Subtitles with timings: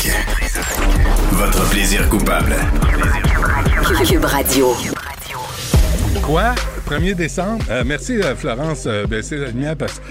[0.00, 0.64] Trisac.
[1.32, 2.56] Votre plaisir coupable.
[4.08, 4.74] Cube Radio.
[6.22, 6.54] Quoi?
[6.88, 7.62] 1er décembre?
[7.68, 10.04] Euh, merci, euh, Florence, euh, baisser la lumière parce que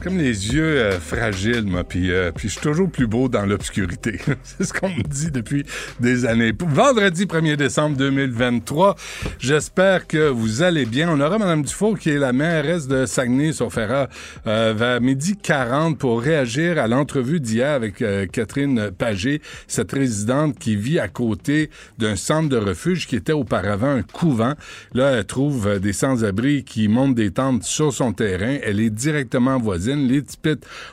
[0.00, 4.20] comme les yeux euh, fragiles, moi, puis, euh, je suis toujours plus beau dans l'obscurité.
[4.42, 5.64] C'est ce qu'on me dit depuis
[6.00, 6.52] des années.
[6.58, 8.96] Vendredi 1er décembre 2023,
[9.38, 11.10] j'espère que vous allez bien.
[11.10, 14.08] On aura Mme Dufault, qui est la mairesse de Saguenay-sur-Ferrat,
[14.46, 20.76] euh, vers midi 40 pour réagir à l'entrevue d'hier avec Catherine Pagé, cette résidente qui
[20.76, 24.54] vit à côté d'un centre de refuge qui était auparavant un couvent.
[24.94, 28.58] Là, elle trouve des sans-abri qui montent des tentes sur son terrain.
[28.62, 30.38] Elle est directement voisine les petits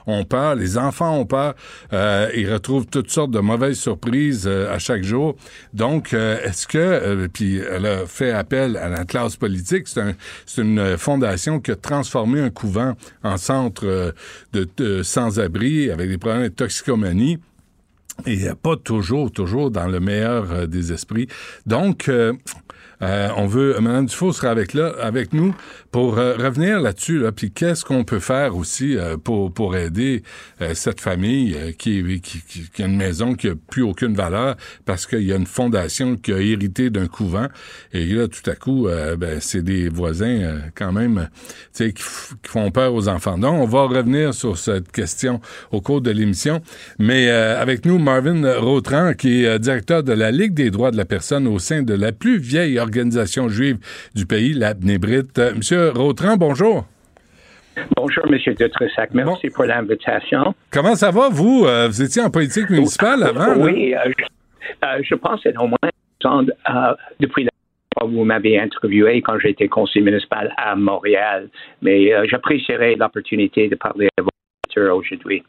[0.07, 1.55] ont peur, les enfants ont peur,
[1.93, 5.35] euh, ils retrouvent toutes sortes de mauvaises surprises euh, à chaque jour.
[5.73, 10.13] Donc, euh, est-ce que, puis elle a fait appel à la classe politique, c'est un,
[10.57, 14.13] une fondation qui a transformé un couvent en centre
[14.53, 17.39] de, sans-abri avec des problèmes de toxicomanie
[18.25, 21.27] et pas toujours, toujours dans le meilleur des esprits.
[21.65, 22.09] Donc,
[23.01, 25.53] on veut, Mme Dufault sera avec, là, avec nous
[25.95, 30.23] pour euh, revenir là-dessus, là, puis qu'est-ce qu'on peut faire aussi euh, pour, pour aider
[30.73, 32.03] cette famille qui,
[32.79, 36.33] a une maison qui a plus aucune valeur parce qu'il y a une fondation qui
[36.33, 37.47] a hérité d'un couvent
[37.93, 41.29] et là, tout à coup, ben, c'est des voisins quand même
[41.73, 42.03] qui, qui
[42.43, 43.37] font peur aux enfants.
[43.37, 45.39] Donc, on va revenir sur cette question
[45.71, 46.61] au cours de l'émission,
[46.99, 51.05] mais avec nous, Marvin Rautran, qui est directeur de la Ligue des droits de la
[51.05, 53.77] personne au sein de la plus vieille organisation juive
[54.13, 55.37] du pays, la Bnébrite.
[55.45, 56.85] Euh, Monsieur Rautran, bonjour.
[57.97, 58.37] Bonjour, M.
[58.53, 59.13] Dutressac.
[59.13, 60.55] Merci pour l'invitation.
[60.71, 61.65] Comment ça va, vous?
[61.65, 63.55] Euh, vous étiez en politique municipale avant?
[63.57, 65.77] Oui, euh, je, pense que au moins
[67.19, 67.49] depuis la
[67.99, 71.49] fois vous m'avez interviewé quand j'étais conseiller municipal à Montréal.
[71.81, 74.29] Mais j'apprécierais l'opportunité de parler à vous
[74.81, 75.43] aujourd'hui.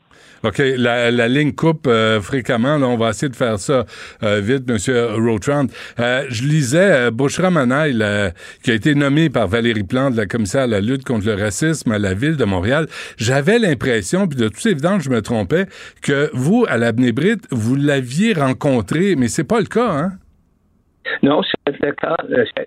[0.46, 0.62] OK.
[0.76, 2.78] La, ligne coupe euh, fréquemment.
[2.78, 3.84] Là, on va essayer de faire ça
[4.22, 4.78] euh, vite, M.
[5.26, 5.66] Rotrand.
[5.98, 10.66] Euh, je lisais Bouchra Manail, qui a été nommé par Valérie Plante, la commissaire à
[10.66, 12.86] la lutte contre le racisme à la ville de Montréal.
[13.16, 15.66] J'avais l'impression, puis de toute évidence, je me trompais,
[16.00, 20.12] que vous, à la Bnébrite, vous l'aviez rencontré, mais c'est pas le cas, hein?
[21.22, 22.16] Non, c'est le cas.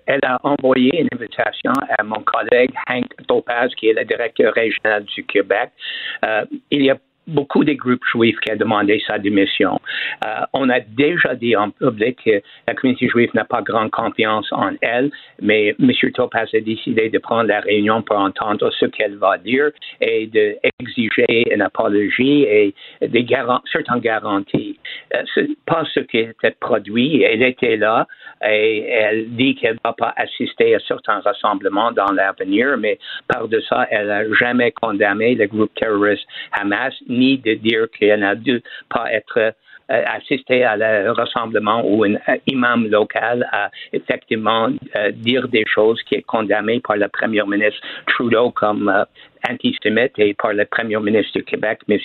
[0.06, 5.04] Elle a envoyé une invitation à mon collègue Hank Topaz, qui est le directeur régional
[5.04, 5.70] du Québec.
[6.70, 6.96] il y a
[7.30, 9.80] beaucoup des groupes juifs qui ont demandé sa démission.
[10.24, 14.48] Euh, on a déjà dit en public que la communauté juive n'a pas grande confiance
[14.52, 15.10] en elle,
[15.40, 15.90] mais M.
[16.14, 19.70] Topaz a décidé de prendre la réunion pour entendre ce qu'elle va dire
[20.00, 23.26] et d'exiger une apologie et des
[23.72, 24.78] certaines garanties.
[25.14, 27.22] Euh, c'est pas ce qui était produit.
[27.22, 28.06] Elle était là
[28.46, 32.98] et elle dit qu'elle ne va pas assister à certains rassemblements dans l'avenir, mais
[33.28, 38.20] par de ça, elle n'a jamais condamné le groupe terroriste Hamas ni de dire qu'elle
[38.20, 39.54] n'a dû pas être
[39.90, 42.16] euh, assister à le rassemblement où un
[42.46, 47.80] imam local a effectivement euh, dire des choses qui est condamné par le premier ministre
[48.06, 49.04] Trudeau comme euh,
[49.50, 51.98] antisémite et par le premier ministre du Québec, M.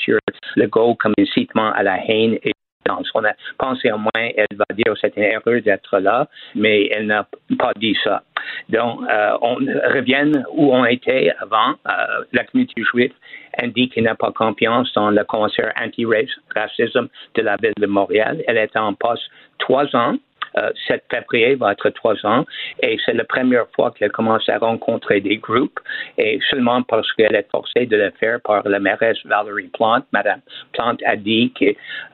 [0.55, 2.54] Legault, comme incitement à la haine et
[2.85, 7.07] pense qu'on a pensé au moins, elle va dire une erreur d'être là, mais elle
[7.07, 7.27] n'a
[7.57, 8.23] pas dit ça.
[8.69, 11.71] Donc, euh, on revient où on était avant.
[11.87, 13.13] Euh, la communauté juive
[13.61, 18.43] indique qu'elle n'a pas confiance dans le conseil anti-racisme de la ville de Montréal.
[18.47, 19.23] Elle est en poste
[19.59, 20.15] trois ans.
[20.55, 22.45] 7 euh, février va être trois ans
[22.81, 25.79] et c'est la première fois qu'elle commence à rencontrer des groupes
[26.17, 30.05] et seulement parce qu'elle est forcée de le faire par la mairesse Valérie Plante.
[30.13, 30.39] Madame
[30.73, 31.65] Plante a dit que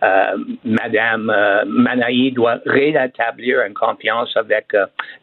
[0.03, 4.67] euh, Madame euh, Manaï doit rétablir une confiance avec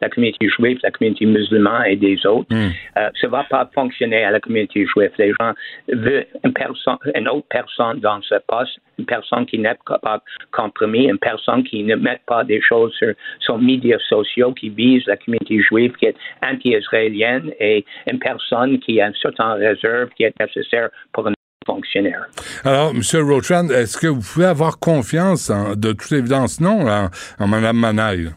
[0.01, 2.47] la communauté juive, la communauté musulmane et des autres.
[2.49, 2.69] Hmm.
[2.95, 5.11] ça ne va pas fonctionner à la communauté juive.
[5.17, 5.53] Les gens
[5.87, 10.21] veulent une, personne, une autre personne dans ce poste, une personne qui n'est pas
[10.51, 13.08] compromis, une personne qui ne met pas des choses sur
[13.39, 19.01] sur médias sociaux qui visent la communauté juive qui est anti-israélienne et une personne qui
[19.01, 21.33] a une certaine réserve qui est nécessaire pour un
[21.65, 22.27] fonctionnaire.
[22.63, 23.01] Alors, M.
[23.29, 28.29] Rochand, est-ce que vous pouvez avoir confiance, de toute évidence, non, en, Mme Manaille?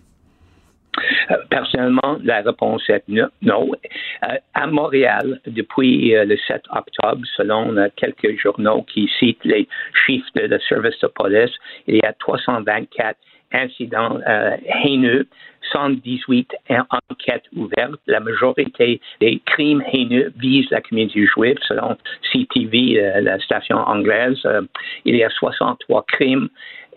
[1.30, 3.70] Euh, personnellement, la réponse est non.
[4.24, 9.66] Euh, à Montréal, depuis euh, le 7 octobre, selon quelques journaux qui citent les
[10.04, 11.52] chiffres de la service de police,
[11.86, 13.16] il y a 324
[13.52, 15.26] incidents euh, haineux,
[15.72, 18.00] 118 enquêtes ouvertes.
[18.06, 21.56] La majorité des crimes haineux visent la communauté juive.
[21.66, 21.96] Selon
[22.32, 24.62] CTV, euh, la station anglaise, euh,
[25.04, 26.48] il y a 63 crimes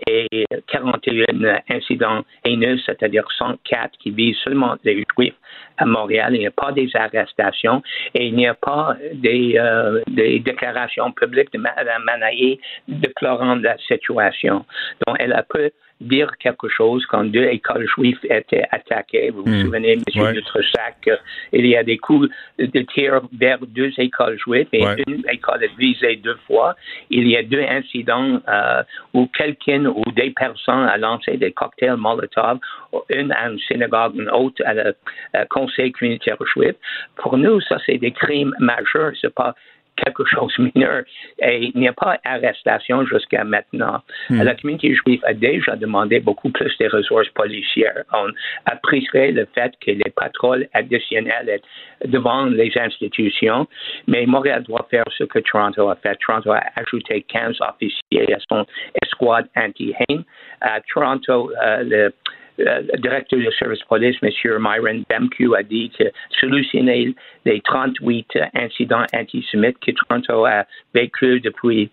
[0.08, 5.36] et 41 incidents haineux, c'est-à-dire 104 qui visent seulement les Juifs
[5.78, 6.36] à Montréal.
[6.36, 7.82] Il n'y a pas des arrestations
[8.14, 9.60] et il n'y a pas des,
[10.08, 14.66] des déclarations publiques de Mme Manaï déplorant la situation.
[15.06, 15.72] Donc, elle a peu
[16.02, 19.30] dire quelque chose quand deux écoles juives étaient attaquées.
[19.30, 19.66] Vous vous hmm.
[19.66, 20.02] souvenez, M.
[20.16, 20.34] Ouais.
[21.54, 22.30] il y a des coups
[22.60, 26.76] de tir vers deux écoles juives et une école est visée deux fois.
[27.10, 31.96] Il y a deux incidents euh, où quelqu'un ou des personnes a lancé des cocktails
[31.96, 32.60] Molotov,
[33.10, 34.96] une à une synagogue, une autre à le
[35.46, 36.76] conseil communautaire juif.
[37.16, 39.14] Pour nous, ça, c'est des crimes majeurs.
[39.22, 39.56] C'est pas
[39.96, 41.04] quelque chose de mineur.
[41.40, 44.02] Et il n'y a pas d'arrestation jusqu'à maintenant.
[44.30, 44.42] Hmm.
[44.42, 48.04] La communauté juive a déjà demandé beaucoup plus de ressources policières.
[48.14, 48.30] On
[48.66, 51.62] apprécierait le fait que les patrouilles additionnelles
[52.06, 53.68] devant les institutions,
[54.08, 56.18] mais Montréal doit faire ce que Toronto a fait.
[56.26, 58.66] Toronto a ajouté 15 officiers à son
[59.04, 60.24] escouade anti-haine.
[60.62, 62.14] À Toronto, euh, le
[62.58, 64.30] le directeur du service police, M.
[64.60, 66.06] Myron Bemke, a dit que
[66.40, 67.16] solutionner
[67.46, 71.90] les 38 incidents antisémites que Toronto a vécu depuis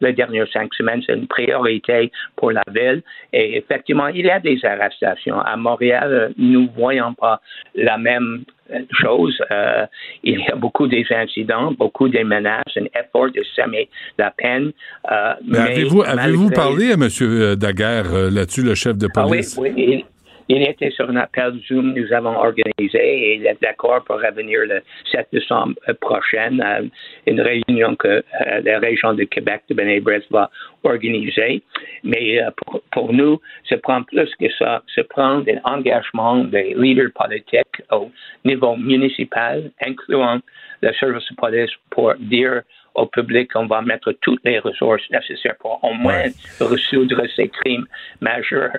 [0.00, 3.02] les dernières cinq semaines, c'est une priorité pour la ville.
[3.32, 5.40] Et effectivement, il y a des arrestations.
[5.40, 7.40] À Montréal, nous ne voyons pas
[7.74, 8.44] la même
[8.90, 9.38] chose.
[9.50, 9.86] Euh,
[10.22, 13.88] il y a beaucoup des incidents, beaucoup des menaces, un effort de semer
[14.18, 14.72] la peine.
[15.10, 17.56] Euh, mais, avez-vous avez parlé à M.
[17.56, 19.56] Daguerre là-dessus, le chef de police?
[19.58, 20.04] Ah oui, oui.
[20.48, 24.60] Il était sur un appel Zoom nous avons organisé et il est d'accord pour revenir
[24.66, 26.80] le 7 décembre prochain à
[27.26, 30.50] une réunion que euh, la région de Québec de Benet-Brest va
[30.82, 31.62] organiser.
[32.02, 34.82] Mais euh, pour, pour, nous, ça prend plus que ça.
[34.94, 38.10] Ça prend un engagement des leaders politiques au
[38.44, 40.40] niveau municipal, incluant
[40.82, 42.62] le service de police, pour dire
[42.94, 46.24] au public, on va mettre toutes les ressources nécessaires pour au moins
[46.60, 47.86] résoudre ces crimes
[48.20, 48.76] majeurs.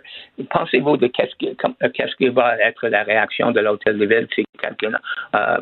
[0.49, 4.45] Pensez-vous de qu'est-ce qui, euh, qu'est-ce va être la réaction de l'hôtel de ville si
[4.61, 4.97] quelqu'un
[5.35, 5.57] euh,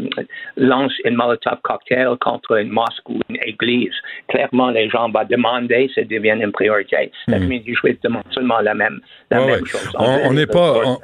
[0.58, 3.94] lance une Molotov cocktail contre une mosque ou une église?
[4.28, 7.12] Clairement, les gens vont demander, ça devient une priorité.
[7.28, 7.42] La hmm.
[7.42, 9.00] communauté juive demande seulement la même,
[9.32, 9.90] la même chose.
[9.98, 11.00] On n'est pas,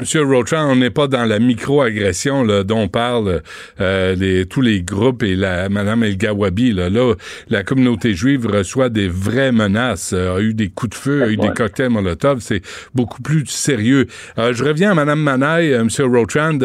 [0.00, 3.42] Monsieur on n'est pas dans la micro-agression dont parlent
[3.80, 6.88] euh, les, tous les groupes et la Madame El Gawabi Là,
[7.48, 11.28] la communauté juive reçoit des vraies menaces, euh, a eu des coups de feu, a
[11.28, 12.40] eu des cocktails Molotov.
[12.40, 12.62] C'est
[12.94, 14.06] beaucoup plus sérieux.
[14.38, 15.88] Euh, je reviens à Mme Manaille, euh, M.
[16.14, 16.58] Rotrand.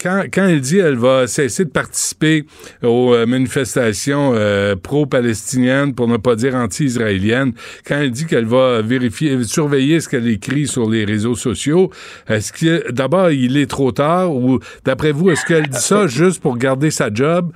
[0.00, 2.44] quand, quand elle dit qu'elle va cesser de participer
[2.82, 4.34] aux manifestations
[4.82, 7.52] pro-palestiniennes, pour ne pas dire anti-israéliennes,
[7.86, 11.90] quand elle dit qu'elle va vérifier, surveiller ce qu'elle écrit sur les réseaux sociaux,
[12.28, 16.40] est-ce que d'abord il est trop tard ou d'après vous, est-ce qu'elle dit ça juste
[16.40, 17.52] pour garder sa job?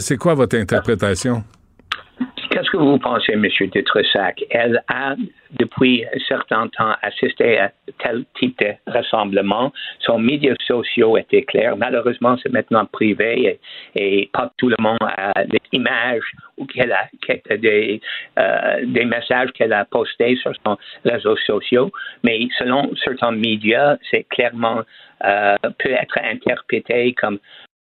[0.00, 1.44] c'est quoi votre interprétation?
[2.50, 3.46] Qu'est-ce que vous pensez, M.
[3.72, 4.42] Detressac?
[4.50, 5.14] Elle a,
[5.58, 7.70] depuis un certain temps, assisté à
[8.02, 9.72] tel type de rassemblement.
[10.00, 11.76] Son médias sociaux étaient clairs.
[11.76, 13.60] Malheureusement, c'est maintenant privé
[13.94, 17.08] et, pas tout le monde a des images ou qu'elle a,
[17.56, 18.00] des,
[18.38, 21.92] euh, des messages qu'elle a postés sur son réseaux sociaux.
[22.24, 24.82] Mais selon certains médias, c'est clairement
[25.24, 27.38] euh, peut être interprété comme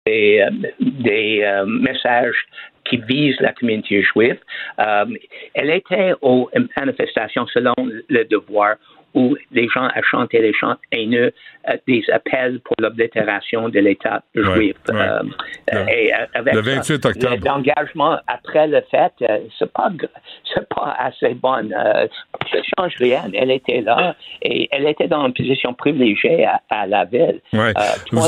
[0.06, 0.46] des,
[0.80, 2.46] des euh, messages
[2.86, 4.38] qui vise la communauté juive.
[4.80, 5.06] Euh,
[5.54, 7.74] elle était aux manifestations selon
[8.10, 8.76] le devoir
[9.16, 11.34] où les gens ont chanté les chants haineux,
[11.70, 14.76] euh, des appels pour l'oblitération de l'État juif.
[14.90, 15.24] Euh,
[15.90, 17.38] et avec le 28 octobre.
[17.44, 19.14] L'engagement après le fait,
[19.58, 19.90] c'est pas
[20.70, 21.70] pas assez bon.
[21.72, 23.24] ça change rien.
[23.34, 27.42] Elle était là et elle était dans une position privilégiée à, la ville.
[27.54, 28.22] Vous,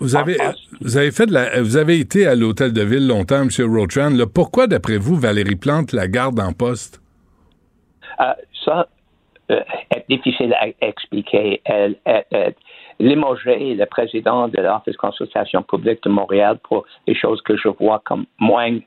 [0.00, 0.36] vous, avez
[0.80, 3.48] vous avez fait de la, vous avez été à l'hôtel de ville longtemps, M.
[3.60, 4.10] Rotran.
[4.32, 7.00] pourquoi, d'après vous, Valérie Plante la garde en poste?
[8.64, 8.82] ça, euh,
[9.90, 11.60] est difficile à expliquer.
[11.64, 12.56] Elle est
[12.98, 17.68] limogée le président de l'Office de consultation publique de Montréal pour des choses que je
[17.68, 18.78] vois comme moins,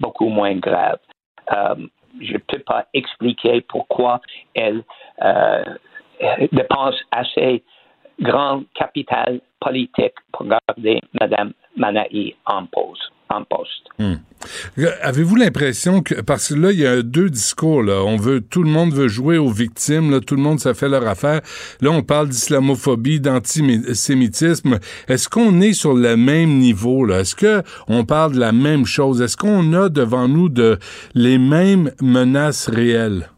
[0.00, 0.98] beaucoup moins graves.
[1.52, 1.74] Euh,
[2.20, 4.20] je ne peux pas expliquer pourquoi
[4.54, 4.82] elle
[5.22, 5.64] euh,
[6.52, 7.62] dépense assez
[8.20, 13.70] grand capital politique pour garder Mme Manaï en pause en poste.
[13.98, 14.16] Hmm.
[15.02, 18.62] Avez-vous l'impression que parce que là il y a deux discours là, on veut tout
[18.62, 21.40] le monde veut jouer aux victimes, là, tout le monde ça fait leur affaire.
[21.80, 24.78] Là on parle d'islamophobie, d'antisémitisme.
[25.08, 27.20] Est-ce qu'on est sur le même niveau là?
[27.20, 29.22] Est-ce que on parle de la même chose?
[29.22, 30.78] Est-ce qu'on a devant nous de
[31.14, 33.30] les mêmes menaces réelles?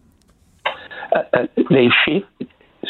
[1.17, 2.27] Euh, euh, Les chiffres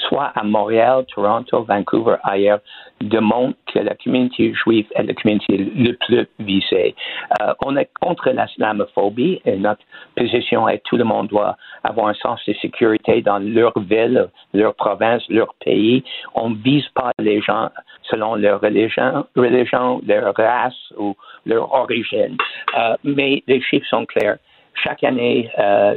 [0.08, 2.60] soit à Montréal, Toronto, Vancouver, ailleurs,
[3.00, 6.94] démontrent que la communauté juive est la communauté le plus visée.
[7.40, 9.82] Euh, on est contre l'islamophobie et notre
[10.16, 14.28] position est que tout le monde doit avoir un sens de sécurité dans leur ville,
[14.54, 16.02] leur province, leur pays.
[16.34, 17.70] On ne vise pas les gens
[18.10, 21.14] selon leur religion, religion leur race ou
[21.46, 22.36] leur origine.
[22.76, 24.38] Euh, mais les chiffres sont clairs.
[24.74, 25.96] Chaque année, euh,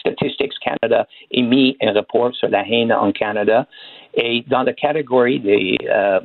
[0.00, 3.66] Statistics Canada émis un rapport sur la haine en Canada.
[4.14, 6.20] Et dans la catégorie des euh,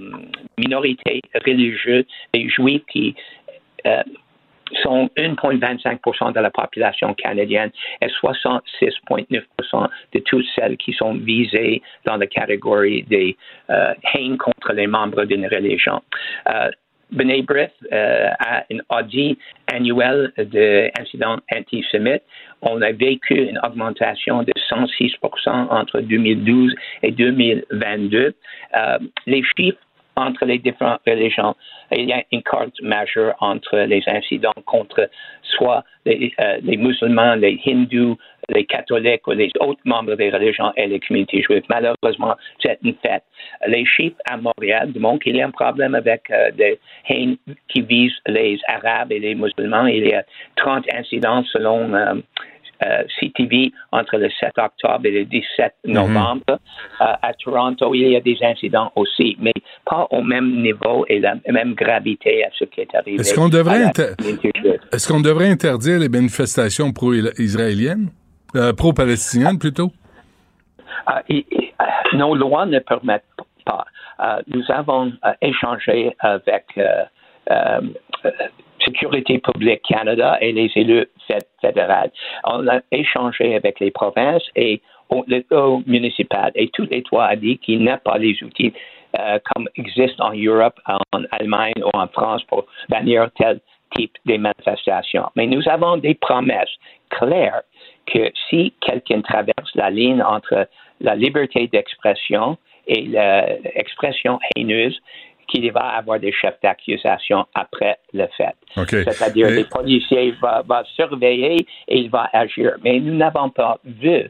[0.58, 3.16] minorités religieuses, les juifs qui
[3.86, 4.04] euh,
[4.82, 7.72] sont 1,25% de la population canadienne
[8.02, 13.36] et 66,9% de toutes celles qui sont visées dans la catégorie des
[13.70, 16.02] euh, haines contre les membres d'une religion.
[17.13, 19.38] B'nai euh, a un audit
[19.72, 22.24] annuel d'incidents antisémites.
[22.62, 28.34] On a vécu une augmentation de 106% entre 2012 et 2022.
[28.75, 29.77] Euh, les chiffres
[30.15, 31.55] entre les différentes religions.
[31.91, 35.10] Il y a une carte majeure entre les incidents contre
[35.43, 38.17] soit les, euh, les musulmans, les hindous,
[38.50, 41.63] les catholiques ou les autres membres des religions et les communautés juives.
[41.70, 43.24] Malheureusement, c'est une fait.
[43.67, 47.38] Les chiffres à Montréal montrent qu'il y a un problème avec euh, des haines
[47.70, 49.88] qui visent les Arabes et les musulmans.
[49.88, 50.24] Il y a
[50.58, 52.15] 30 incidents selon euh,
[52.84, 55.94] euh, CTV entre le 7 octobre et le 17 mhm.
[55.94, 56.42] novembre.
[56.50, 56.58] Euh,
[57.00, 59.54] à Toronto, il y a des incidents aussi, mais
[59.86, 63.20] pas au même niveau et la même gravité à ce qui est arrivé.
[63.20, 68.10] Est-ce qu'on devrait, est qu'on devrait interdire les manifestations pro-israéliennes?
[68.56, 69.92] Euh, pro-palestiniennes plutôt?
[72.13, 73.24] nos lois ne permettent
[73.66, 73.86] pas.
[74.48, 75.12] nous avons
[75.42, 76.66] échangé avec
[78.86, 81.08] Sécurité publique Canada et les élus
[81.62, 82.12] fédéraux.
[82.46, 84.82] On a échangé avec les provinces et
[85.28, 88.74] le municipal et tous les trois a dit qu'il n'a pas les outils
[89.20, 93.60] euh, comme existent en Europe, en Allemagne ou en France pour bannir tel
[93.96, 95.30] type de manifestations.
[95.36, 96.75] Mais nous avons des promesses
[97.10, 97.62] claires
[98.08, 100.68] que si quelqu'un traverse la ligne entre
[101.00, 105.00] la liberté d'expression et l'expression haineuse,
[105.48, 108.56] qu'il va avoir des chefs d'accusation après le fait.
[108.76, 112.74] C'est-à-dire que les policiers vont, surveiller et ils vont agir.
[112.84, 114.30] Mais nous n'avons pas vu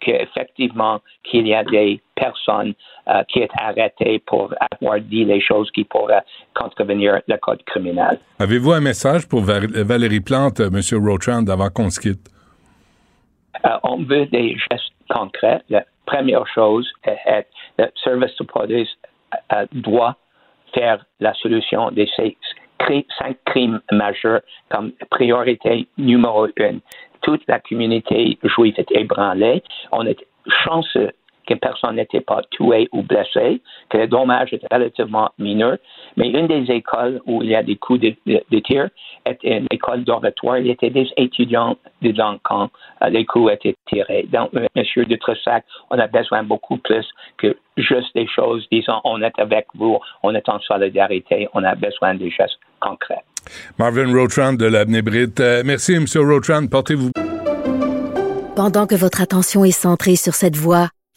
[0.00, 2.74] qu'effectivement qu'il y a des personnes
[3.08, 6.22] euh, qui sont arrêtées pour avoir dit les choses qui pourraient
[6.54, 8.18] contrevenir le code criminel.
[8.38, 10.80] Avez-vous un message pour Valérie Plante, M.
[11.04, 12.28] Rotrand, avant qu'on se quitte?
[13.64, 15.62] Euh, on veut des gestes concrets.
[15.68, 18.88] La première chose est que le service de police
[19.52, 20.16] euh, doit
[21.20, 22.36] la solution de ces
[23.18, 26.80] cinq crimes majeurs comme priorité numéro une.
[27.22, 29.62] Toute la communauté juive est ébranlée.
[29.92, 30.24] On est
[30.64, 31.10] chanceux
[31.48, 35.78] que personne n'était pas tué ou blessé, que le dommage est relativement mineur.
[36.16, 38.88] Mais une des écoles où il y a des coups de, tir
[39.24, 40.58] est une école d'oratoire.
[40.58, 42.68] Il y avait des étudiants dedans quand
[43.02, 44.28] euh, les coups étaient tirés.
[44.30, 47.06] Donc, euh, Monsieur de Tressac, on a besoin beaucoup plus
[47.38, 51.74] que juste des choses, disons, on est avec vous, on est en solidarité, on a
[51.74, 53.22] besoin des gestes concrets.
[53.78, 55.02] Marvin Rotrand de l'Avenue
[55.40, 56.04] euh, merci, M.
[56.16, 56.66] Rotrand.
[56.66, 57.10] Portez-vous.
[58.54, 60.88] Pendant que votre attention est centrée sur cette voix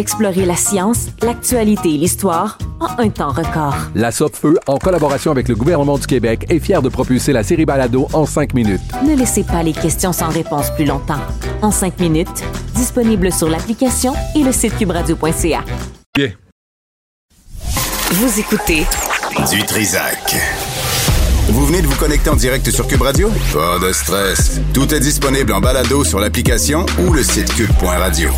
[0.00, 3.74] Explorez la science, l'actualité et l'histoire en un temps record.
[3.94, 7.66] La Feu, en collaboration avec le gouvernement du Québec, est fière de propulser la série
[7.66, 8.80] Balado en cinq minutes.
[9.06, 11.20] Ne laissez pas les questions sans réponse plus longtemps.
[11.60, 12.42] En cinq minutes,
[12.74, 15.64] disponible sur l'application et le site cubradio.ca.
[16.16, 16.30] Bien.
[18.12, 18.86] Vous écoutez
[19.50, 20.34] Du Trisac.
[21.50, 23.28] Vous venez de vous connecter en direct sur Cube Radio?
[23.52, 24.62] Pas de stress.
[24.72, 28.30] Tout est disponible en balado sur l'application ou le site cube.radio.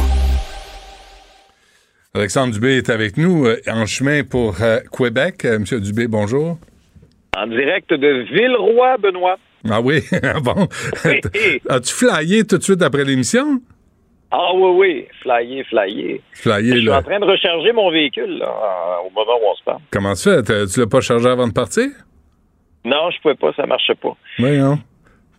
[2.15, 5.47] Alexandre Dubé est avec nous euh, en chemin pour euh, Québec.
[5.47, 6.59] Euh, Monsieur Dubé, bonjour.
[7.35, 9.39] En direct de Villeroy, Benoît.
[9.71, 10.01] Ah oui,
[10.43, 10.69] bon.
[11.71, 13.63] As-tu flyé tout de suite après l'émission?
[14.31, 16.19] Ah oui, oui, flyer, flyer.
[16.33, 16.99] Flyer, Je suis là.
[16.99, 19.81] en train de recharger mon véhicule là, au moment où on se parle.
[19.91, 20.43] Comment fait?
[20.43, 21.87] T'as- Tu l'as pas chargé avant de partir?
[22.85, 24.15] Non, je pouvais pas, ça marchait pas.
[24.39, 24.79] Oui, non.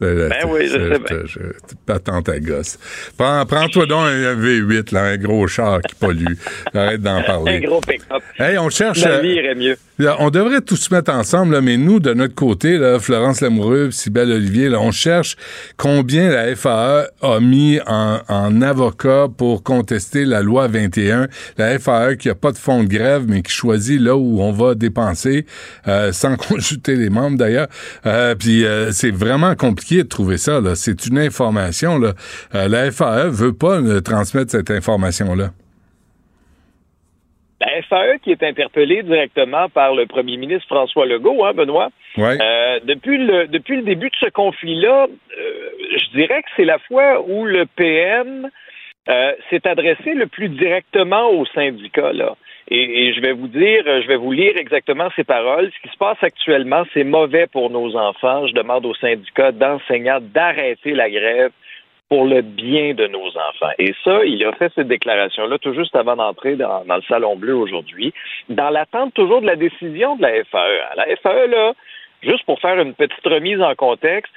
[0.02, 1.98] Ben oui, je sais bien.
[2.04, 2.78] Tant ta gosse.
[3.18, 6.34] Prends- Prends-toi donc un V8, là, un gros char qui pollue.
[6.74, 7.60] Arrête d'en Un parler.
[7.62, 8.22] gros pick-up.
[8.38, 9.02] Hey, on cherche.
[9.04, 9.78] La euh, vie irait mieux.
[10.00, 13.40] Là, on devrait tous se mettre ensemble, là, mais nous, de notre côté, là, Florence
[13.42, 15.38] Lamoureux, Sybelle Olivier, là, on cherche
[15.78, 21.28] combien la FAE a mis en, en avocat pour contester la loi 21.
[21.58, 24.52] La FAE qui a pas de fonds de grève, mais qui choisit là où on
[24.52, 25.46] va dépenser,
[25.88, 27.68] euh, sans consulter les membres d'ailleurs.
[28.08, 30.60] Euh, Puis euh, c'est vraiment compliqué de trouver ça.
[30.76, 32.00] C'est une information.
[32.00, 32.14] Là.
[32.56, 35.50] Euh, la FAE veut pas euh, transmettre cette information-là.
[37.62, 41.90] La FAE qui est interpellée directement par le premier ministre François Legault, hein, Benoît.
[42.18, 42.38] Ouais.
[42.42, 46.80] Euh, depuis, le, depuis le début de ce conflit-là, euh, je dirais que c'est la
[46.80, 48.50] fois où le PM
[49.50, 52.14] s'est adressé le plus directement aux syndicats.
[52.14, 52.38] Là.
[52.76, 55.70] Et, je vais vous dire, je vais vous lire exactement ces paroles.
[55.76, 58.48] Ce qui se passe actuellement, c'est mauvais pour nos enfants.
[58.48, 61.52] Je demande aux syndicats d'enseignants d'arrêter la grève
[62.10, 63.72] pour le bien de nos enfants.
[63.78, 67.36] Et ça, il a fait cette déclaration-là tout juste avant d'entrer dans, dans le Salon
[67.36, 68.12] Bleu aujourd'hui,
[68.50, 70.96] dans l'attente toujours de la décision de la FAE.
[70.96, 71.74] La FAE, là,
[72.24, 74.34] juste pour faire une petite remise en contexte,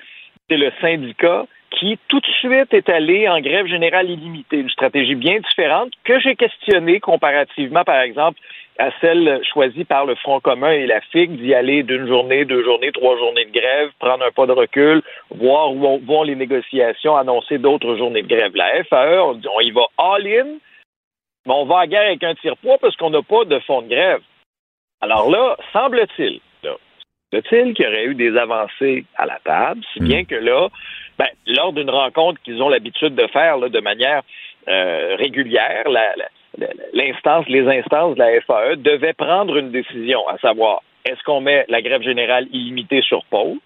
[0.50, 5.14] c'est le syndicat qui tout de suite est allé en grève générale illimitée, une stratégie
[5.14, 8.38] bien différente que j'ai questionnée comparativement, par exemple,
[8.78, 12.62] à celle choisie par le Front commun et la FIG d'y aller d'une journée, deux
[12.62, 16.34] journées, trois journées de grève, prendre un pas de recul, voir où on- vont les
[16.36, 18.52] négociations, annoncer d'autres journées de grève.
[18.54, 20.58] La FAE, on, y va all-in,
[21.46, 23.88] mais on va à guerre avec un tire-poids parce qu'on n'a pas de fonds de
[23.88, 24.20] grève.
[25.00, 26.72] Alors là, semble-t-il, là,
[27.32, 30.68] semble-t-il qu'il y aurait eu des avancées à la table, si bien que là,
[31.18, 34.22] ben, lors d'une rencontre qu'ils ont l'habitude de faire là, de manière
[34.68, 35.84] euh, régulière,
[36.92, 41.64] l'instance, les instances de la FAE devaient prendre une décision, à savoir, est-ce qu'on met
[41.68, 43.58] la grève générale illimitée sur pause?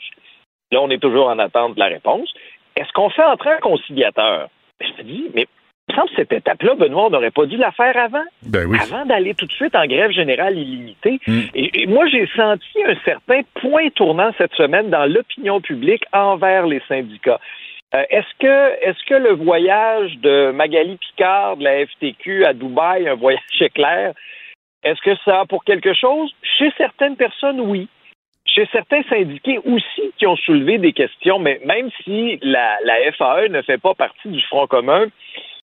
[0.71, 2.33] Là, on est toujours en attente de la réponse.
[2.77, 4.49] Est-ce qu'on fait entrer un conciliateur?
[4.79, 5.47] Ben, Je me dis, mais
[5.91, 8.79] me semble que cette étape-là, Benoît, on n'aurait pas dû la faire avant Ben oui.
[8.81, 11.21] avant d'aller tout de suite en grève générale illimitée.
[11.27, 11.41] Mm.
[11.55, 16.67] Et, et moi, j'ai senti un certain point tournant cette semaine dans l'opinion publique envers
[16.67, 17.41] les syndicats.
[17.95, 23.09] Euh, est-ce que est-ce que le voyage de Magali Picard de la FTQ à Dubaï,
[23.09, 24.13] un voyage éclair,
[24.85, 26.33] est-ce que ça a pour quelque chose?
[26.59, 27.89] Chez certaines personnes, oui.
[28.47, 33.49] Chez certains syndiqués aussi qui ont soulevé des questions, mais même si la, la FAE
[33.49, 35.07] ne fait pas partie du Front commun,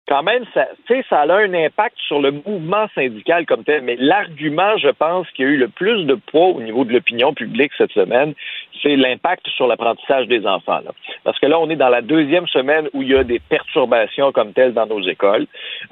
[0.07, 3.83] quand même, ça, tu sais, ça a un impact sur le mouvement syndical comme tel.
[3.83, 7.33] Mais l'argument, je pense, qui a eu le plus de poids au niveau de l'opinion
[7.33, 8.35] publique cette semaine,
[8.83, 10.81] c'est l'impact sur l'apprentissage des enfants.
[10.85, 10.93] Là.
[11.25, 14.31] Parce que là, on est dans la deuxième semaine où il y a des perturbations
[14.33, 15.47] comme telles dans nos écoles.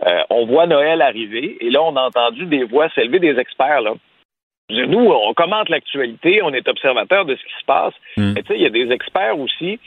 [0.05, 3.81] Euh, on voit Noël arriver et là, on a entendu des voix s'élever des experts.
[3.81, 3.95] Là.
[4.69, 7.95] Nous, on commente l'actualité, on est observateur de ce qui se passe.
[8.19, 8.33] Mm.
[8.35, 9.81] Mais tu sais, il y a des experts aussi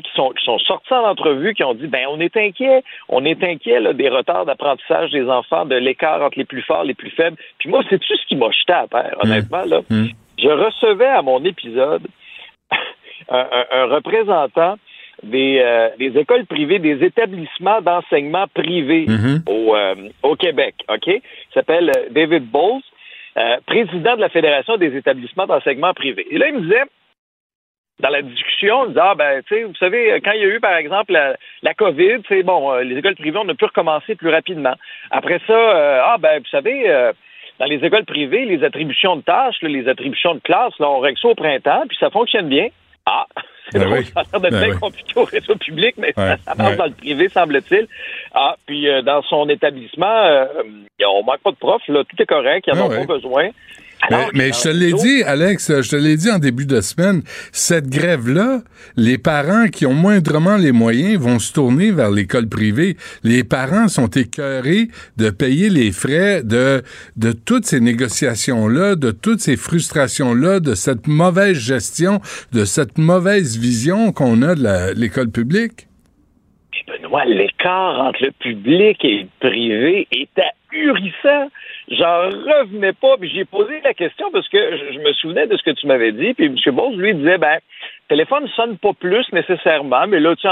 [0.00, 3.24] qui sont, qui sont sortis en entrevue, qui ont dit ben on est inquiet, on
[3.24, 6.94] est inquiet là, des retards d'apprentissage des enfants, de l'écart entre les plus forts, les
[6.94, 7.36] plus faibles.
[7.58, 9.64] Puis moi, c'est tout ce qui m'a jeté à terre, honnêtement.
[9.66, 9.80] Là?
[9.90, 10.06] Mm.
[10.38, 12.02] Je recevais à mon épisode
[13.28, 14.76] un, un- un représentant
[15.22, 19.42] des, euh, des écoles privées, des établissements d'enseignement privés Mhm.
[19.46, 21.06] au, euh, au Québec, OK?
[21.06, 21.20] Il
[21.54, 22.80] s'appelle euh, David Bowles,
[23.36, 26.26] euh, président de la Fédération des établissements d'enseignement privés.
[26.30, 26.82] Et là, il me disait,
[28.00, 30.48] dans la discussion, il disait, ah ben, tu sais, vous savez, quand il y a
[30.48, 33.64] eu, par exemple, la, la COVID, c'est bon, euh, les écoles privées, on a pu
[33.64, 34.74] recommencer plus rapidement.
[35.10, 37.12] Après ça, euh, ah ben, vous savez, euh,
[37.60, 40.98] dans les écoles privées, les attributions de tâches, là, les attributions de classe, là, on
[40.98, 42.68] règle ça au printemps, puis ça fonctionne bien.
[43.06, 43.26] Ah,
[43.70, 44.04] c'est Ben oui.
[44.06, 44.80] ça a l'air d'être Ben bien oui.
[44.80, 46.76] compliqué au réseau public, mais Ouais, ça, marche ouais.
[46.76, 47.86] dans le privé, semble-t-il.
[48.34, 50.46] Ah, puis euh, dans son établissement, euh,
[51.06, 53.06] on manque pas de profs, là, tout est correct, il n'y en Ah a ouais.
[53.06, 53.50] pas besoin.
[54.10, 56.80] Mais, Alors mais je te l'ai dit, Alex, je te l'ai dit en début de
[56.80, 58.62] semaine, cette grève-là,
[58.96, 62.96] les parents qui ont moindrement les moyens vont se tourner vers l'école privée.
[63.22, 66.82] Les parents sont écœurés de payer les frais de,
[67.16, 72.20] de toutes ces négociations-là, de toutes ces frustrations-là, de cette mauvaise gestion,
[72.52, 75.86] de cette mauvaise vision qu'on a de l'école publique.
[76.72, 80.28] Puis Benoît, l'écart entre le public et le privé est
[80.72, 81.50] ahurissant.
[81.88, 84.58] J'en revenais pas, puis j'ai posé la question parce que
[84.92, 86.56] je, me souvenais de ce que tu m'avais dit, puis M.
[86.74, 90.48] Bose, lui, disait, ben, le téléphone sonne pas plus nécessairement, mais là, tu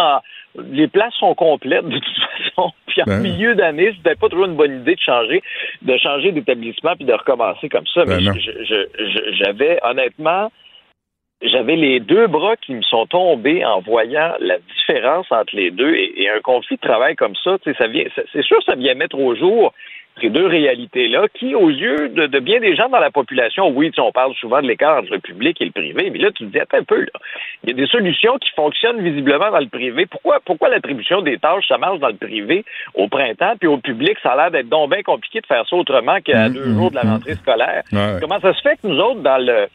[0.73, 2.73] les places sont complètes de toute façon.
[2.87, 3.23] Puis en Ben.
[3.23, 5.43] milieu d'année, c'était pas toujours une bonne idée de changer,
[5.83, 8.05] de changer d'établissement puis de recommencer comme ça.
[8.05, 8.41] Ben mais
[9.39, 10.51] j'avais honnêtement
[11.43, 15.95] j'avais les deux bras qui me sont tombés en voyant la différence entre les deux
[15.95, 18.59] et, et un conflit de travail comme ça, tu sais, ça vient, ça- c'est sûr,
[18.67, 19.73] ça vient mettre au jour
[20.21, 23.91] ces deux réalités-là qui, aux yeux de, de bien des gens dans la population, oui,
[23.99, 26.53] on parle souvent de l'écart entre le public et le privé, mais là, tu te
[26.53, 27.21] dis, attends un peu, là.
[27.63, 30.07] Il y a des solutions qui fonctionnent visiblement dans le privé.
[30.07, 34.17] Pourquoi, pourquoi l'attribution des tâches, ça marche dans le privé au printemps, puis au public,
[34.23, 36.91] ça a l'air d'être donc bien compliqué de faire ça autrement qu'à Mhm, deux jours
[36.91, 37.11] de la mhm.
[37.13, 37.83] rentrée scolaire?
[37.93, 38.17] Ouais.
[38.21, 39.69] Comment ça se fait que nous autres, dans le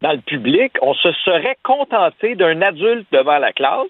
[0.00, 3.86] dans le public, on se serait contenté d'un adulte devant la classe,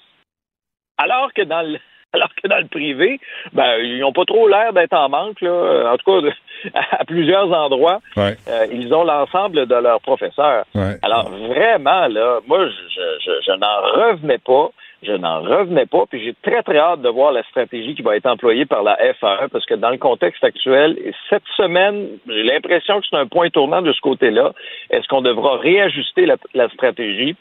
[0.99, 1.79] alors que dans le
[2.15, 3.19] alors que dans le privé,
[3.53, 5.93] ben, ils n'ont pas trop l'air d'être en manque, là.
[5.93, 6.29] En tout cas,
[6.99, 10.65] à plusieurs endroits, Ouais, euh, ils ont l'ensemble de leurs professeurs.
[10.75, 10.97] ouais.
[11.03, 14.71] Alors, vraiment, là, moi, je, je, je n'en revenais pas.
[15.05, 16.05] Je n'en revenais pas.
[16.09, 18.97] Puis j'ai très, très hâte de voir la stratégie qui va être employée par la
[19.15, 23.27] FAE parce que dans le contexte actuel, et cette semaine, j'ai l'impression que c'est un
[23.27, 24.53] point tournant de ce côté-là.
[24.91, 27.35] Est-ce qu'on devra réajuster la, la stratégie?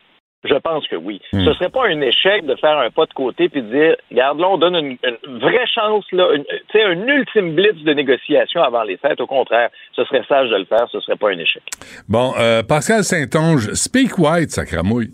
[0.44, 1.22] Je pense que oui.
[1.34, 1.46] Hmm.
[1.46, 4.40] Ce serait pas un échec de faire un pas de côté puis de dire, regarde,
[4.40, 8.64] là, on donne une, une vraie chance, là, tu sais, un ultime blitz de négociation
[8.64, 9.22] avant les fêtes.
[9.22, 10.88] Au contraire, ce serait sage de le faire.
[10.92, 11.62] Ce serait pas un échec.
[12.10, 15.12] Bon, euh, Pascal Saint-Onge, speak white, sacramouille.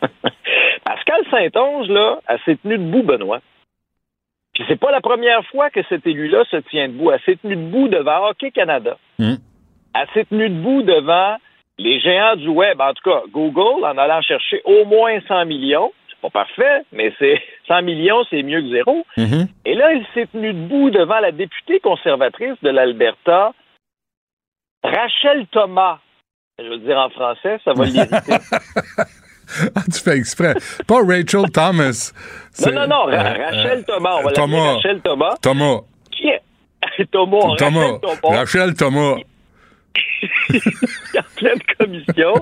[0.84, 3.40] Pascal Saint-Onge, là, elle s'est tenue debout, Benoît.
[4.54, 7.10] Puis c'est pas la première fois que cet élu-là se tient debout.
[7.10, 8.96] Elle s'est tenue debout devant Hockey Canada.
[9.18, 9.36] Hum.
[9.94, 11.36] Elle s'est tenue debout devant
[11.78, 12.80] les géants du web.
[12.80, 15.92] En tout cas, Google, en allant chercher au moins 100 millions.
[16.08, 19.04] C'est pas parfait, mais c'est 100 millions, c'est mieux que zéro.
[19.16, 19.48] Mhm.
[19.64, 23.52] Et là, il s'est tenu debout devant la députée conservatrice de l'Alberta,
[24.82, 25.98] Rachel Thomas.
[26.58, 28.36] Je veux le dire en français, ça va l'irriter.
[29.74, 30.54] Ah, tu fais exprès.
[30.88, 32.12] Pas Rachel Thomas.
[32.66, 34.16] Non, non, non, euh, Rachel Thomas.
[34.18, 34.72] On va Thomas.
[34.74, 35.36] Rachel Thomas.
[35.42, 35.80] Thomas.
[36.10, 36.42] Qui est
[37.12, 37.80] Thomas, Thomas.
[37.80, 39.14] Rachel Thomas, Rachel Thomas.
[39.16, 39.24] qui
[41.16, 42.34] en pleine commission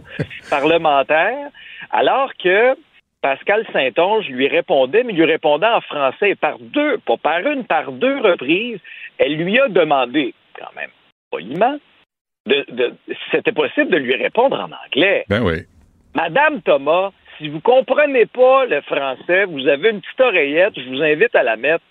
[0.51, 1.49] parlementaire,
[1.91, 2.75] alors que
[3.23, 7.65] Pascal Saint-Onge lui répondait, mais lui répondait en français et par deux, pas par une,
[7.65, 8.81] par deux reprises,
[9.19, 10.91] elle lui a demandé, quand même,
[11.31, 11.79] poliment,
[12.47, 12.95] de,
[13.31, 15.25] c'était possible de lui répondre en anglais.
[15.29, 15.63] Ben oui.
[16.15, 21.03] Madame Thomas, si vous comprenez pas le français, vous avez une petite oreillette, je vous
[21.03, 21.85] invite à la mettre.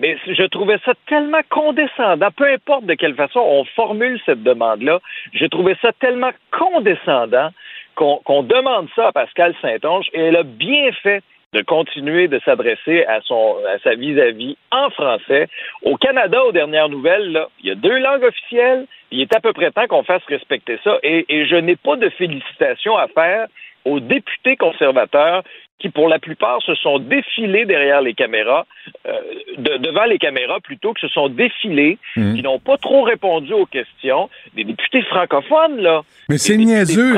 [0.00, 5.00] Mais je trouvais ça tellement condescendant, peu importe de quelle façon on formule cette demande-là,
[5.32, 7.50] je trouvais ça tellement condescendant
[7.94, 11.22] qu'on demande ça à Pascal Saint-Onge et elle a bien fait
[11.54, 15.48] de continuer de s'adresser à son à sa vis-à-vis en français.
[15.82, 18.86] Au Canada, aux dernières nouvelles, là, il y a deux langues officielles.
[19.10, 20.98] Il est à peu près temps qu'on fasse respecter ça.
[21.02, 23.46] Et, et je n'ai pas de félicitations à faire
[23.86, 25.42] aux députés conservateurs
[25.78, 28.66] qui, pour la plupart, se sont défilés derrière les caméras,
[29.06, 29.12] euh,
[29.58, 32.34] de- devant les caméras plutôt que se sont défilés, Mhm.
[32.36, 34.30] qui n'ont pas trop répondu aux questions.
[34.54, 36.00] Des députés francophones, là.
[36.30, 37.14] Mais c'est niaiseux.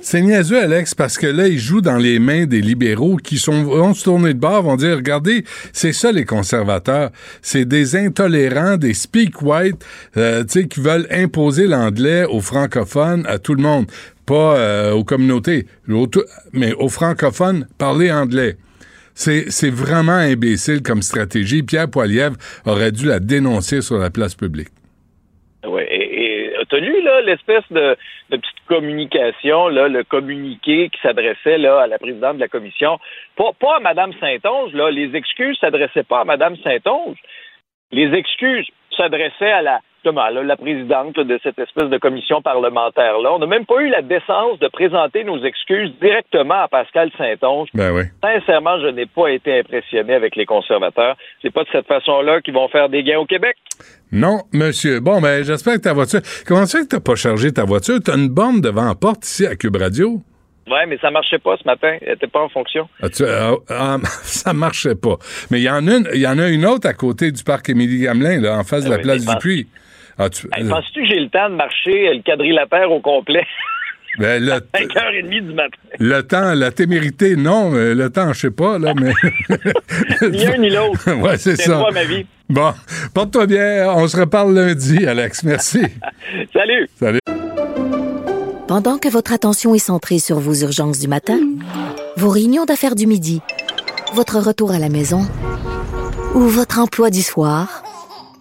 [0.00, 3.64] C'est niaiseux, Alex, parce que là, ils jouent dans les mains des libéraux qui sont,
[3.64, 7.10] vont se tourner de bord, vont dire, regardez, c'est ça les conservateurs.
[7.42, 9.84] C'est des intolérants, des speak white,
[10.16, 13.86] euh, tu sais, qui veulent imposer l'anglais aux francophones, à tout le monde.
[14.28, 16.06] Pas euh, aux communautés, au-
[16.52, 18.56] mais aux francophones, parler anglais.
[19.14, 21.62] C'est vraiment imbécile comme stratégie.
[21.64, 22.36] Pierre Poilievre
[22.66, 24.68] aurait dû la dénoncer sur la place publique.
[25.66, 27.96] Oui, et, T'as lu l'espèce de,
[28.30, 32.98] petite communication, là, le communiqué qui s'adressait à la présidente de la commission,
[33.36, 34.72] pas, pas à Mme Saint-Onge.
[34.92, 37.16] Les excuses s'adressaient pas à Mme Saint-Onge.
[37.90, 43.32] Les excuses s'adressaient à la la présidente de cette espèce de commission parlementaire-là.
[43.32, 47.68] On n'a même pas eu la décence de présenter nos excuses directement à Pascal Saint-Onge.
[47.74, 48.02] Ben oui.
[48.22, 51.16] Sincèrement, je n'ai pas été impressionné avec les conservateurs.
[51.42, 53.56] C'est pas de cette façon-là qu'ils vont faire des gains au Québec.
[54.12, 55.00] Non, monsieur.
[55.00, 56.20] Bon, ben, j'espère que ta voiture.
[56.46, 57.98] Comment ça que t'as pas chargé ta voiture?
[58.02, 60.22] T'as une borne devant la porte ici à Cube Radio?
[60.66, 61.96] Oui, mais ça marchait pas ce matin.
[62.02, 62.88] Elle n'était pas en fonction.
[63.02, 65.16] Ah, tu, ah, ah, ça marchait pas.
[65.50, 67.42] Mais il y en a une, il y en a une autre à côté du
[67.42, 69.66] parc Émilie Gamelin, là, en face de la place du Puy.
[70.18, 70.48] Ah, tu...
[70.48, 73.46] Penses-tu que j'ai le temps de marcher le quadrilatère au complet?
[74.18, 75.78] Ben, le 5h30 du matin.
[76.00, 77.70] Le temps, la témérité, non.
[77.70, 79.12] Le temps, je sais pas, là, mais.
[80.30, 81.12] ni un ni l'autre.
[81.22, 81.86] ouais, c'est ça.
[81.92, 82.26] ma vie.
[82.48, 82.72] Bon,
[83.14, 83.92] porte-toi bien.
[83.94, 85.44] On se reparle lundi, Alex.
[85.44, 85.82] Merci.
[86.52, 86.88] Salut.
[86.96, 87.20] Salut.
[88.66, 91.38] Pendant que votre attention est centrée sur vos urgences du matin,
[92.16, 93.40] vos réunions d'affaires du midi,
[94.14, 95.20] votre retour à la maison
[96.34, 97.82] ou votre emploi du soir,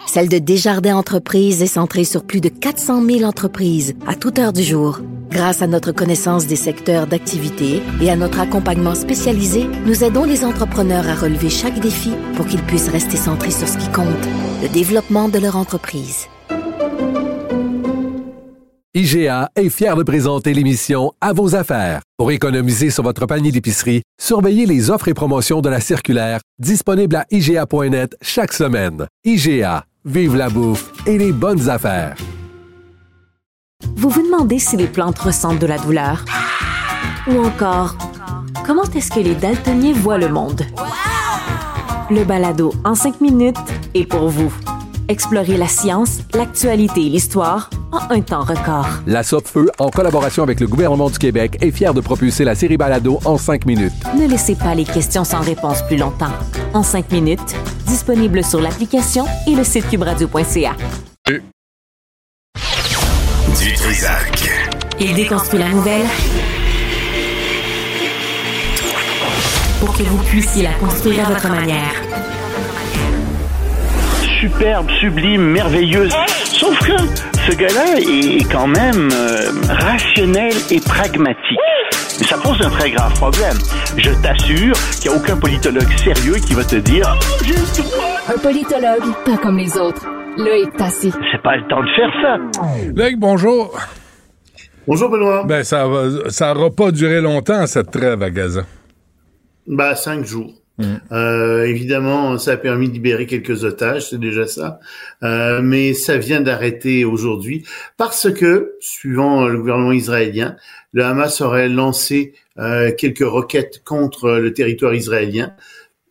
[0.07, 4.53] celle de Desjardins Entreprises est centrée sur plus de 400 000 entreprises à toute heure
[4.53, 5.01] du jour.
[5.29, 10.45] Grâce à notre connaissance des secteurs d'activité et à notre accompagnement spécialisé, nous aidons les
[10.45, 14.07] entrepreneurs à relever chaque défi pour qu'ils puissent rester centrés sur ce qui compte,
[14.63, 16.27] le développement de leur entreprise.
[18.93, 22.01] IGA est fier de présenter l'émission À vos affaires.
[22.17, 27.17] Pour économiser sur votre panier d'épicerie, surveillez les offres et promotions de la circulaire disponible
[27.17, 29.05] à IGA.net chaque semaine.
[29.23, 32.15] IGA Vive la bouffe et les bonnes affaires.
[33.97, 36.23] Vous vous demandez si les plantes ressentent de la douleur?
[37.27, 37.97] Ou encore,
[38.65, 40.61] comment est-ce que les daltoniens voient le monde?
[42.09, 43.57] Le balado en cinq minutes
[43.93, 44.53] est pour vous.
[45.09, 48.87] Explorez la science, l'actualité et l'histoire en un temps record.
[49.05, 52.75] La Feu, en collaboration avec le gouvernement du Québec, est fière de propulser la série
[52.75, 53.93] Balado en cinq minutes.
[54.19, 56.33] Ne laissez pas les questions sans réponse plus longtemps.
[56.73, 60.75] En cinq minutes, disponible sur l'application et le site cubradio.ca.
[61.25, 61.41] Du
[63.75, 64.49] Trisac.
[64.99, 66.05] Il déconstruit la nouvelle
[69.79, 72.06] pour que vous puissiez la construire à votre manière
[74.39, 76.13] superbe, sublime, merveilleuse.
[76.43, 76.97] Sauf que
[77.50, 81.60] ce gars-là est quand même euh, rationnel et pragmatique.
[82.19, 83.58] Mais ça pose un très grave problème.
[83.97, 87.17] Je t'assure qu'il n'y a aucun politologue sérieux qui va te dire
[88.28, 90.06] Un politologue, pas comme les autres.
[90.38, 91.12] Là est assez.
[91.32, 92.38] C'est pas le temps de faire ça.
[92.95, 93.76] Luc, bonjour.
[94.88, 95.43] Bonjour Benoît.
[95.45, 98.62] Ben ça va, ça aura pas duré longtemps cette trêve à Gaza.
[99.67, 100.52] Ben cinq jours.
[100.77, 100.95] Mm.
[101.11, 104.79] Euh, évidemment, ça a permis de libérer quelques otages, c'est déjà ça.
[105.23, 107.65] Euh, mais ça vient d'arrêter aujourd'hui
[107.97, 110.55] parce que, suivant le gouvernement israélien,
[110.93, 115.53] le Hamas aurait lancé euh, quelques roquettes contre le territoire israélien.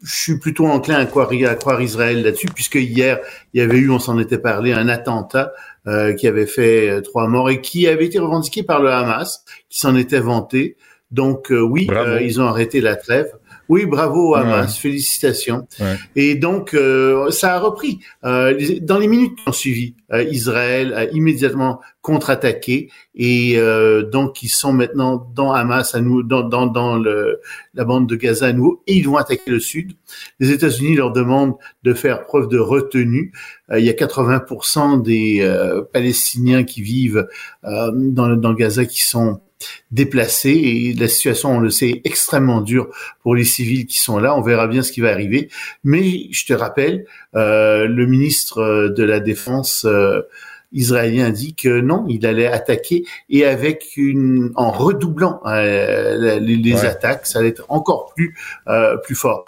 [0.03, 3.19] Je suis plutôt enclin à croire, à croire Israël là-dessus, puisque hier,
[3.55, 5.53] il y avait eu, on s'en était parlé, un attentat
[5.89, 9.45] euh, qui avait fait euh, trois morts et qui avait été revendiqué par le Hamas,
[9.69, 10.77] qui s'en était vanté.
[11.13, 11.89] Donc euh, oui,
[12.23, 13.31] ils ont arrêté la trêve.
[13.69, 15.67] Oui, bravo Hamas, félicitations.
[16.15, 18.01] Et donc euh, ça a repris.
[18.25, 23.59] Euh, dans les minutes qui ont suivi, euh, Israël a immédiatement contre-attaqué et
[24.13, 27.41] donc ils sont maintenant dans Hamas à nous, dans, dans, dans le,
[27.75, 29.95] la bande de Gaza à nous, et ils vont attaquer le sud.
[30.39, 33.33] Les États-Unis leur demandent de faire preuve de retenue.
[33.77, 35.43] il y a 80% des
[35.93, 37.27] Palestiniens qui vivent
[37.65, 39.41] dans, dans Gaza qui sont
[39.91, 42.89] déplacés et la situation, on le sait, est extrêmement dure
[43.23, 44.37] pour les civils qui sont là.
[44.37, 45.49] On verra bien ce qui va arriver.
[45.85, 50.23] Mais je te rappelle, euh, le ministre de la Défense euh,
[50.73, 57.27] israélien dit que non, il allait attaquer et avec une en redoublant euh, les, attaques,
[57.27, 58.37] ça allait être encore plus
[58.69, 59.45] euh, plus fort.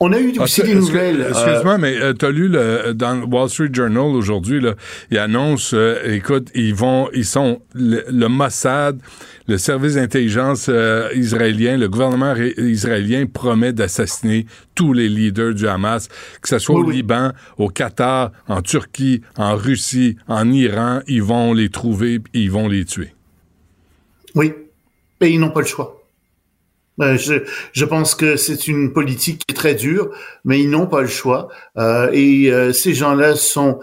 [0.00, 1.22] On a eu ah, aussi des nouvelles.
[1.22, 4.74] Euh, excuse-moi, mais euh, tu as lu le, dans Wall Street Journal aujourd'hui, là,
[5.10, 9.00] il annonce, euh, écoute, ils vont, ils sont le, Mossad,
[9.48, 10.70] le service d'intelligence
[11.16, 16.06] israélien, le gouvernement israélien promet d'assassiner tous les leaders du Hamas,
[16.40, 21.52] que ce soit au Liban, au Qatar, en Turquie, en Russie, en Iran, ils vont
[21.52, 23.14] les trouver, ils vont les tuer.
[24.36, 24.52] Oui,
[25.20, 25.97] mais ils n'ont pas le choix.
[26.98, 30.10] Ben, je, je, pense que c'est une politique qui est très dure,
[30.44, 31.48] mais ils n'ont pas le choix.
[31.76, 33.78] Euh, et euh, ces gens-là sont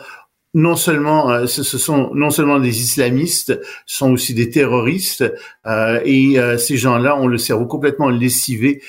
[0.56, 5.30] non seulement euh, ce, sont non seulement des islamistes, ce sont aussi des terroristes
[5.68, 8.82] euh, et euh, ces gens-là ont le cerveau complètement lessivé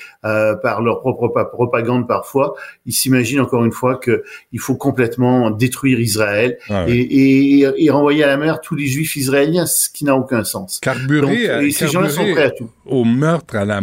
[0.63, 2.57] par leur propre propagande parfois.
[2.85, 8.25] Ils s'imaginent encore une fois que il faut complètement détruire Israël ah et, et, renvoyer
[8.25, 10.81] à la mer tous les juifs israéliens, ce qui n'a aucun sens.
[10.83, 12.69] Carburer, ces gens-là sont prêts à tout.
[12.87, 13.81] Au meurtre, à la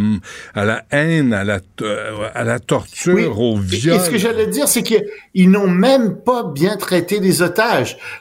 [0.54, 1.60] à la haine, à la
[2.34, 3.96] à la torture, au viol.
[3.96, 7.73] Et, ce que j'allais dire, c'est qu'ils n'ont même pas bien traité les otages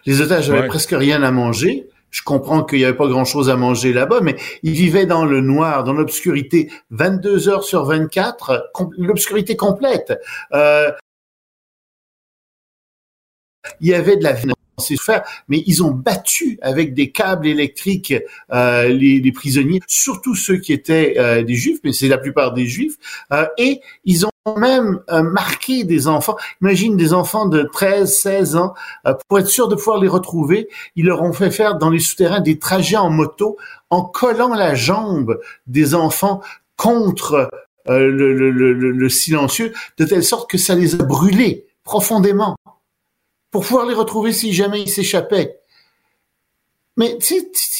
[0.05, 1.87] les otages avaient presque rien à manger.
[2.13, 5.41] Je comprends qu'il n'y avait pas grand-chose à manger là-bas, mais ils vivaient dans le
[5.41, 10.13] noir, dans l'obscurité, 22 heures sur 24, l'obscurité complète.
[10.53, 10.91] Euh,
[13.81, 18.13] il y avait de la faire, mais ils ont battu avec des câbles électriques
[18.51, 22.67] euh, les, prisonniers, surtout ceux qui étaient euh, des juifs, mais c'est la plupart des
[22.67, 22.97] juifs,
[23.57, 26.35] et ils ont même euh, marqué des enfants.
[26.61, 28.73] Imagine des enfants de 13, 16 ans,
[29.07, 31.99] euh, pour être sûr de pouvoir les retrouver, ils leur ont fait faire dans les
[31.99, 33.57] souterrains des trajets en moto
[33.89, 36.41] en collant la jambe des enfants
[36.75, 37.49] contre
[37.89, 42.55] euh, le, le, le, le, silencieux, de telle sorte que ça les a brûlés profondément
[43.51, 45.59] pour pouvoir les retrouver si jamais ils s'échappaient.
[46.97, 47.17] Mais,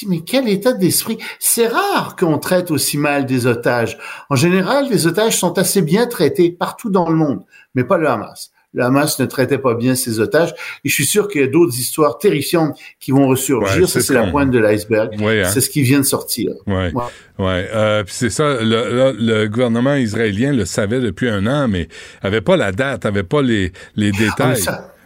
[0.08, 1.17] mais quel état d'esprit?
[1.39, 3.97] C'est rare qu'on traite aussi mal des otages.
[4.30, 7.43] En général, les otages sont assez bien traités partout dans le monde,
[7.76, 8.52] mais pas le Hamas.
[8.73, 10.54] Le Hamas ne traitait pas bien ses otages.
[10.84, 13.88] Et je suis sûr qu'il y a d'autres histoires terrifiantes qui vont ressurgir.
[13.88, 15.13] ça, c'est la pointe de l'iceberg.
[15.21, 15.43] Hein.
[15.45, 16.52] C'est ce qui vient de sortir.
[16.65, 16.91] Ouais.
[17.38, 17.69] ouais.
[17.71, 18.58] Euh, c'est ça.
[18.62, 21.88] Le, le, gouvernement israélien le savait depuis un an, mais
[22.23, 24.63] avait pas la date, avait pas les, les ah, détails.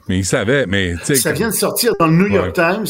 [0.08, 2.88] Mais il savait, mais ça vient de sortir dans le New York Times.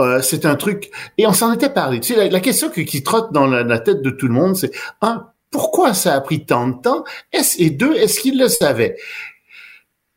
[0.00, 2.00] Euh, c'est un truc et on s'en était parlé.
[2.00, 5.26] Tu sais, la, question qui, trotte dans la, tête de tout le monde, c'est un,
[5.50, 7.04] pourquoi ça a pris tant de temps?
[7.32, 8.96] Est Et deux, est-ce qu'il le savait?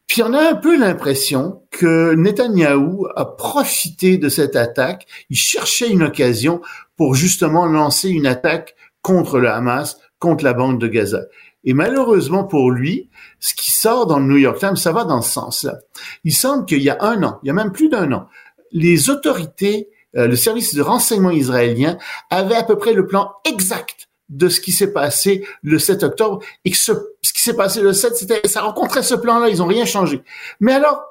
[0.07, 5.07] Puis on a un peu l'impression que Netanyahou a profité de cette attaque.
[5.31, 6.61] Il cherchait une occasion
[6.97, 11.21] pour justement lancer une attaque contre le Hamas, contre la bande de Gaza.
[11.63, 15.21] Et malheureusement pour lui, ce qui sort dans le New York Times, ça va dans
[15.21, 15.77] ce sens-là.
[16.23, 18.27] Il semble qu'il y a un an, il y a même plus d'un an,
[18.71, 21.97] les autorités, euh, le service de renseignement israélien
[22.29, 26.39] avait à peu près le plan exact de ce qui s'est passé le 7 octobre
[26.65, 29.61] et que ce, ce qui s'est passé le 7, c'était, ça rencontrait ce plan-là, ils
[29.61, 30.23] ont rien changé.
[30.59, 31.03] Mais alors,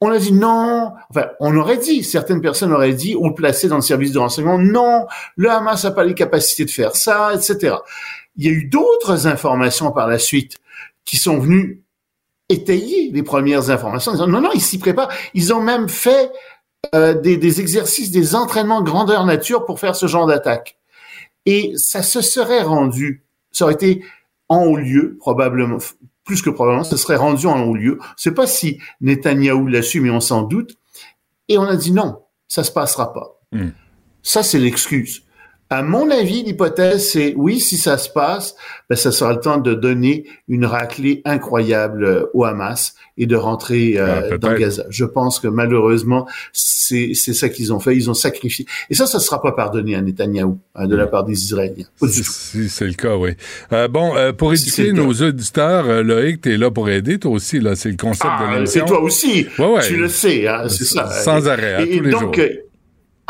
[0.00, 3.76] on a dit non, enfin, on aurait dit, certaines personnes auraient dit, ou placé dans
[3.76, 7.74] le service de renseignement, non, le Hamas n'a pas les capacités de faire ça, etc.
[8.36, 10.58] Il y a eu d'autres informations par la suite
[11.04, 11.82] qui sont venues
[12.48, 14.14] étayer les premières informations.
[14.26, 15.10] Non, non, ils s'y préparent.
[15.34, 16.30] Ils ont même fait
[16.94, 20.76] euh, des, des, exercices, des entraînements grandeur nature pour faire ce genre d'attaque.
[21.46, 24.04] Et ça se serait rendu, ça aurait été
[24.48, 25.78] en haut lieu, probablement,
[26.24, 27.98] plus que probablement, ça serait rendu en haut lieu.
[28.16, 30.76] Je sais pas si Netanyahou l'a su, mais on s'en doute.
[31.48, 33.40] Et on a dit non, ça se passera pas.
[33.52, 33.70] Hmm.
[34.22, 35.22] Ça, c'est l'excuse.
[35.72, 38.56] À mon avis, l'hypothèse, c'est oui, si ça se passe,
[38.88, 43.36] ben, ça sera le temps de donner une raclée incroyable euh, au Hamas et de
[43.36, 44.86] rentrer euh, ah, dans Gaza.
[44.90, 47.94] Je pense que malheureusement, c'est ça qu'ils ont fait.
[47.94, 48.66] Ils ont sacrifié.
[48.90, 51.86] Et ça, ça ne sera pas pardonné à Netanyahou hein, de la part des Israéliens.
[52.08, 53.30] C'est le cas, oui.
[53.72, 57.60] Euh, bon, pour éduquer nos auditeurs, Loïc, tu es là pour aider, toi aussi.
[57.60, 57.76] là.
[57.76, 58.84] C'est le concept de ah, l'émission.
[58.84, 59.46] C'est toi aussi.
[59.86, 61.08] Tu le sais, hein, c'est ça.
[61.08, 62.46] Sans arrêt, à tous les donc, jours.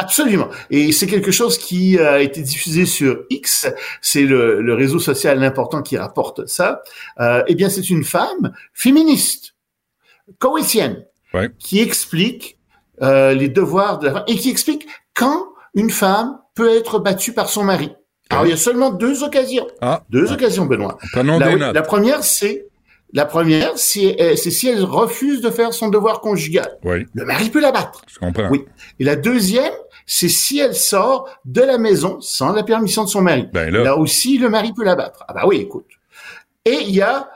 [0.00, 0.48] Absolument.
[0.70, 3.68] Et c'est quelque chose qui a été diffusé sur X,
[4.00, 6.82] c'est le, le, réseau social important qui rapporte ça.
[7.20, 9.56] Euh, eh bien, c'est une femme féministe,
[10.38, 11.04] coétienne,
[11.58, 12.58] qui explique
[13.02, 17.34] euh, les devoirs de la femme et qui explique quand une femme peut être battue
[17.34, 17.92] par son mari.
[18.30, 19.66] Alors, il y a seulement deux occasions.
[19.82, 20.02] Ah.
[20.08, 20.96] Deux occasions, Benoît.
[21.14, 22.70] La, la première, c'est
[23.12, 26.78] la première, c'est si elle refuse de faire son devoir conjugal.
[26.84, 28.02] Le mari peut la battre.
[28.06, 28.48] Je comprends.
[28.50, 28.64] Oui.
[28.98, 29.72] Et la deuxième,
[30.12, 33.46] c'est si elle sort de la maison sans la permission de son mari.
[33.53, 33.96] Ben là.
[33.96, 35.23] aussi, le mari peut la battre.
[35.29, 35.87] Ah bah oui, écoute.
[36.64, 37.31] Et il y a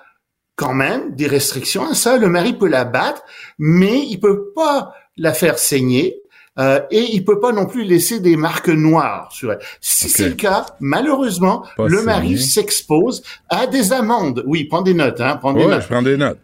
[0.56, 2.18] quand même des restrictions à ça.
[2.18, 3.22] Le mari peut la battre,
[3.60, 6.20] mais il peut pas la faire saigner.
[6.58, 9.60] Euh, et il peut pas non plus laisser des marques noires sur elle.
[9.80, 14.42] Si c'est le cas, malheureusement, le mari s'expose à des amendes.
[14.48, 15.82] Oui, prends des notes, hein, prends des notes.
[15.82, 16.40] je prends des notes.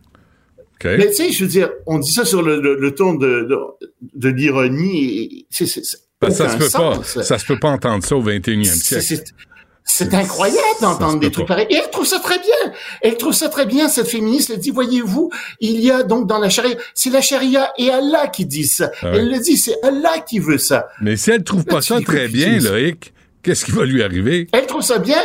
[0.85, 3.59] Mais tu sais, je veux dire, on dit ça sur le, le, ton de, de,
[4.15, 5.47] de l'ironie.
[5.51, 5.67] C'est,
[6.21, 7.03] ben, ça se peut pas.
[7.03, 9.25] Ça se peut pas entendre ça au 21e siècle.
[9.85, 11.67] C'est incroyable d'entendre des trucs pareils.
[11.69, 12.73] Et elle trouve ça très bien.
[13.03, 14.51] Elle trouve ça très bien, cette féministe.
[14.51, 15.31] Elle dit, voyez-vous,
[15.61, 18.91] il y a donc dans la charia, c'est la charia et Allah qui dit ça.
[19.03, 20.89] Ah elle le dit, c'est Allah qui veut ça.
[21.01, 24.47] Mais si elle trouve pas ça très bien, Loïc, qu'est-ce qui va lui arriver?
[24.53, 25.21] Elle trouve ça bien.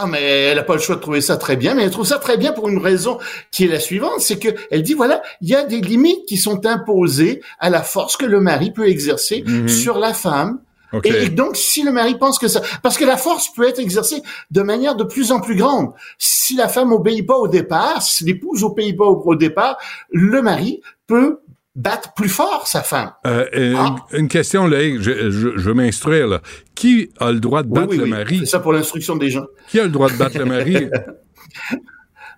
[0.00, 2.06] Ah, mais elle n'a pas le choix de trouver ça très bien, mais elle trouve
[2.06, 3.18] ça très bien pour une raison
[3.50, 6.36] qui est la suivante, c'est que elle dit voilà, il y a des limites qui
[6.36, 9.66] sont imposées à la force que le mari peut exercer Mhm.
[9.68, 10.60] sur la femme.
[11.04, 14.22] Et donc, si le mari pense que ça, parce que la force peut être exercée
[14.50, 15.90] de manière de plus en plus grande.
[16.16, 19.76] Si la femme obéit pas au départ, si l'épouse obéit pas au, au départ,
[20.10, 21.40] le mari peut
[21.78, 23.12] battre plus fort sa femme.
[23.26, 23.96] Euh, euh, Ah.
[24.12, 26.26] une, une question, Loïc, je, je, je veux m'instruire.
[26.26, 26.40] là.
[26.74, 28.10] Qui a le droit de battre oui, le oui.
[28.10, 28.38] mari?
[28.40, 29.46] C'est ça pour l'instruction des gens.
[29.68, 30.88] Qui a le droit de battre le mari?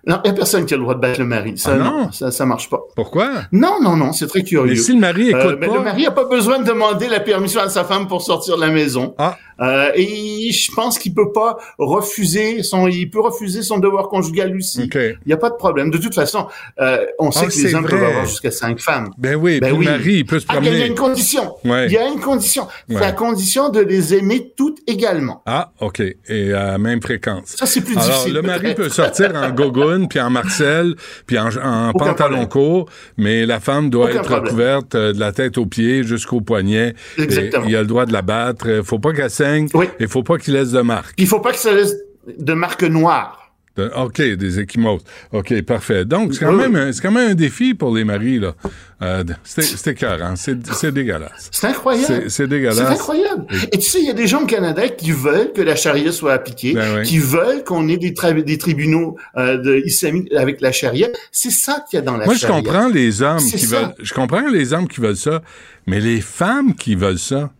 [0.07, 1.59] Non, il y a personne qui a le droit de battre le mari.
[1.59, 1.83] Ça, Ah non?
[2.05, 2.11] non?
[2.11, 2.79] ça, ça marche pas.
[2.95, 3.43] Pourquoi?
[3.51, 4.71] Non, non, non, c'est très curieux.
[4.71, 5.75] Mais si le mari écoute Euh, mais pas...
[5.75, 8.61] le mari n'a pas besoin de demander la permission à sa femme pour sortir de
[8.61, 9.13] la maison.
[9.19, 9.37] Ah.
[9.61, 14.55] Euh, et je pense qu'il peut pas refuser son, il peut refuser son devoir conjugal
[14.55, 14.83] aussi.
[14.83, 14.95] OK.
[14.95, 15.91] Il n'y a pas de problème.
[15.91, 16.47] De toute façon,
[16.79, 17.91] euh, on sait Ah, que les hommes vrai.
[17.97, 19.09] peuvent avoir jusqu'à cinq femmes.
[19.17, 19.85] Ben oui, Ben oui.
[19.85, 20.87] le mari, il peut se Ah, il y a- il y a promener.
[20.87, 21.55] une condition.
[21.65, 21.85] Ouais.
[21.87, 22.67] Il y a une condition.
[22.87, 23.01] C'est Ouais.
[23.01, 25.41] la condition de les aimer toutes également.
[25.45, 26.01] Ah, OK.
[26.27, 27.55] Et à même fréquence.
[27.57, 28.33] Ça, c'est plus Alors, difficile.
[28.33, 30.95] le mari peut sortir en gogoune, puis en Marcel,
[31.27, 32.47] puis en, en pantalon problème.
[32.47, 34.49] court, mais la femme doit Aucun être problème.
[34.51, 36.95] couverte euh, de la tête aux pieds jusqu'au poignet.
[37.17, 37.65] Exactement.
[37.67, 38.81] Il a le droit de la battre.
[38.83, 39.67] Faut pas qu'elle saigne.
[39.73, 39.87] Oui.
[39.99, 41.13] Il faut pas qu'il laisse de marque.
[41.17, 41.95] Il faut pas ça laisse
[42.37, 43.37] de marque noire.
[43.77, 45.01] De- OK, des échymoses.
[45.31, 46.03] OK, parfait.
[46.03, 46.67] Donc, c'est quand, Oui.
[46.69, 48.53] même quand même un défi pour les maris, là.
[49.01, 50.35] Euh, c'est c'est écœurant.
[50.35, 51.47] C'est c'est dégueulasse.
[51.51, 52.29] C'est incroyable.
[52.29, 52.75] C'est- dégueulasse.
[52.75, 53.45] C'est incroyable.
[53.71, 56.11] Et tu sais, il y a des gens au Canada qui veulent que la charia
[56.11, 57.03] soit appliquée, Ben oui.
[57.03, 61.07] qui veulent qu'on ait des, tra- des tribunaux euh, de islamiques avec la charia.
[61.31, 62.55] C'est ça qu'il y a dans la Moi, je charia.
[62.57, 63.79] comprends les hommes C'est qui ça.
[63.83, 63.95] veulent.
[64.03, 65.41] Je comprends les hommes qui veulent ça,
[65.87, 67.51] mais les femmes qui veulent ça.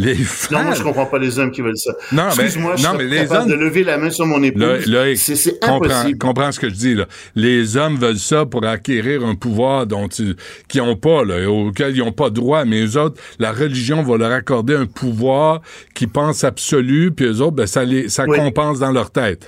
[0.00, 0.14] Les
[0.52, 1.92] Non, moi, je comprends pas les hommes qui veulent ça.
[2.12, 4.26] Non, mais- Excuse-moi, je non, suis mais les capable hommes- de lever la main sur
[4.26, 4.38] mon
[4.86, 6.18] là, c'est c'est comprends, impossible.
[6.18, 7.06] comprends ce que je dis là.
[7.34, 10.36] Les hommes veulent ça pour acquérir un pouvoir dont ils
[10.68, 14.16] qui ont pas là, auquel ils ont pas droit, mais eux autres, la religion va
[14.18, 15.62] leur accorder un pouvoir
[15.94, 18.38] qui pense absolu, puis eux autres, ben ça les ça Oui.
[18.38, 19.44] compense dans leur tête.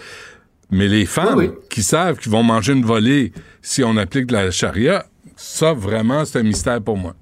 [0.73, 1.55] Mais les femmes Oui, oui.
[1.71, 3.33] qui savent qu'ils vont manger une volée
[3.63, 5.05] si on applique la charia,
[5.37, 7.15] ça vraiment c'est un mystère pour moi.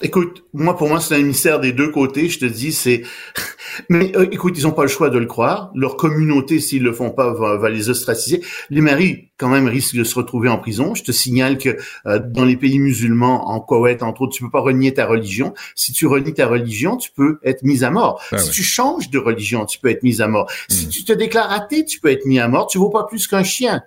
[0.00, 2.28] Écoute, moi, pour moi, c'est un mystère des deux côtés.
[2.28, 3.02] Je te dis, c'est.
[3.88, 5.70] Mais euh, écoute, ils ont pas le choix de le croire.
[5.74, 8.40] Leur communauté, s'ils le font pas, va, va les ostraciser.
[8.70, 10.94] Les maris, quand même, risquent de se retrouver en prison.
[10.94, 11.76] Je te signale que
[12.06, 15.52] euh, dans les pays musulmans, en Koweït, entre autres, tu peux pas renier ta religion.
[15.74, 18.22] Si tu renies ta religion, tu peux être mis à mort.
[18.30, 20.48] Ben si tu changes de religion, tu peux être mis à mort.
[20.68, 20.90] Si Mm.
[20.90, 22.68] tu te déclares athée, tu peux être mis à mort.
[22.68, 23.82] Tu vaux pas plus qu'un chien.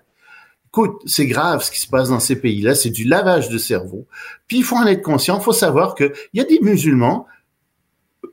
[0.74, 4.08] Écoute, c'est grave ce qui se passe dans ces pays-là, c'est du lavage de cerveau.
[4.48, 7.26] Puis il faut en être conscient, il faut savoir qu'il y a des musulmans,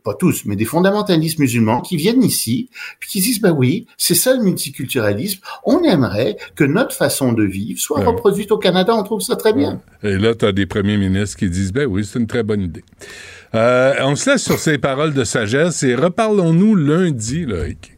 [0.05, 2.71] pas tous, mais des fondamentalistes musulmans qui viennent ici,
[3.01, 7.43] puis qui disent, ben oui, c'est ça le multiculturalisme, on aimerait que notre façon de
[7.43, 8.07] vivre soit Ouais.
[8.07, 9.83] reproduite au Canada, on trouve ça très bien.
[10.05, 12.61] Et là, tu as des premiers ministres qui disent, ben oui, c'est une très bonne
[12.63, 12.85] idée.
[13.57, 17.98] Euh, on se laisse sur ces paroles de sagesse et reparlons-nous lundi, Loïc.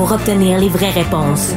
[0.00, 1.50] pour obtenir les vraies réponses.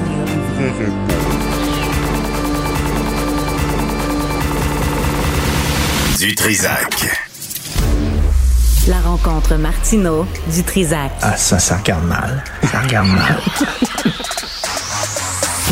[6.19, 7.05] Du Trisac.
[8.87, 11.11] La rencontre Martino du Trisac.
[11.21, 12.43] Ah, ça, ça regarde mal.
[12.69, 13.41] Ça regarde mal.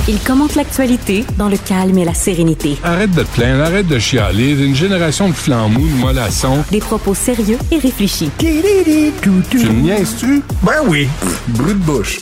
[0.07, 2.77] Il commente l'actualité dans le calme et la sérénité.
[2.83, 4.51] Arrête de te plaindre, arrête de chialer.
[4.65, 6.63] Une génération de flambous, de mollassons.
[6.71, 8.31] Des propos sérieux et réfléchis.
[8.39, 10.41] Tu me niaises-tu?
[10.63, 11.07] Ben oui.
[11.49, 12.19] Brut de bouche.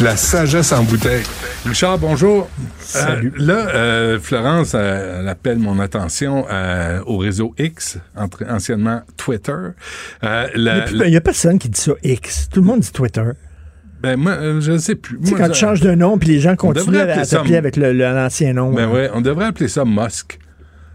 [0.00, 1.22] La sagesse en bouteille.
[1.66, 2.48] Richard, bonjour.
[2.80, 3.32] Salut.
[3.38, 9.02] Euh, là, euh, Florence, euh, elle appelle mon attention euh, au réseau X, entre- anciennement
[9.16, 9.52] Twitter.
[10.22, 12.48] Il n'y a, la- personne qui dit ça X.
[12.50, 13.22] Tout le monde dit Twitter.
[14.02, 15.16] Ben, moi, euh, je ne sais plus.
[15.18, 18.52] Moi, quand ça- tu changes de nom, puis les gens continuent à t'appeler avec l'ancien
[18.52, 18.72] nom.
[18.72, 18.92] Ben hein.
[18.92, 20.40] ouais, on devrait appeler ça Musk.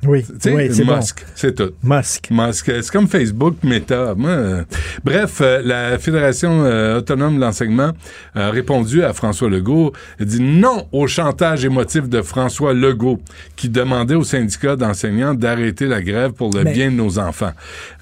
[0.05, 0.95] Oui, c'est bon.
[0.95, 1.71] Musk, c'est tout.
[1.83, 2.27] Musk.
[2.29, 2.65] Musk.
[2.81, 4.13] C'est comme Facebook, Meta.
[4.19, 4.63] Euh,
[5.03, 7.91] bref, euh, la Fédération euh, autonome de l'enseignement
[8.35, 9.93] a répondu à François Legault.
[10.19, 13.19] Elle dit non au chantage émotif de François Legault,
[13.55, 17.53] qui demandait aux syndicats d'enseignants d'arrêter la grève pour le Mais- bien de nos enfants.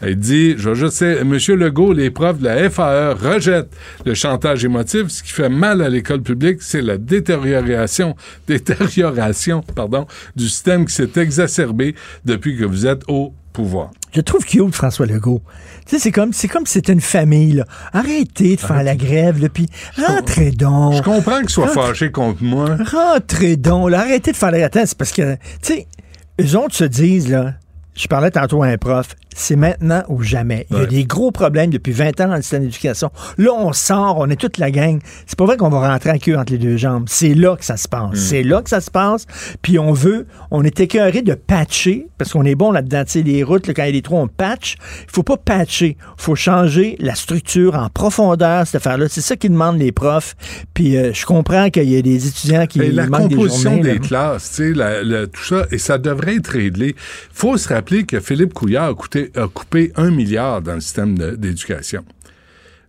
[0.01, 3.73] Elle dit, je, je sais, Monsieur Legault, les profs de la FAE rejettent
[4.05, 5.07] le chantage émotif.
[5.07, 8.15] Ce qui fait mal à l'école publique, c'est la détérioration,
[8.47, 11.84] détérioration, pardon, du système qui s'est exacerbé
[12.23, 13.91] depuis que vous êtes au pouvoir.
[14.13, 15.41] Je trouve cute François Legault.
[15.85, 17.65] Tu sais, c'est comme, c'est comme si c'était une famille, là.
[17.93, 19.67] Arrêtez de faire la grève, là, puis
[19.97, 20.95] rentrez donc.
[20.95, 22.77] Je comprends qu'il soit Rentrez- fâché contre moi.
[22.91, 23.99] Rentrez donc, là.
[24.01, 25.87] Arrêtez de faire la Attends, c'est parce que, tu sais,
[26.41, 27.53] eux autres se disent, là,
[27.95, 30.65] je parlais tantôt à un prof, c'est maintenant ou jamais.
[30.71, 30.87] Il y a Ouais.
[30.87, 33.11] des gros problèmes depuis 20 ans dans le système d'éducation.
[33.37, 34.99] Là, on sort, on est toute la gang.
[35.27, 37.05] C'est pas vrai qu'on va rentrer en queue entre les deux jambes.
[37.07, 38.15] C'est là que ça se passe.
[38.15, 39.25] C'est là que ça se passe.
[39.61, 43.03] Puis on veut, on est écœuré de patcher, parce qu'on est bon là-dedans.
[43.05, 44.77] Tu sais, les routes, là, quand il y a des trous, on patch.
[45.03, 45.97] Il faut pas patcher.
[45.99, 49.07] Il faut changer la structure en profondeur, cette affaire-là.
[49.09, 50.35] C'est ça qu'ils demandent les profs.
[50.73, 53.83] Puis euh, je comprends qu'il y a des étudiants qui la manquent des composition journées.
[53.83, 53.99] des là.
[54.07, 56.95] classes, tu sais, la- la- tout ça, et ça devrait être réglé.
[57.33, 61.17] faut se rappeler que Philippe Couillard a, coûté- a coupé un milliard dans le système
[61.17, 62.03] d'éducation.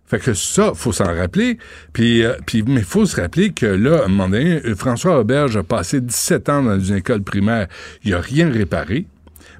[0.07, 1.57] Fait que ça, faut s'en rappeler.
[1.91, 5.57] Puis, euh, puis, mais faut se rappeler que là, à un moment donné, François Auberge
[5.57, 7.67] a passé 17 ans dans une école primaire.
[8.05, 9.05] Il a rien réparé.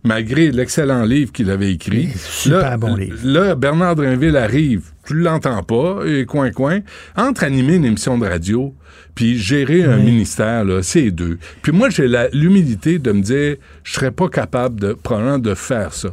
[0.03, 2.09] Malgré l'excellent livre qu'il avait écrit.
[2.15, 3.17] Super là, bon livre.
[3.23, 6.80] Là, Bernard Drinville arrive, tu l'entends pas, et coin coin,
[7.17, 8.73] entre animer une émission de radio,
[9.15, 11.39] puis gérer un ministère, là, c'est deux.
[11.61, 15.93] Puis moi, j'ai l'humilité de me dire, je serais pas capable de, probablement, de faire
[15.93, 16.09] ça.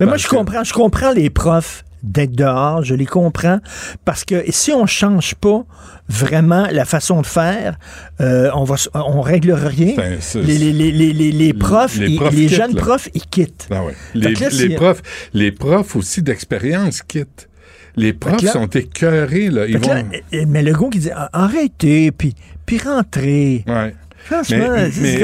[0.00, 3.58] Mais moi, je comprends, je comprends les profs d'être dehors, je les comprends,
[4.04, 5.64] parce que si on change pas
[6.08, 7.76] vraiment la façon de faire,
[8.20, 9.94] euh, on va, on règle rien.
[9.96, 12.80] Ben, les, les, les, les, profs, les ils- quittent, jeunes là.
[12.82, 13.66] profs, ils quittent.
[13.70, 13.94] Ah ouais.
[14.12, 15.02] Fait Les, là, profs,
[15.34, 17.48] les profs aussi d'expérience quittent.
[17.96, 19.66] Les profs là- sont écœurés, là.
[19.66, 19.92] Ils vont...
[19.92, 20.02] là,
[20.46, 23.64] mais le gars qui dit arrêtez, puis, puis rentrez.
[23.66, 23.94] Ouais.
[24.28, 25.18] Franchement, Mais, c'est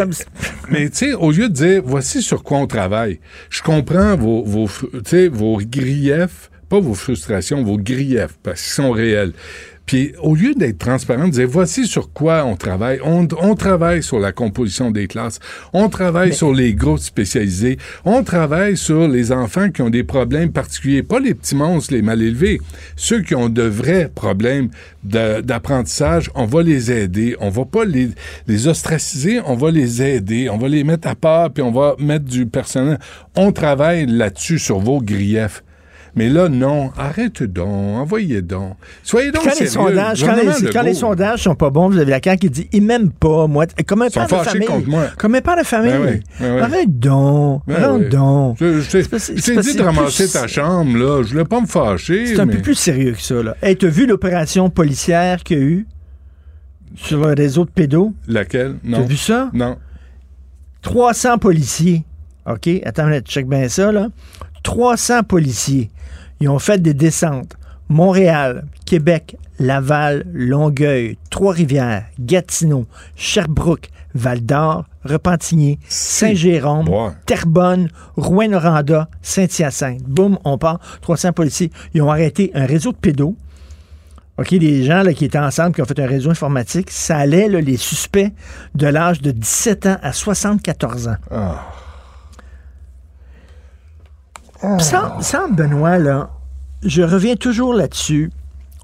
[0.71, 4.43] mais- tu sais, au lieu de dire, voici sur quoi on travaille, je comprends vos,
[4.45, 4.67] vos,
[5.31, 9.35] vos griefs, pas vos frustrations, vos griefs, parce qu'ils sont réels.
[9.87, 13.01] Puis, au lieu d'être transparent, dire, voici sur quoi on travaille.
[13.05, 15.41] On, on travaille sur la composition des classes.
[15.73, 17.79] On travaille sur les groupes spécialisés.
[18.05, 21.03] On travaille sur les enfants qui ont des problèmes particuliers.
[21.03, 22.61] Pas les petits monstres, les mal élevés.
[22.97, 24.71] Ceux qui ont de vrais problèmes
[25.03, 27.37] d'apprentissage, on va les aider.
[27.41, 28.11] On va pas les,
[28.47, 30.49] les ostraciser, on va les aider.
[30.49, 32.99] On va les mettre à part, puis on va mettre du personnel.
[33.37, 35.64] On travaille là-dessus sur vos griefs.
[36.17, 36.93] Mais là, non.
[36.97, 37.99] Arrête donc.
[37.99, 38.75] Envoyez donc.
[39.03, 39.71] Soyez donc Quand les, sérieux.
[39.71, 41.01] sondages, quand, les, quand les Legault.
[41.01, 43.67] sondages sont pas bons, vous avez la CAQ qui dit ils m'aiment pas, moi.
[43.87, 44.67] Comme un père de famille.
[44.67, 45.07] contre moi.
[45.19, 45.91] Comme un père de famille.
[45.93, 46.61] Ben oui, ben oui.
[46.61, 47.63] Arrête donc.
[47.67, 48.09] Ben oui.
[48.09, 48.59] donc.
[48.59, 51.23] C'est dit de ramasser plus- ta chambre, là.
[51.23, 52.27] Je voulais pas me fâcher.
[52.27, 53.43] C'est un peu plus sérieux que ça.
[53.43, 53.57] Là.
[53.63, 55.87] Hey, t'as vu l'opération policière qu'il y a eu
[56.97, 58.13] sur le réseau de pédos?
[58.29, 58.77] Laquelle?
[58.85, 58.99] Non.
[58.99, 59.51] T'as vu ça?
[59.53, 59.77] Non.
[60.83, 62.05] 300 policiers.
[62.47, 62.69] OK?
[62.85, 64.09] Attends, check bien ça, là.
[64.65, 65.91] 300 policiers.
[66.41, 67.57] Ils ont fait des descentes.
[67.89, 76.89] Montréal, Québec, Laval, Longueuil, Trois-Rivières, Gatineau, Sherbrooke, Val-d'Or, Repentigny, Saint-Jérôme.
[77.27, 80.03] Terrebonne, Rouen-Noranda, Saint-Hyacinthe.
[80.03, 80.81] Boum, on part.
[81.03, 81.71] 300 policiers.
[81.93, 83.37] Ils ont arrêté un réseau de pédos.
[84.39, 87.49] OK, les gens là, qui étaient ensemble, qui ont fait un réseau informatique, ça allait,
[87.49, 88.33] là, les suspects,
[88.75, 91.17] de l'âge de 17 ans à 74 ans.
[91.31, 91.74] Ah.
[94.79, 96.31] Ça, ça, Benoît, là,
[96.85, 98.31] je reviens toujours là-dessus.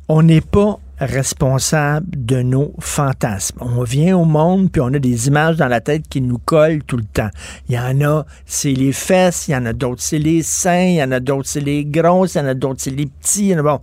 [0.08, 3.58] On n'est pas responsable de nos fantasmes.
[3.60, 6.82] On vient au monde, puis on a des images dans la tête qui nous collent
[6.84, 7.30] tout le temps.
[7.68, 10.84] Il y en a, c'est les fesses, il y en a d'autres, c'est les seins,
[10.84, 13.06] il y en a d'autres, c'est les grosses, il y en a d'autres, c'est les
[13.06, 13.54] petits.
[13.54, 13.80] Bon.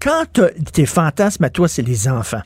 [0.00, 0.24] Quand
[0.72, 2.42] tes fantasmes à toi, c'est les enfants,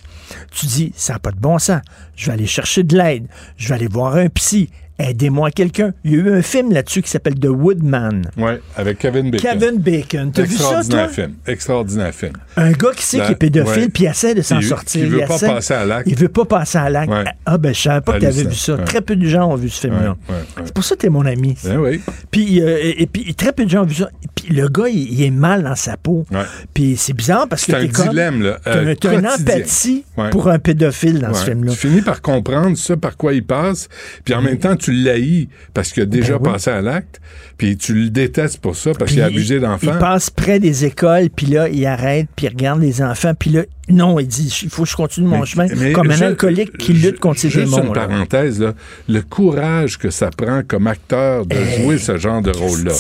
[0.53, 1.81] tu dis, ça n'a pas de bon sens.
[2.15, 3.27] Je vais aller chercher de l'aide.
[3.57, 4.71] Je vais aller voir un psy.
[5.09, 5.93] Aidez-moi quelqu'un.
[6.05, 8.23] Il y a eu un film là-dessus qui s'appelle The Woodman.
[8.37, 9.51] Oui, avec Kevin Bacon.
[9.59, 10.31] Kevin Bacon.
[10.33, 11.15] T'as vu ça, Extraordinaire toi?
[11.15, 11.35] film.
[11.47, 12.33] Extraordinaire film.
[12.57, 15.05] Un gars qui sait qu'il est pédophile, puis il essaie de s'en sortir.
[15.05, 16.09] il veut Il pas essaie- passer à l'acte.
[16.09, 17.11] Il veut pas passer à l'acte.
[17.13, 17.25] Ouais.
[17.47, 18.75] Ah, ben, je savais pas que tu avais vu ça.
[18.75, 18.85] Ouais.
[18.85, 20.17] Très peu de gens ont vu ce film-là.
[20.29, 20.35] Ouais.
[20.65, 21.57] C'est pour ça que t'es mon ami.
[21.65, 22.01] Ben oui.
[22.31, 24.11] Puis, euh, et, et puis, très peu de gens ont vu ça.
[24.35, 26.27] Puis, le gars, il, il est mal dans sa peau.
[26.31, 26.41] Ouais.
[26.75, 28.09] Puis, c'est bizarre parce que C'est un t'es comme...
[28.11, 31.73] dilemme, là, T'as euh, un- t'as une empathie pour un pédophile dans ce film-là.
[31.73, 33.89] Tu finis par comprendre ça, par quoi il passe,
[34.25, 36.53] puis en même temps, tu l'haïs parce qu'il a déjà Ben oui.
[36.53, 37.21] passé à l'acte,
[37.57, 39.99] puis tu le détestes pour ça, parce qu'il a il- abusé Il d'enfants.
[39.99, 43.63] passe près des écoles, puis là, il arrête, puis il regarde les enfants, puis là,
[43.93, 46.77] non, il dit, il faut que je continue mon Mais- chemin, mais comme un alcoolique
[46.79, 47.89] qui lutte contre ses Juste démons.
[47.89, 48.07] une là.
[48.07, 48.75] parenthèse, là,
[49.09, 52.93] le courage que ça prend comme acteur de jouer ce genre de rôle-là.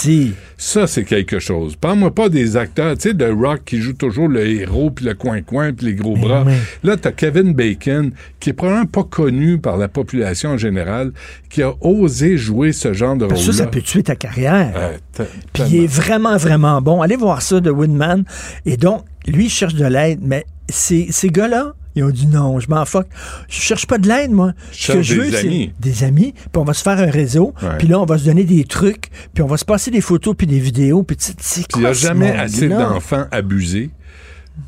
[0.56, 1.74] Ça, c'est quelque chose.
[1.76, 5.14] Parle-moi pas des acteurs, tu sais, de rock qui joue toujours le héros, puis le
[5.14, 6.44] coin-coin, puis les gros bras.
[6.46, 6.52] oui.
[6.82, 11.12] Là, t'as Kevin Bacon, qui est probablement pas connu par la population en général,
[11.48, 13.40] qui a osé jouer ce genre de rôle-là.
[13.40, 14.72] ça, ça peut tuer ta carrière.
[15.14, 15.22] T-
[15.52, 17.00] Puis il est vraiment, vraiment bon.
[17.00, 18.24] Allez voir ça de Woodman.
[18.66, 22.60] Et donc, lui, il cherche de l'aide, mais ces, ces gars-là, ils ont dit non,
[22.60, 23.06] je m'en fuck.
[23.48, 24.52] Je cherche pas de l'aide, moi.
[24.72, 25.72] Je Ce que je des veux, c'est amis.
[25.80, 28.44] des amis, puis on va se faire un réseau, puis là, on va se donner
[28.44, 31.32] des trucs, puis on va se passer des photos puis des vidéos, puis tu sais,
[31.40, 33.90] c'est il n'y a jamais assez d'enfants abusés,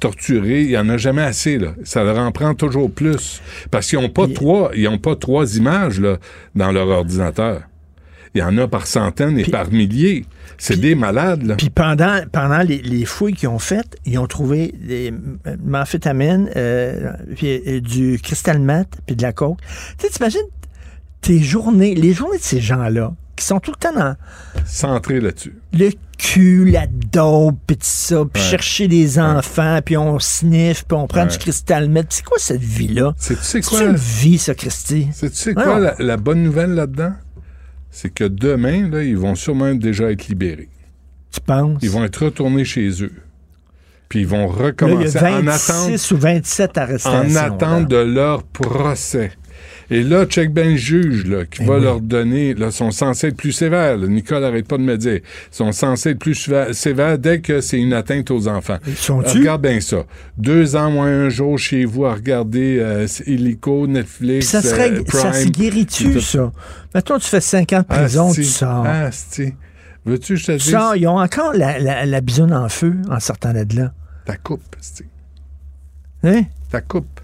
[0.01, 0.63] torturés.
[0.63, 1.59] Il n'y en a jamais assez.
[1.59, 1.75] Là.
[1.85, 3.41] Ça leur en prend toujours plus.
[3.71, 6.17] Parce qu'ils n'ont pas, trois, ils ont pas trois images là,
[6.55, 7.63] dans leur ordinateur.
[8.35, 10.25] Il y en a par centaines et par milliers.
[10.59, 11.43] C'est des malades.
[11.43, 11.57] Là.
[11.57, 15.13] Puis pendant, pendant les, les fouilles qu'ils ont faites, ils ont trouvé des
[15.75, 19.59] amphétamines, euh, puis euh, du cristal mat, puis de la coke.
[19.99, 20.41] Tu sais, t'imagines
[21.21, 24.17] tes journées, les journées de ces gens-là, qui sont tout le temps dans
[24.65, 25.55] Centré là-dessus.
[25.73, 28.49] le cul, la dope, puis tout ça, puis Ouais.
[28.49, 31.29] chercher des enfants, puis on sniffe, puis on prend Ouais.
[31.29, 32.07] du cristal mat.
[32.11, 33.13] C'est quoi cette vie-là?
[33.19, 33.83] C'est, tu sais C'est quoi?
[33.85, 35.09] une vie, ça, Christy?
[35.13, 37.13] C'est, tu sais Ouais, quoi la bonne nouvelle là-dedans?
[37.93, 40.71] C'est que demain, là, ils vont sûrement déjà être libérés.
[41.31, 41.79] Tu penses?
[41.83, 43.13] Ils vont être retournés chez eux.
[44.09, 47.33] Puis ils vont Là, il y recommencer a en attente 26 ou 27 arrestations.
[47.33, 49.33] en attente de leur procès.
[49.93, 51.83] Et là, check ben le juge là, qui Eh va oui.
[51.83, 53.97] leur donner, là, sont censés être plus sévères.
[53.99, 54.07] là.
[54.07, 55.21] Nicole n'arrête pas de me dire.
[55.51, 56.35] sont censés être plus
[56.73, 58.79] sévères- dès que c'est une atteinte aux enfants.
[58.97, 59.39] sont-tu?
[59.39, 60.05] Regarde bien ça.
[60.39, 65.03] Deux ans moins un jour chez vous à regarder euh, Illico, Netflix, ça, serait, euh,
[65.09, 66.51] ça se guérit-tu, ça?
[66.95, 68.87] Mettons, tu fais 5 ans de prison, Asti, tu sors.
[68.87, 69.53] asti.
[70.05, 70.71] Veux-tu que je te dise?
[70.71, 73.93] sors, ils ont encore la, la, la bisoune en feu en sortant de là.
[74.27, 75.05] Ta coupe, asti.
[76.25, 76.43] Hein?
[76.71, 77.21] Ta coupe.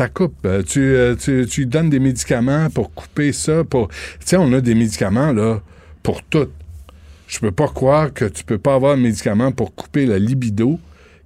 [0.00, 3.64] Euh, tu, euh, donnes des médicaments pour couper ça.
[3.64, 3.88] Pour...
[3.88, 5.60] Tu sais, on a des médicaments, là,
[6.02, 6.48] pour tout.
[7.26, 10.80] Je peux pas croire que tu peux pas avoir un médicament pour couper la libido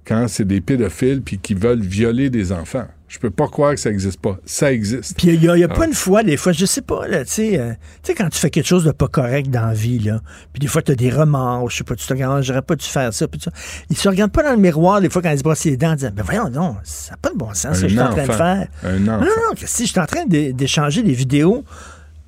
[0.05, 2.85] quand c'est des pédophiles puis qui veulent violer des enfants.
[3.07, 4.37] Je peux pas croire que ça existe pas.
[4.45, 5.15] Ça existe.
[5.15, 5.85] Puis il n'y a, y a pas Ah.
[5.87, 7.71] une fois, des fois, je sais pas, là, tu sais, euh,
[8.03, 10.59] tu sais, quand tu fais quelque chose de pas correct dans la vie, là, puis
[10.59, 12.83] des fois, tu as des remords, je sais pas, tu te regardes, j'aurais pas dû
[12.85, 13.51] faire ça, puis ça.
[13.91, 15.91] Ils se regardent pas dans le miroir, des fois, quand ils se brossent les dents,
[15.91, 18.01] en disant, ben voyons, non, ça n'a pas de bon sens, ce que je suis
[18.01, 18.67] en train de faire.
[18.83, 19.21] Un Non, enfant.
[19.25, 21.63] non, non, si je suis en train d'é- d'échanger des vidéos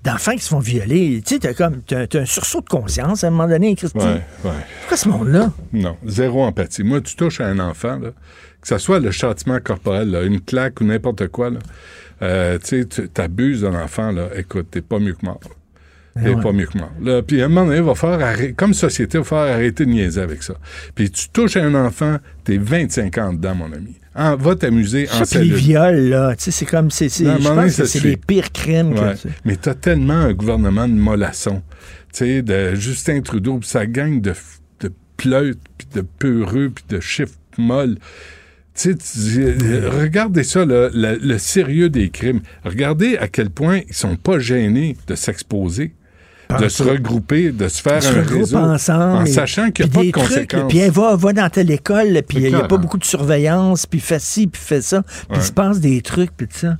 [0.08, 3.28] d'enfants qui se font violer, tu sais, t'as comme, t'as un sursaut de conscience à
[3.28, 3.97] un moment donné, Christy.
[3.97, 4.51] Ouais, ouais.
[4.82, 5.51] C'est quoi ce monde-là?
[5.74, 6.84] Non, zéro empathie.
[6.84, 8.12] Moi, tu touches à un enfant, là,
[8.62, 11.60] que ce soit le châtiment corporel, là, une claque ou n'importe quoi, là,
[12.22, 15.39] euh, tu sais, t'abuses d'un enfant, là, écoute, t'es pas mieux que mort.
[16.24, 16.41] T'es ouais.
[16.41, 16.91] pas mieux que mort.
[17.01, 19.53] Là, puis à un moment donné, il va falloir arrêter, comme société, il va falloir
[19.55, 20.55] arrêter de niaiser avec ça.
[20.95, 23.95] Puis tu touches à un enfant, t'es 25 ans dedans, mon ami.
[24.15, 25.55] En- va t'amuser en Ça, puis les cellule.
[25.55, 28.51] viols, là, tu sais, c'est comme, c'est, je moment donné, pense que c'est les pires
[28.51, 29.15] crimes que Ouais.
[29.15, 31.61] tu- Mais t'as tellement un gouvernement de mollassons,
[32.11, 34.34] tu sais, de Justin Trudeau, puis sa gang de,
[34.80, 37.97] de pleutes, puis de peureux, puis de chiffres molles.
[38.74, 42.41] Tu sais, euh, regardez ça, là, le, le sérieux des crimes.
[42.63, 45.93] Regardez à quel point ils sont pas gênés de s'exposer,
[46.50, 49.04] de Pas se regrouper, de se faire se un réseau, ensemble.
[49.18, 50.70] en sachant qu'il n'y a pas de des trucs, conséquences.
[50.70, 53.86] Puis elle va, va dans telle école, puis il n'y a pas beaucoup de surveillance,
[53.86, 56.78] puis fait ci, puis fait ça, puis il se passe des trucs, puis tout ça.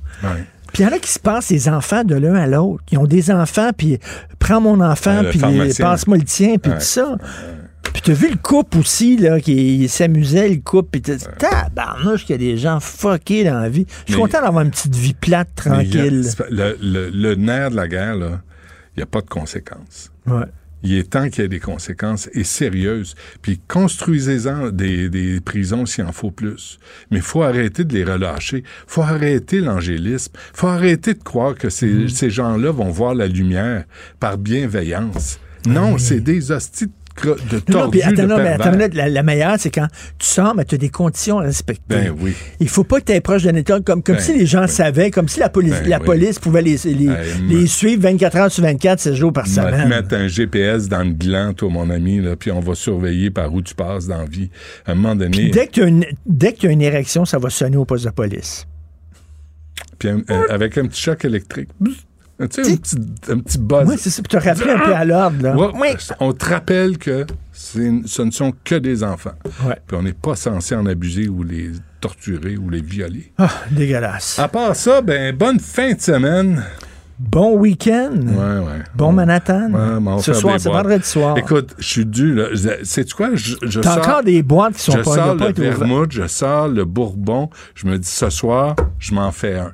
[0.72, 2.82] Puis il y en a qui se passent les enfants de l'un à l'autre.
[2.92, 3.98] Ils ont des enfants, puis
[4.38, 5.38] prends mon enfant, le puis
[5.82, 7.16] passe-moi le tien, puis tout ça.
[7.92, 12.26] Puis t'as vu le couple aussi, là, qui s'amusait, le couple, puis t'as dit, tabarnouche
[12.26, 13.86] qu'il y a des gens fuckés dans la vie.
[14.06, 16.22] Je suis content d'avoir une petite vie plate, a- tranquille.
[16.50, 18.40] le nerf de la guerre, là,
[18.98, 20.10] il n'y a pas de conséquences.
[20.26, 20.46] Ouais.
[20.82, 23.14] Il est temps qu'il y ait des conséquences et sérieuses.
[23.42, 26.78] Puis construisez-en des, des prisons s'il en faut plus.
[27.10, 28.62] Mais il faut arrêter de les relâcher.
[28.86, 30.32] faut arrêter l'angélisme.
[30.52, 32.08] faut arrêter de croire que ces, Mm-hmm.
[32.08, 33.84] ces gens-là vont voir la lumière
[34.20, 35.38] par bienveillance.
[35.66, 36.92] Non, c'est des hosties de
[37.26, 37.34] de Non,
[37.68, 39.86] non, tordu, puis attends, de non, mais attends la, la meilleure, c'est quand
[40.18, 41.82] tu sors, mais tu as des conditions à respecter.
[41.94, 42.34] Ben oui.
[42.60, 44.66] Il faut pas que tu es proche d'un État comme, comme Ben, si les gens
[44.66, 46.04] savaient, comme si la police, Ben la oui.
[46.06, 49.88] police pouvait les, les, Hey, les suivre 24 heures sur 24, 7 jours par semaine.
[49.88, 53.52] mettre un GPS dans le gland, toi, mon ami, là, puis on va surveiller par
[53.52, 54.50] où tu passes dans la vie.
[54.86, 57.76] À un moment donné, Puis dès que tu as as une érection, ça va sonner
[57.76, 58.66] au poste de police.
[59.98, 61.68] puis un- un- avec un petit choc électrique.
[61.80, 61.94] Bzz.
[62.40, 62.96] Tu sais, un petit,
[63.30, 63.88] un petit buzz.
[63.88, 64.22] Oui, c'est ça.
[64.22, 65.56] Puis te rappeler un peu à l'ordre, là.
[65.56, 69.32] Ouais, On te rappelle que c'est- ce ne sont que des enfants.
[69.66, 69.76] Ouais.
[69.86, 71.70] Puis on n'est pas censé en abuser ou les
[72.00, 73.32] torturer ou les violer.
[73.38, 74.38] Ah, dégueulasse.
[74.38, 76.62] À part ça, ben bonne fin de semaine.
[77.18, 78.12] Bon week-end.
[78.14, 78.84] Ouais, ouais.
[78.94, 79.72] Bon Manhattan.
[79.72, 81.36] Ouais, Ce soir, c'est vendredi soir.
[81.36, 82.38] Écoute, je suis dû.
[82.84, 83.30] Sais-tu quoi?
[83.34, 86.12] Je, je T'as sors- encore des boîtes qui sont je pas, sors pas le vermouth,
[86.12, 87.50] je sors le bourbon.
[87.74, 89.72] Je me dis, ce soir, je m'en fais un.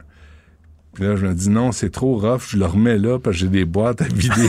[0.95, 2.43] Puis là, je me dis, non, c'est trop rough.
[2.51, 4.49] Je le remets là parce que j'ai des boîtes à vider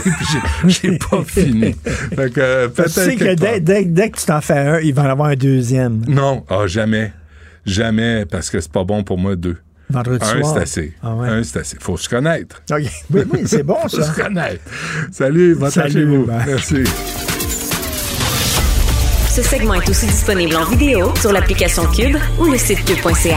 [0.62, 1.74] puis j'ai- pas fini.
[2.14, 3.60] Fait que, euh, Tu sais que dès, part.
[3.60, 6.02] dès- dès que tu t'en fais un, il va en avoir un deuxième.
[6.08, 7.12] Non, ah, jamais.
[7.64, 9.56] Jamais, parce que c'est pas bon pour moi, deux.
[9.90, 10.94] Vendredi un, c'est assez.
[11.02, 11.28] Ah ouais.
[11.28, 11.76] Un, c'est assez.
[11.80, 12.62] Faut se connaître.
[12.70, 14.12] Oui, oui, c'est bon, Faut ça.
[14.14, 14.62] se connaître.
[15.12, 16.24] Salut, va Salut, chez vous.
[16.26, 16.42] bye.
[16.46, 16.84] Merci.
[19.30, 23.36] Ce segment est aussi disponible en vidéo sur l'application Cube ou le site cube.ca.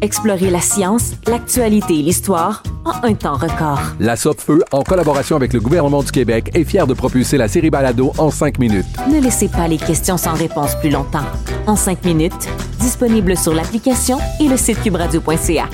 [0.00, 3.80] Explorez la science, l'actualité et l'histoire en un temps record.
[3.98, 7.70] La Feu, en collaboration avec le gouvernement du Québec, est fière de propulser la série
[7.70, 8.86] Balado en cinq minutes.
[9.10, 11.24] Ne laissez pas les questions sans réponse plus longtemps.
[11.66, 15.68] En cinq minutes, disponible sur l'application et le site cubradio.ca.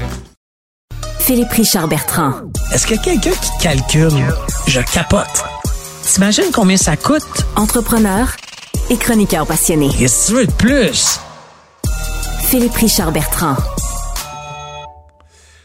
[1.19, 2.33] Philippe Richard Bertrand.
[2.73, 4.25] Est-ce que quelqu'un qui calcule,
[4.67, 5.45] je capote.
[6.03, 7.23] T'imagines combien ça coûte?
[7.57, 8.29] Entrepreneur
[8.91, 9.89] et chroniqueur passionné.
[9.99, 11.19] Qu'est-ce que tu veux de plus?
[12.43, 13.57] Philippe Richard Bertrand.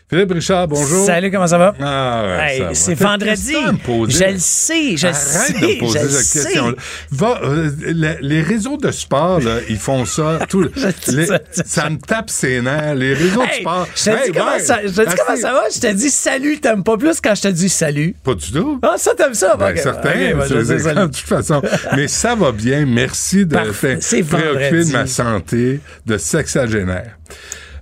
[0.10, 1.05] Philippe Richard, bonjour.
[1.05, 1.76] Salut, comment ça va?
[1.80, 3.53] Ah, ouais, Hey, c'est vendredi.
[3.53, 6.74] Je le sais, je Arrête sais, de me poser cette question.
[7.12, 10.39] Va, euh, le- les réseaux de sport, là, ils font ça.
[10.49, 10.64] Tout,
[11.10, 11.28] les-
[11.64, 12.95] ça me tape ses nerfs.
[12.95, 13.88] Les réseaux de sport.
[13.95, 15.62] je te Hey, dis comment, ça, je te dis comment assez- ça va?
[15.72, 18.16] Je te dis salut, t'aimes pas plus quand je te dis salut.
[18.24, 18.80] Pas du tout.
[18.82, 19.55] Ah, ça, t'aimes ça?
[19.57, 21.01] Ben, Ok, certain, ok, ben, je sais, c'est- salut.
[21.01, 21.62] de toute façon.
[21.95, 22.84] Mais ça va bien.
[22.88, 24.89] Merci de vendredi.
[24.89, 27.16] de ma santé de sexagénaire.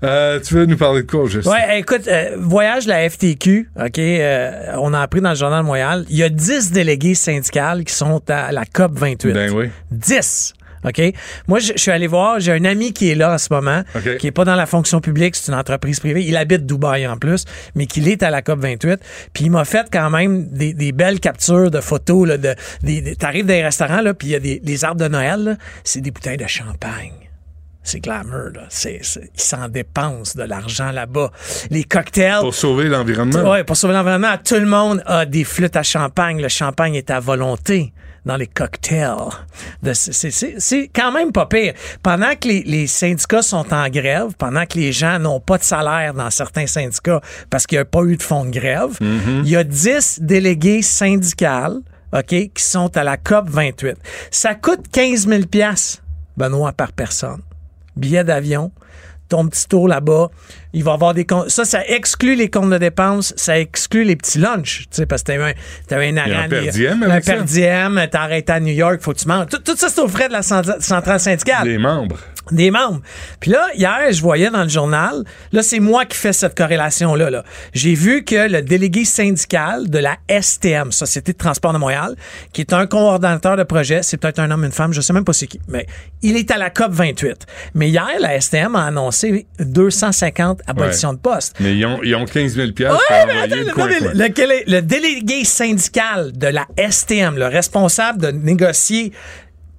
[0.03, 1.51] Euh, tu veux nous parler de quoi, Justin?
[1.51, 5.61] Ouais, écoute, euh, voyage de la FTQ, OK, euh, on a appris dans le Journal
[5.61, 9.33] de Montréal, il y a 10 délégués syndicales qui sont à la COP 28.
[9.33, 9.69] Ben oui.
[9.91, 10.53] 10.
[10.85, 11.01] OK?
[11.47, 13.81] Moi, je je suis allé voir, j'ai un ami qui est là en ce moment,
[14.19, 16.23] qui est pas dans la fonction publique, c'est une entreprise privée.
[16.23, 17.45] Il habite Dubaï en plus,
[17.75, 18.99] mais qu'il est à la COP 28.
[19.33, 22.27] Puis il m'a fait quand même des, des belles captures de photos.
[22.27, 24.85] Là, de, des, des- T'arrives dans les restaurants, là, puis il y a des les
[24.85, 27.11] arbres de Noël, là, c'est des bouteilles de champagne.
[27.87, 28.63] C'est glamour, là.
[28.69, 31.31] C'est, c'est- ils s'en dépensent de l'argent là-bas.
[31.71, 32.41] Les cocktails.
[32.41, 33.49] Pour sauver l'environnement.
[33.49, 36.41] Ouais, pour sauver l'environnement, tout le monde a des flûtes à champagne.
[36.41, 37.93] Le champagne est à volonté
[38.25, 39.15] dans les cocktails.
[39.81, 41.73] De- c'est- c'est- C'est c'est quand même pas pire.
[42.03, 45.63] Pendant que les, les syndicats sont en grève, pendant que les gens n'ont pas de
[45.63, 49.47] salaire dans certains syndicats parce qu'il n'y a pas eu de fonds de grève, il
[49.47, 51.77] y a 10 délégués syndicales
[52.13, 53.95] OK, qui sont à la COP 28.
[54.29, 55.43] Ça coûte 15 000
[56.37, 57.41] Benoît, par personne
[57.97, 58.71] billet d'avion,
[59.29, 60.29] ton petit tour là-bas.
[60.73, 61.49] Il va y avoir des comptes.
[61.49, 64.81] Ça, ça exclut les comptes de dépenses, ça exclut les petits lunchs.
[64.89, 65.53] Tu sais, parce que t'avais un,
[65.87, 66.49] t'avais un un arène-
[67.03, 67.33] un avec ça?
[67.35, 69.47] per diem, t'as arrêté à New York, faut que tu manges.
[69.47, 71.67] Tout, tout ça, c'est aux frais de la cent- centrale syndicale.
[71.67, 72.17] Les membres.
[72.51, 73.01] Des membres.
[73.39, 77.29] Puis là, hier, je voyais dans le journal, là, c'est moi qui fais cette corrélation-là.
[77.29, 77.43] Là.
[77.73, 82.15] J'ai vu que le délégué syndical de la STM, Société de transport de Montréal,
[82.53, 85.25] qui est un coordonnateur de projet, c'est peut-être un homme, une femme, je sais même
[85.25, 85.85] pas c'est qui, mais
[86.21, 87.45] il est à la COP 28.
[87.73, 91.15] Mais hier, la STM a annoncé 250 abolitions Ouais.
[91.15, 91.55] de postes.
[91.59, 96.31] Mais ils ont, ils ont 15 000 pour Ouais, mais attends, coin, le délégué syndical
[96.33, 99.11] de la STM, le responsable de négocier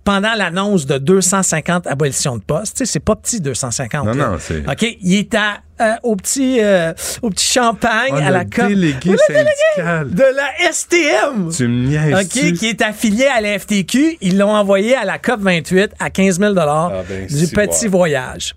[0.08, 4.06] pendant l'annonce de 250 abolitions de postes, c'est pas petit 250.
[4.06, 4.28] Non, là.
[4.30, 8.30] non, c'est- OK, il est à, euh, au, petit, euh, au petit champagne Ah, à
[8.30, 8.68] la COP.
[8.68, 10.08] délégué syndical.
[10.10, 11.50] de la STM.
[11.54, 14.16] Tu me OK, qui est affilié à la FTQ.
[14.22, 18.54] Ils l'ont envoyé à la COP 28 à 15 000 Ah, ben, du petit voyage.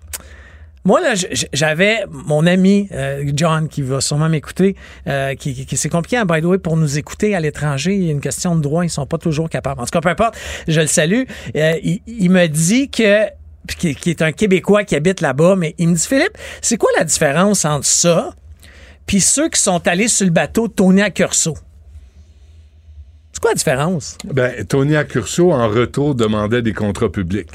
[0.84, 1.14] Moi, là,
[1.52, 4.74] j'avais mon ami euh, John, qui va sûrement m'écouter,
[5.06, 7.94] euh, qui, qui, qui- c'est compliqué, hein, by the way, pour nous écouter à l'étranger.
[7.94, 9.80] Il y a une question de droit, ils sont pas toujours capables.
[9.80, 11.22] En tout cas, peu importe, je le salue.
[11.54, 13.26] Euh, il, il me dit que
[13.78, 16.90] qui, qui est un Québécois qui habite là-bas, mais il me dit, Philippe, c'est quoi
[16.98, 18.34] la différence entre ça
[19.06, 21.54] puis ceux qui sont allés sur le bateau de Tony à Curso?
[23.32, 24.18] C'est quoi la différence?
[24.24, 27.48] Ben, Tony Accurso, en retour, demandait des contrats publics.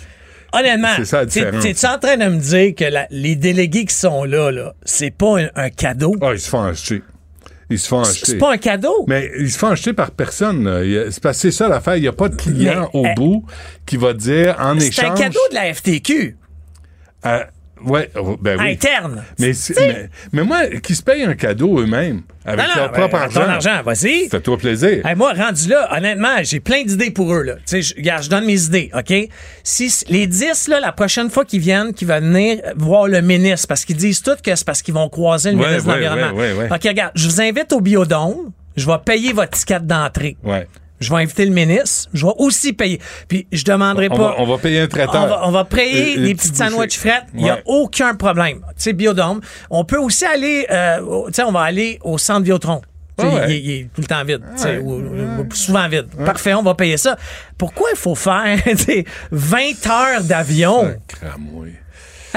[0.53, 1.25] Honnêtement, C'est
[1.61, 5.11] t'es-tu en train de me dire que la- les délégués qui sont là, là c'est
[5.11, 6.15] pas un, un cadeau?
[6.21, 7.03] Ah, ils se font acheter.
[7.69, 8.25] Ils se font C'est- acheter.
[8.31, 9.03] c'est pas un cadeau?
[9.07, 10.63] Mais ils se font acheter par personne.
[11.11, 11.97] C'est c'est ça l'affaire.
[11.97, 13.45] Il n'y a pas de client Mais, au euh, bout
[13.85, 15.05] qui va dire en C'est échange.
[15.11, 16.37] un cadeau de la FTQ.
[17.25, 17.43] Euh,
[17.85, 18.71] ouais, oh, ben oui.
[18.71, 19.23] Interne.
[19.39, 22.97] Mais, mais, mais moi, qui se payent un cadeau eux-mêmes, avec Non, non, leur ben,
[22.99, 23.69] propre ton argent.
[23.71, 24.29] argent, vas-y.
[24.29, 25.05] Fais-toi plaisir.
[25.05, 27.43] Hey, moi, rendu là, honnêtement, j'ai plein d'idées pour eux.
[27.43, 27.55] Là.
[27.55, 29.13] Tu sais, je, regarde, je donne mes idées, OK?
[29.63, 33.67] Si les 10, là, la prochaine fois qu'ils viennent, qui vont venir voir le ministre,
[33.67, 36.33] parce qu'ils disent tous que c'est parce qu'ils vont croiser le Ouais, ministre de l'Environnement.
[36.37, 36.67] ouais.
[36.71, 38.51] OK, regarde, je vous invite au biodôme.
[38.75, 40.37] Je vais payer votre ticket d'entrée.
[40.43, 40.67] Ouais.
[40.99, 42.09] Je vais inviter le ministre.
[42.13, 42.99] Je vais aussi payer.
[43.27, 44.23] Puis je demanderai On pas.
[44.29, 45.23] va, on va payer un traiteur.
[45.23, 47.25] On va, on va payer des euh, petites petit sandwichs frettes.
[47.35, 48.59] Il n'y a aucun problème.
[48.69, 49.41] Tu sais, Biodome.
[49.69, 52.81] On peut aussi aller, euh, tu sais, on va aller au centre Biotron.
[53.19, 54.41] Tu sais, Ouais, il, il est tout le temps vide.
[54.55, 54.77] tu sais, Ouais.
[54.77, 56.07] ou- ou- ou souvent vide.
[56.25, 57.15] Parfait, on va payer ça.
[57.57, 60.93] Pourquoi il faut faire tu sais, 20 heures d'avion?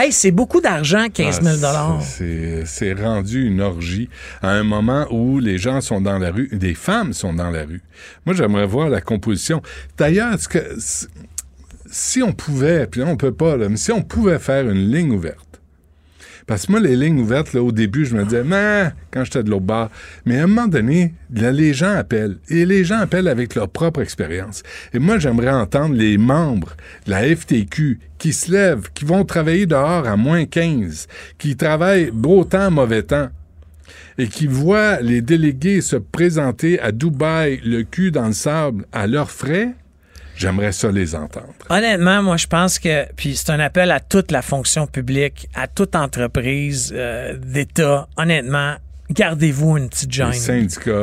[0.02, 4.08] Hey, c'est beaucoup d'argent, 15 000 Ah, c'est- C'est c'est rendu une orgie
[4.40, 7.64] à un moment où les gens sont dans la rue, des femmes sont dans la
[7.64, 7.82] rue.
[8.24, 9.60] Moi, j'aimerais voir la composition.
[9.98, 11.06] D'ailleurs, que si-
[11.90, 14.90] si on pouvait, puis là, on peut pas, là, mais si on pouvait faire une
[14.90, 15.49] ligne ouverte,
[16.50, 19.50] parce que moi, les lignes ouvertes, au début, je me disais, mais quand j'étais de
[19.50, 19.88] l'autre bord.
[20.26, 22.38] Mais à un moment donné, les gens appellent.
[22.48, 24.64] Et les gens appellent avec leur propre expérience.
[24.92, 26.74] Et moi, j'aimerais entendre les membres
[27.06, 31.06] de la FTQ qui se lèvent, qui vont travailler dehors à moins 15,
[31.38, 33.28] qui travaillent beau temps, mauvais temps,
[34.18, 39.06] et qui voient les délégués se présenter à Dubaï, le cul dans le sable, à
[39.06, 39.68] leurs frais.
[40.40, 41.52] J'aimerais ça les entendre.
[41.68, 45.68] Honnêtement, moi, je pense que, puis c'est un appel à toute la fonction publique, à
[45.68, 48.08] toute entreprise euh, d'État.
[48.16, 48.76] Honnêtement,
[49.10, 50.32] gardez-vous une petite gêne.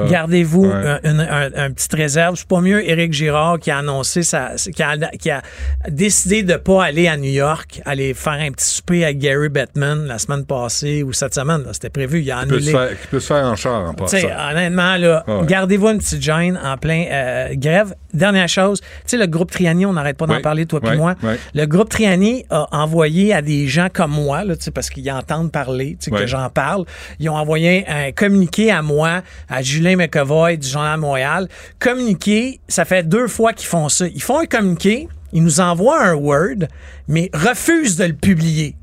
[0.10, 0.74] Gardez-vous Ouais.
[0.74, 2.36] un, une- un- un petite réserve.
[2.38, 5.42] C'est pas mieux Éric Girard qui a annoncé sa, qui a, qui a
[5.90, 10.06] décidé de pas aller à New York, aller faire un petit souper avec Gary Bettman
[10.08, 11.64] la semaine passée ou cette semaine.
[11.74, 12.22] C'était prévu.
[12.22, 12.72] Il a Qui peut, se annulé.
[12.90, 14.18] faire, qui peut se faire en char en passant.
[14.52, 15.46] honnêtement, là, Ouais.
[15.46, 17.94] gardez-vous une petite gêne en plein euh, grève.
[18.14, 20.96] Dernière chose, tu sais, le groupe Triani, on n'arrête pas d'en parler, toi Ouais.
[20.96, 21.16] moi.
[21.54, 25.10] Le groupe Triani a envoyé à des gens comme moi, là, tu sais, parce qu'ils
[25.12, 26.86] entendent parler, tu sais, que j'en parle,
[27.20, 31.48] ils ont envoyé un communiqué à moi, à Julien McEvoy du Journal de Montréal.
[31.80, 34.08] Communiqué, ça fait deux fois qu'ils font ça.
[34.08, 36.68] Ils font un communiqué, ils nous envoient un Word,
[37.08, 38.76] mais refusent de le publier.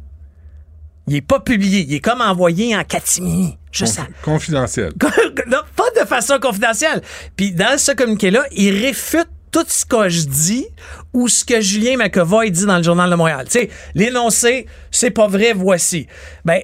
[1.07, 3.59] Il est pas publié, il est comme envoyé en catimini.
[3.71, 4.93] Juste à, Conf- confidentiel.
[5.49, 7.03] non, pas de façon confidentielle.
[7.37, 10.67] Puis dans ce communiqué-là, il réfute tout ce que je dis
[11.13, 13.45] ou ce que Julien McEvoy dit dans le Journal de Montréal.
[13.45, 16.07] Tu sais, l'énoncé, c'est pas vrai, voici.
[16.45, 16.61] Ben,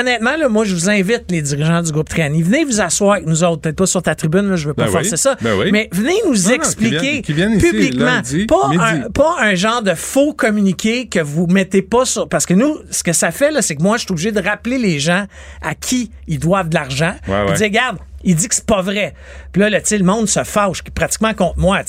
[0.00, 3.26] honnêtement, là, moi, je vous invite, les dirigeants du groupe Triani, venez vous asseoir avec
[3.26, 5.36] nous autres, peut-être pas sur ta tribune, là, je veux pas Ben forcer oui, ça,
[5.40, 5.70] ben oui.
[5.72, 9.36] mais venez nous Non, expliquer qu'ils viennent- qu'ils viennent ici publiquement, lundi, pas, un, pas
[9.40, 12.28] un genre de faux communiqué que vous mettez pas sur...
[12.28, 14.78] Parce que nous, ce que ça fait, c'est que moi, je suis obligé de rappeler
[14.78, 15.26] les gens
[15.62, 17.14] à qui ils doivent de l'argent.
[17.28, 17.52] Ouais, ouais.
[17.54, 19.14] dire, regarde, il dit que c'est pas vrai.
[19.52, 21.80] Puis là, là, tu sais, le monde se fâche pratiquement contre moi.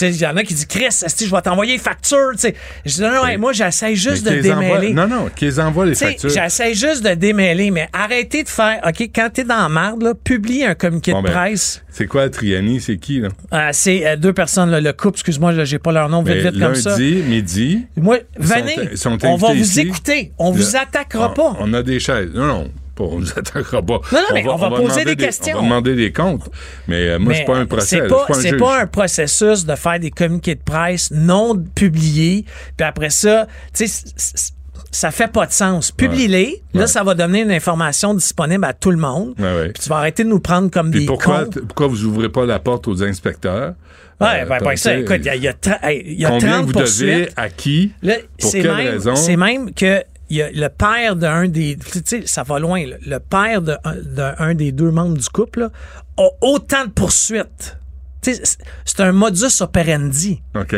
[0.00, 2.30] Il y en a qui disent, Chris, je vais t'envoyer facture.
[2.32, 4.92] Tu sais, je dis, non, non, hey, moi, j'essaie juste de démêler.
[4.92, 6.30] non, non, qu'ils envoient les factures.
[6.30, 8.80] J'essaie juste de démêler, mais arrêtez de faire.
[8.84, 11.82] OK, quand t'es dans la merde, là, publie un communiqué Bon, de ben, presse.
[11.90, 12.80] C'est quoi Triani?
[12.80, 13.28] C'est qui, là?
[13.52, 16.42] Euh, c'est euh, deux personnes, là, le couple, excuse-moi, là, j'ai pas leur nom vite,
[16.42, 16.90] Ben, vite comme ça.
[16.90, 17.86] lundi, midi.
[17.96, 18.24] Moi, sont-
[18.54, 19.80] venez, sont on va vous ici.
[19.80, 21.56] écouter, on vous Le- attaquera on- pas.
[21.60, 22.30] On a des chaises.
[22.34, 22.70] Non, non.
[23.00, 24.00] On nous attaquera pas.
[24.12, 25.56] Non, non, mais on va poser des questions.
[25.56, 26.48] On va demander des comptes.
[26.88, 27.86] Mais euh, moi, c'est pas un procès.
[27.96, 28.82] C'est là, pas, un pas juge.
[28.82, 32.44] un processus de faire des communiqués de presse non publiés,
[32.76, 34.52] puis après ça, tu sais,
[34.90, 35.90] ça fait pas de sens.
[35.90, 39.34] Publie-les, là, ça va donner une information disponible à tout le monde.
[39.38, 39.68] Ouais, ouais.
[39.70, 42.44] Puis tu vas arrêter de nous prendre comme Puis des pourquoi, pourquoi vous ouvrez pas
[42.44, 43.74] la porte aux inspecteurs?
[44.20, 45.54] Ouais, Euh, ben, ben, ça, écoute, il y a, il y a
[45.92, 49.16] y a Combien 30 vous devez, à qui, Là, pour quelle même, raison?
[49.16, 51.76] C'est même que il y a le père d'un des.
[51.76, 52.86] Tu sais, ça va loin.
[52.86, 52.96] là.
[53.06, 55.70] Le père d'un de, un des deux membres du couple là,
[56.16, 57.76] a autant de poursuites.
[58.22, 60.40] C'est- un modus operandi.
[60.54, 60.76] OK.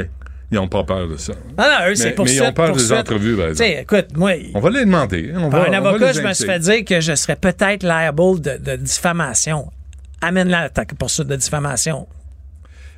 [0.51, 1.33] Ils n'ont pas peur de ça.
[1.59, 3.71] Non, non, eux, c'est pour Mais ils ont peur des entrevues, par exemple.
[3.81, 5.33] écoute, moi, On va les demander.
[5.37, 7.37] On par va, un on va avocat, je me suis fait dire que je serais
[7.37, 9.71] peut-être liable de, de diffamation.
[10.21, 12.07] Amène la attaque poursuite de diffamation.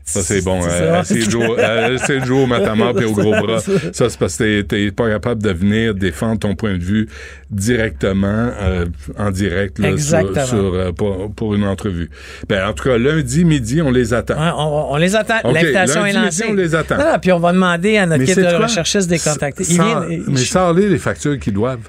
[0.09, 0.61] Ça, c'est bon.
[1.05, 3.59] C'est jouer, euh, jouer au matamor et au gros bras.
[3.93, 7.09] Ça, c'est parce que t'es- pas capable de venir défendre ton point de vue
[7.51, 8.87] directement, euh,
[9.19, 10.47] en direct, là, sur, Exactement.
[10.47, 12.09] sur, euh, pour, pour une entrevue.
[12.49, 14.35] Ben, en tout cas, lundi midi, on les attend.
[14.35, 15.39] Ouais, on, on les attend.
[15.43, 16.45] OK, L'invitation est midi, lancée.
[16.49, 16.99] on les attend.
[16.99, 18.67] Non, non, puis on va demander à notre Mais kit c'est de quoi?
[18.67, 19.65] recherchiste de les contacter.
[19.69, 21.81] Ils Sans- viennent- mais sans-les les factures qu'ils doivent.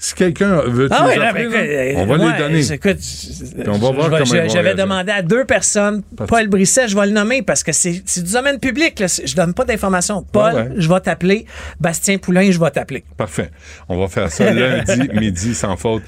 [0.00, 2.38] Si quelqu'un veut Ah les oui, là, offrir, ben, là, écoute, on va moi, les
[2.38, 2.72] donner.
[2.72, 6.02] Écoute, Puis on va voir comment J'avais demandé à deux personnes.
[6.28, 9.00] Paul Brisset, je vais le nommer parce que c'est du domaine public.
[9.00, 9.06] Là.
[9.06, 10.22] Je donne pas d'informations.
[10.22, 10.68] Paul, ouais.
[10.76, 11.46] je vais t'appeler.
[11.80, 13.04] Bastien Poulain, je vais t'appeler.
[13.16, 13.50] Parfait.
[13.88, 16.04] On va faire ça lundi midi sans faute.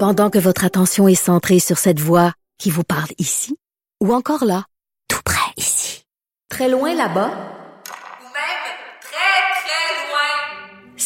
[0.00, 3.56] Pendant que votre attention est centrée sur cette voix qui vous parle ici,
[4.02, 4.64] ou encore là,
[5.08, 6.06] tout près ici,
[6.48, 7.30] très loin là-bas,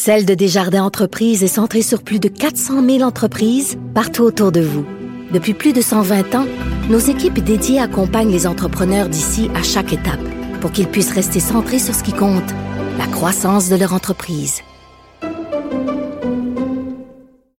[0.07, 4.61] Celle de Desjardins Entreprises est centrée sur plus de 400 000 entreprises partout autour de
[4.61, 4.85] vous.
[5.33, 6.45] Depuis plus de 120 ans,
[6.89, 10.23] nos équipes dédiées accompagnent les entrepreneurs d'ici à chaque étape
[10.61, 12.49] pour qu'ils puissent rester centrés sur ce qui compte,
[12.97, 14.61] la croissance de leur entreprise.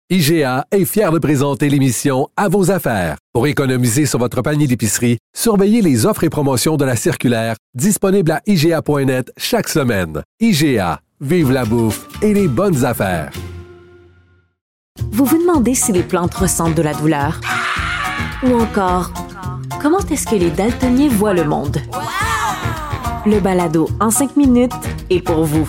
[0.08, 3.18] IGA est fier de présenter l'émission À vos affaires.
[3.34, 8.30] Pour économiser sur votre panier d'épicerie, surveillez les offres et promotions de la circulaire disponible
[8.30, 10.22] à IGA.net chaque semaine.
[10.40, 13.32] IGA, vive la bouffe et les bonnes affaires.
[15.10, 17.40] Vous vous demandez si les plantes ressentent de la douleur?
[18.44, 19.10] Ou encore,
[19.82, 21.78] comment est-ce que les daltoniens voient le monde?
[23.26, 24.72] Le balado en cinq minutes
[25.10, 25.68] est pour vous.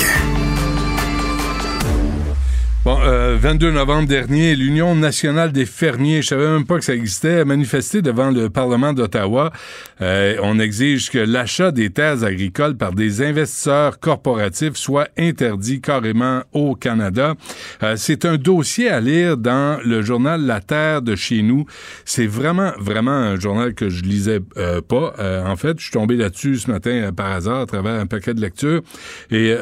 [2.83, 6.95] Bon, euh, 22 novembre dernier, l'Union nationale des fermiers, je savais même pas que ça
[6.95, 9.51] existait, a manifesté devant le Parlement d'Ottawa.
[10.01, 16.41] Euh, on exige que l'achat des terres agricoles par des investisseurs corporatifs soit interdit carrément
[16.53, 17.35] au Canada.
[17.83, 21.67] Euh, c'est un dossier à lire dans le journal La Terre de chez nous.
[22.03, 25.13] C'est vraiment, vraiment un journal que je lisais euh, pas.
[25.19, 28.07] Euh, en fait, je suis tombé là-dessus ce matin euh, par hasard à travers un
[28.07, 28.81] paquet de lectures.
[29.29, 29.55] Et,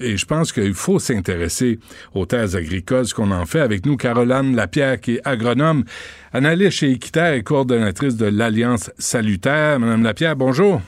[0.00, 1.78] et je pense qu'il faut s'intéresser
[2.14, 3.60] aux terres agricoles, ce qu'on en fait.
[3.60, 5.84] Avec nous, Caroline Lapierre, qui est agronome,
[6.32, 9.78] analyste chez Équiterre et coordonnatrice de l'Alliance Salutaire.
[9.78, 10.80] Madame Lapierre, bonjour.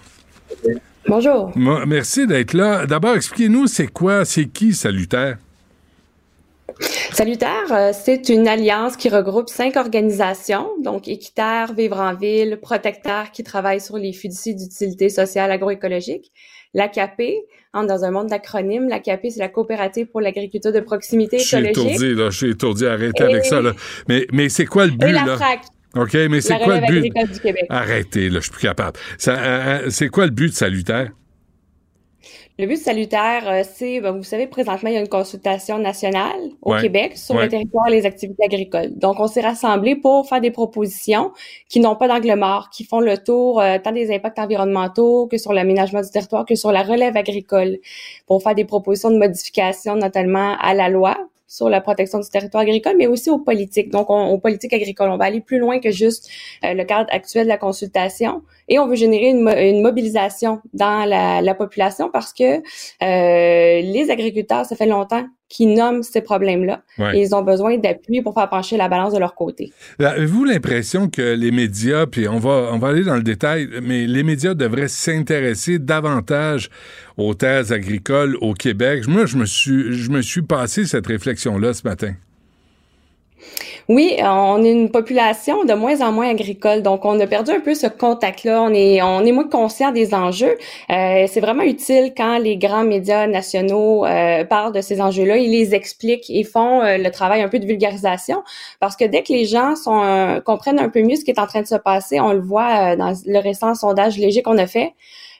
[1.06, 1.52] Bonjour.
[1.56, 2.86] Merci d'être là.
[2.86, 5.38] D'abord, expliquez-nous, c'est quoi, c'est qui Salutaire?
[7.12, 13.32] Salutaire, euh, c'est une alliance qui regroupe cinq organisations, donc Équiterre, Vivre en Ville, Protecteur
[13.32, 16.30] qui travaille sur les fiducies d'utilité sociale agroécologique,
[16.74, 17.22] l'ACAP,
[17.74, 21.56] hein, dans un monde d'acronymes, l'ACAP, c'est la coopérative pour l'agriculture de proximité Je suis
[21.56, 21.94] écologique.
[21.96, 22.30] étourdi, là.
[22.30, 22.86] Je suis étourdi.
[22.86, 23.72] Arrêtez Et- avec ça, là.
[24.08, 25.36] Mais, mais c'est quoi le but, Et la là?
[25.36, 25.60] FRAC,
[25.96, 26.98] OK, mais c'est la quoi le but?
[26.98, 27.66] agricole du Québec.
[27.70, 28.98] Arrêtez, là, je suis plus capable.
[29.26, 31.10] Euh, euh, c'est quoi le but de Salutaire?
[32.60, 36.40] Le but salutaire, euh, c'est, ben, vous savez, présentement, il y a une consultation nationale
[36.60, 36.82] au Ouais.
[36.82, 37.44] Québec sur Ouais.
[37.44, 38.98] le territoire et les activités agricoles.
[38.98, 41.30] Donc, on s'est rassemblés pour faire des propositions
[41.68, 45.38] qui n'ont pas d'angle mort, qui font le tour euh, tant des impacts environnementaux que
[45.38, 47.78] sur l'aménagement du territoire, que sur la relève agricole,
[48.26, 51.16] pour faire des propositions de modification, notamment à la loi
[51.48, 53.90] sur la protection du territoire agricole, mais aussi aux politiques.
[53.90, 56.28] Donc, on- aux politiques agricoles, on va aller plus loin que juste
[56.64, 58.42] euh, le cadre actuel de la consultation.
[58.68, 63.80] Et on veut générer une, mo- une mobilisation dans la, la population parce que euh,
[63.82, 66.82] les agriculteurs, ça fait longtemps qu'ils nomment ces problèmes-là.
[66.98, 67.16] Ouais.
[67.16, 69.72] Et ils ont besoin d'appui pour faire pencher la balance de leur côté.
[69.98, 74.06] Avez-vous l'impression que les médias, puis on va, on va aller dans le détail, mais
[74.06, 76.70] les médias devraient s'intéresser davantage
[77.16, 79.06] aux terres agricoles au Québec?
[79.08, 82.14] Moi, je me suis, je me suis passé cette réflexion-là ce matin.
[83.88, 87.60] Oui, on est une population de moins en moins agricole, donc on a perdu un
[87.60, 88.60] peu ce contact-là.
[88.62, 90.58] On est, on est moins conscient des enjeux.
[90.90, 95.50] Euh, c'est vraiment utile quand les grands médias nationaux euh, parlent de ces enjeux-là, ils
[95.50, 98.42] les expliquent et font euh, le travail un peu de vulgarisation,
[98.78, 101.40] parce que dès que les gens sont, euh, comprennent un peu mieux ce qui est
[101.40, 104.58] en train de se passer, on le voit euh, dans le récent sondage léger qu'on
[104.58, 104.92] a fait.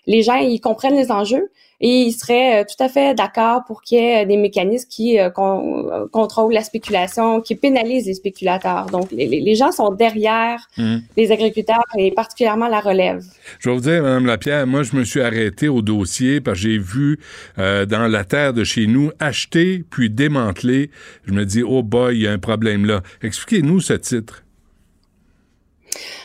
[0.07, 3.83] Les gens, ils comprennent les enjeux, et il serait euh, tout à fait d'accord pour
[3.83, 8.87] qu'il y ait des mécanismes qui euh, contrôlent la spéculation, qui pénalisent les spéculateurs.
[8.87, 10.97] Donc, les, gens sont derrière mmh.
[11.17, 13.25] les agriculteurs et particulièrement la relève.
[13.61, 16.69] Je vais vous dire, Mme Lapierre, moi, je me suis arrêté au dossier parce que
[16.69, 17.19] j'ai vu
[17.57, 20.91] dans la terre de chez nous acheter puis démanteler.
[21.27, 23.03] Je me dis, oh boy, il y a un problème là.
[23.23, 24.43] Expliquez-nous ce titre.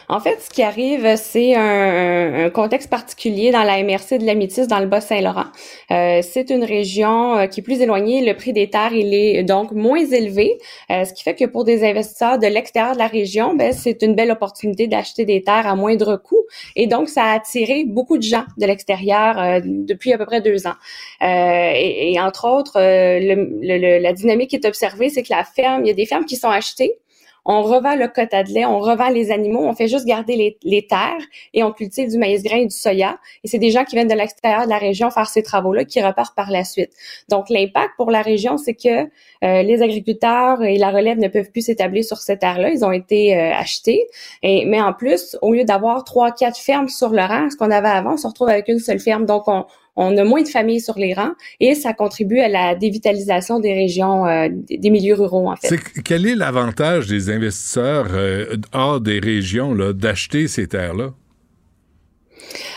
[0.10, 4.68] En fait, ce qui arrive, c'est un, contexte particulier dans la MRC de la Métis,
[4.68, 5.46] dans le Bas-Saint-Laurent.
[5.92, 8.26] Euh, c'est une région euh, qui est plus éloignée.
[8.26, 10.58] Le prix des terres, il est donc moins élevé,
[10.92, 14.02] euh, ce qui fait que pour des investisseurs de l'extérieur de la région, ben, c'est
[14.02, 16.44] une belle opportunité d'acheter des terres à moindre coût.
[16.76, 20.68] Et donc, ça a attiré beaucoup de gens de l'extérieur depuis à peu près deux
[20.68, 20.76] ans.
[21.22, 25.94] Et, entre autres, la dynamique qui est observée, c'est que la ferme, il y a
[25.94, 26.98] des fermes qui sont achetées
[27.46, 30.88] on revend le quota de lait, on revend les animaux, on fait juste garder les,
[30.88, 31.22] terres
[31.54, 33.18] et on cultive du maïs grain et du soya.
[33.44, 36.02] Et c'est des gens qui viennent de l'extérieur de la région faire ces travaux-là qui
[36.02, 36.92] repartent par la suite.
[37.30, 39.04] Donc l'impact pour la région, c'est que
[39.44, 42.70] euh, les agriculteurs et la relève ne peuvent plus s'établir sur cette terre-là.
[42.70, 44.08] Ils ont été euh, achetés.
[44.42, 47.72] Et, mais en plus, au lieu d'avoir trois, quatre fermes sur le rang, ce qu'on
[47.72, 49.26] avait avant, on se retrouve avec une seule ferme.
[49.26, 49.66] Donc on,
[49.96, 53.74] on a moins de familles sur les rangs et ça contribue à la dévitalisation des
[53.74, 55.78] régions, euh, des milieux ruraux, en fait.
[56.04, 61.14] quel est l'avantage des investisseurs euh, hors des régions d'acheter ces terres-là?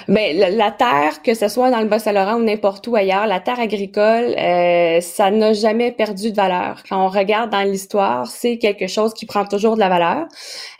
[0.08, 3.58] Ben, la, terre, que ce soit dans le Bas-Saint-Laurent ou n'importe où ailleurs, la terre
[3.58, 6.82] agricole, euh, ça n'a jamais perdu de valeur.
[6.88, 10.26] Quand on regarde dans l'histoire, c'est quelque chose qui prend toujours de la valeur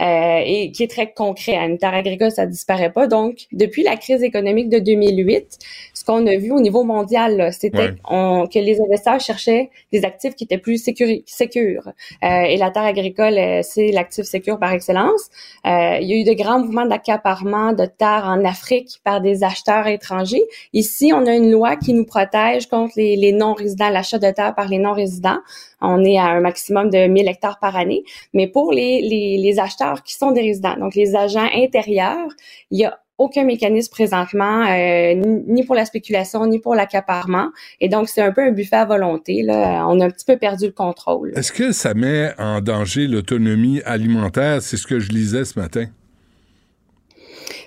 [0.01, 1.57] euh, et qui est très concret.
[1.57, 3.09] Une terre agricole, ça disparaît pas.
[3.09, 5.59] Donc, depuis la crise économique de 2008,
[5.93, 10.45] ce qu'on a vu au niveau mondial, c'était que les investisseurs cherchaient des actifs qui
[10.45, 11.89] étaient plus sécures.
[12.23, 15.31] Euh, et la terre agricole, c'est l'actif sécure par excellence.
[15.65, 19.87] Il y a eu de grands mouvements d'accaparement de terres en Afrique par des acheteurs
[19.87, 20.43] étrangers.
[20.73, 24.69] Ici, on a une loi qui nous protège contre les, non-résidents, l'achat de terre par
[24.69, 25.39] les non-résidents.
[25.81, 28.05] On est à un maximum de 1000 hectares par année.
[28.35, 32.29] Mais pour les, acheteurs qui sont des résidents, donc les agents intérieurs,
[32.71, 35.15] il y a aucun mécanisme présentement, euh,
[35.47, 37.49] ni pour la spéculation, ni pour l'accaparement.
[37.81, 39.43] Et donc, c'est un peu un buffet à volonté.
[39.49, 41.33] On a un petit peu perdu le contrôle.
[41.35, 44.61] Est-ce que ça met en danger l'autonomie alimentaire?
[44.61, 45.87] C'est ce que je lisais ce matin.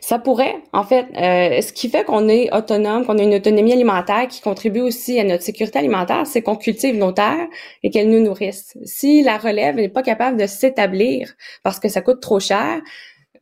[0.09, 3.73] Ça pourrait, en fait, euh, ce qui fait qu'on est autonome, qu'on a une autonomie
[3.73, 7.45] alimentaire qui contribue aussi à notre sécurité alimentaire, c'est qu'on cultive nos terres
[7.83, 8.75] et qu'elles nous nourrissent.
[8.85, 12.81] Si la relève n'est pas capable de s'établir parce que ça coûte trop cher,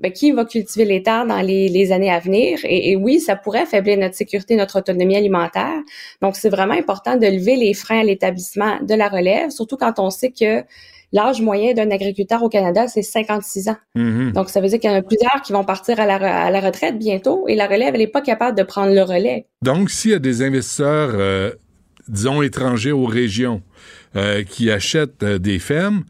[0.01, 2.59] ben, qui va cultiver les terres dans les, années à venir?
[2.65, 5.81] Et, et, oui, ça pourrait affaiblir notre sécurité, notre autonomie alimentaire.
[6.21, 9.99] Donc, c'est vraiment important de lever les freins à l'établissement de la relève, surtout quand
[9.99, 10.65] on sait que
[11.11, 13.77] l'âge moyen d'un agriculteur au Canada, c'est 56 ans.
[13.95, 14.31] Mm-hmm.
[14.33, 16.97] Donc, ça veut dire qu'il y en a plusieurs qui vont partir à la, retraite
[16.97, 19.47] bientôt et la relève, elle n'est pas capable de prendre le relais.
[19.61, 21.51] Donc, s'il y a des investisseurs, euh,
[22.07, 23.61] disons, étrangers aux régions
[24.15, 26.03] euh, qui achètent euh, des fermes,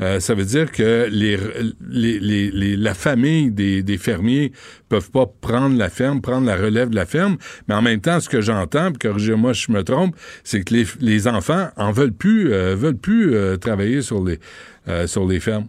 [0.00, 1.38] euh, ça veut dire que les,
[1.90, 2.18] les,
[2.50, 4.52] les, la famille des, des, fermiers
[4.88, 7.36] peuvent pas prendre la ferme, prendre la relève de la ferme,
[7.68, 10.86] mais en même temps, ce que j'entends, corrigez-moi si je me trompe, c'est que les,
[11.00, 14.38] les enfants en veulent plus, euh, veulent plus euh, travailler sur les,
[15.06, 15.66] sur les fermes.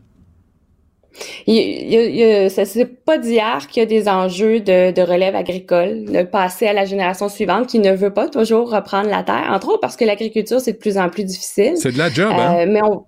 [1.45, 6.23] Il, il, c'est pas d'hier qu'il y a des enjeux de, de, relève agricole, de
[6.23, 9.79] passer à la génération suivante qui ne veut pas toujours reprendre la terre, entre autres
[9.79, 11.73] parce que l'agriculture c'est de plus en plus difficile.
[11.75, 12.65] C'est de la job, hein?
[12.65, 13.05] Mais on,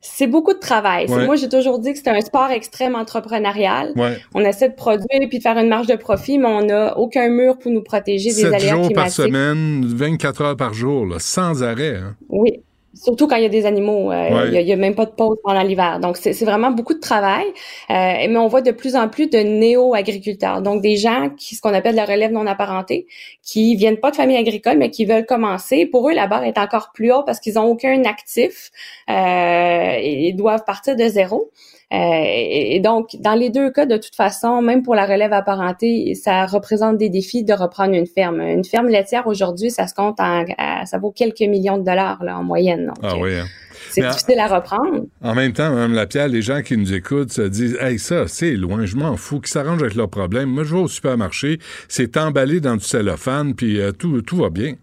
[0.00, 1.06] c'est beaucoup de travail.
[1.08, 3.94] Moi, j'ai toujours dit que c'est un sport extrêmement entrepreneurial.
[4.34, 7.28] On essaie de produire puis de faire une marge de profit, mais on n'a aucun
[7.28, 11.96] mur pour nous protéger des aléas jours par semaine, 24 heures par jour, sans arrêt.
[11.96, 12.16] Hein.
[12.28, 12.62] Oui.
[13.02, 15.38] Surtout quand il y a des animaux, euh, il n'y a, même pas de pause
[15.42, 16.00] pendant l'hiver.
[16.00, 17.46] Donc, c'est vraiment beaucoup de travail.
[17.90, 20.62] Euh, mais on voit de plus en plus de néo-agriculteurs.
[20.62, 23.06] Donc, des gens qui, ce qu'on appelle la relève non apparentée,
[23.42, 25.86] qui viennent pas de famille agricole, mais qui veulent commencer.
[25.86, 28.70] Pour eux, la barre est encore plus haute parce qu'ils n'ont aucun actif
[29.08, 31.50] euh, et doivent partir de zéro.
[31.92, 36.14] Euh, et, donc, dans les deux cas, de toute façon, même pour la relève apparentée,
[36.14, 38.40] ça représente des défis de reprendre une ferme.
[38.40, 40.44] Une ferme laitière aujourd'hui, ça se compte en,
[40.84, 42.92] ça vaut quelques millions de dollars là, en moyenne.
[43.02, 43.36] ah oui.
[43.36, 43.46] Hein.
[43.90, 45.06] C'est difficile à reprendre.
[45.22, 48.52] En même temps, Mme Lapierre, les gens qui nous écoutent se disent Hey, ça, c'est
[48.52, 50.50] loin, je m'en fous, qu'ils s'arrangent avec leurs problèmes?
[50.50, 51.58] Moi, je vais au supermarché,
[51.88, 54.74] c'est emballé dans du cellophane, puis euh, tout, tout va bien.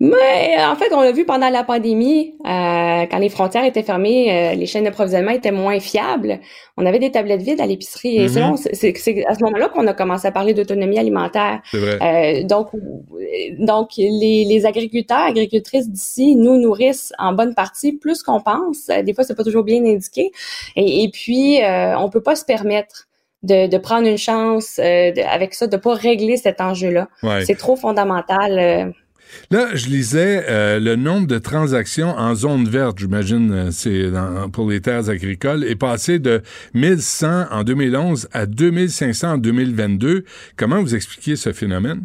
[0.00, 4.52] Mais en fait, on l'a vu pendant la pandémie, euh, quand les frontières étaient fermées,
[4.52, 6.40] euh, les chaînes d'approvisionnement étaient moins fiables.
[6.76, 8.16] On avait des tablettes vides à l'épicerie.
[8.16, 8.56] Et mm-hmm.
[8.72, 11.60] c'est à ce moment-là qu'on a commencé à parler d'autonomie alimentaire.
[11.72, 11.98] Vrai.
[12.40, 12.68] Euh, donc,
[13.58, 18.86] donc les, les agriculteurs, agricultrices d'ici nous nourrissent en bonne partie plus qu'on pense.
[18.86, 20.32] Des fois, c'est pas toujours bien indiqué.
[20.74, 21.60] Et, et puis,
[21.98, 23.08] on peut pas se permettre
[23.42, 27.08] de, de prendre une chance euh, de- avec ça, de pas régler cet enjeu-là.
[27.22, 27.44] Ouais.
[27.44, 28.58] C'est trop fondamental.
[28.58, 28.90] euh,
[29.50, 34.10] Là, je lisais euh, le nombre de transactions en zone verte, j'imagine, euh, c'est
[34.52, 36.42] pour les terres agricoles, est passé de
[36.74, 40.24] 1100 en 2011 à 2500 en 2022.
[40.56, 42.02] Comment vous expliquez ce phénomène?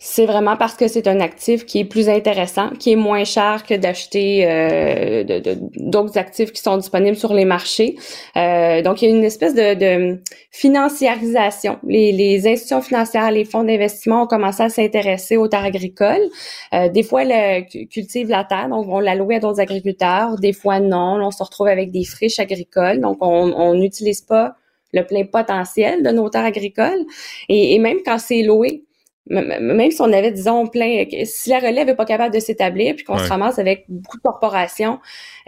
[0.00, 3.64] C'est vraiment parce que c'est un actif qui est plus intéressant, qui est moins cher
[3.68, 7.96] que d'acheter euh, de- de- d'autres actifs qui sont disponibles sur les marchés.
[8.36, 10.20] Euh, donc, il y a une espèce de, de
[10.52, 11.80] financiarisation.
[11.82, 16.28] Les, les institutions financières, les fonds d'investissement ont commencé à s'intéresser aux terres agricoles.
[16.74, 20.36] Euh, des fois, elles cu- cultivent la terre, donc on la louer à d'autres agriculteurs.
[20.38, 21.18] Des fois, non.
[21.20, 24.54] On se retrouve avec des friches agricoles, donc on n'utilise pas
[24.92, 27.04] le plein potentiel de nos terres agricoles.
[27.48, 28.84] Et, et même quand c'est loué,
[29.30, 33.04] même si on avait, disons, plein, si la relève n'est pas capable de s'établir, puis
[33.04, 33.24] qu'on Ouais.
[33.24, 34.98] se ramasse avec beaucoup de corporations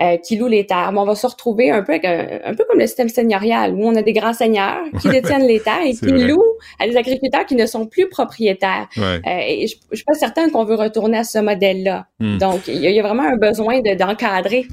[0.00, 2.64] euh, qui louent les terres, on va se retrouver un peu avec un, un peu
[2.68, 5.20] comme le système seigneurial, où on a des grands seigneurs qui Ouais.
[5.20, 6.26] détiennent les terres et qui vrai.
[6.28, 6.42] louent
[6.78, 8.88] à des agriculteurs qui ne sont plus propriétaires.
[8.96, 9.20] Ouais.
[9.26, 12.06] Euh, et je, je suis pas certaine qu'on veut retourner à ce modèle-là.
[12.18, 12.38] Hmm.
[12.38, 14.66] Donc, il y, a- il y a vraiment un besoin de- d'encadrer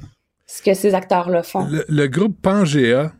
[0.45, 1.65] ce que ces acteurs-là font.
[1.69, 3.11] Le, le groupe Pangea,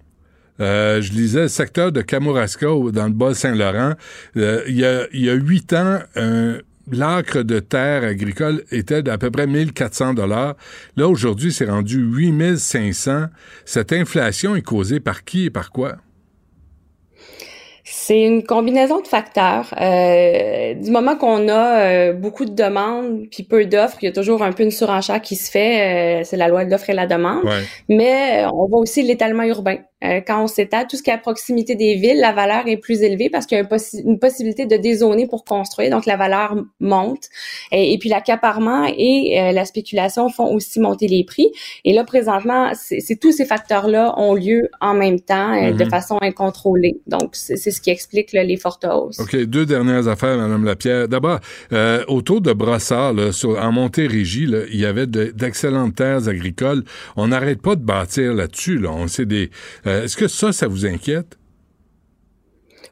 [0.59, 3.93] euh, je lisais le secteur de Kamouraska dans le Bas-Saint-Laurent.
[4.37, 6.57] euh, il y a il y a huit ans, un-
[6.89, 10.55] l'acre de terre agricole était d'à peu près 1400 dollars.
[10.95, 13.25] Là, aujourd'hui, c'est rendu 8500.
[13.65, 15.97] Cette inflation est causée par qui et par quoi?
[17.89, 19.73] C'est une combinaison de facteurs.
[19.79, 21.79] Euh, du moment qu'on a
[22.09, 25.21] euh, beaucoup de demandes puis peu d'offres, il y a toujours un peu une surenchère
[25.21, 26.19] qui se fait.
[26.21, 27.45] euh, c'est la loi de l'offre et la demande.
[27.45, 27.63] Ouais.
[27.87, 29.77] Mais on voit aussi l'étalement urbain.
[30.03, 32.77] Euh, quand on s'étale, tout ce qui est à proximité des villes, la valeur est
[32.77, 36.17] plus élevée parce qu'il y a possi- une possibilité de dézoner pour construire, donc la
[36.17, 37.23] valeur monte.
[37.71, 41.51] Et, et puis l'accaparement et euh, la spéculation font aussi monter les prix.
[41.83, 45.89] Et là, présentement, c'est tous ces facteurs-là ont lieu en même temps, euh, de Mhm.
[45.89, 46.99] façon incontrôlée.
[47.07, 49.19] Donc, c'est ce qui explique là, les fortes hausses.
[49.19, 51.07] OK, deux dernières affaires, Mme Lapierre.
[51.07, 51.39] D'abord,
[51.73, 56.27] euh, autour de Brossard, là, sur- en Montérégie, là, il y avait de- d'excellentes terres
[56.27, 56.83] agricoles.
[57.15, 58.77] On n'arrête pas de bâtir là-dessus.
[58.77, 58.91] Là.
[58.91, 59.49] On sait des.
[59.87, 61.37] Euh, Est-ce que ça, ça vous inquiète?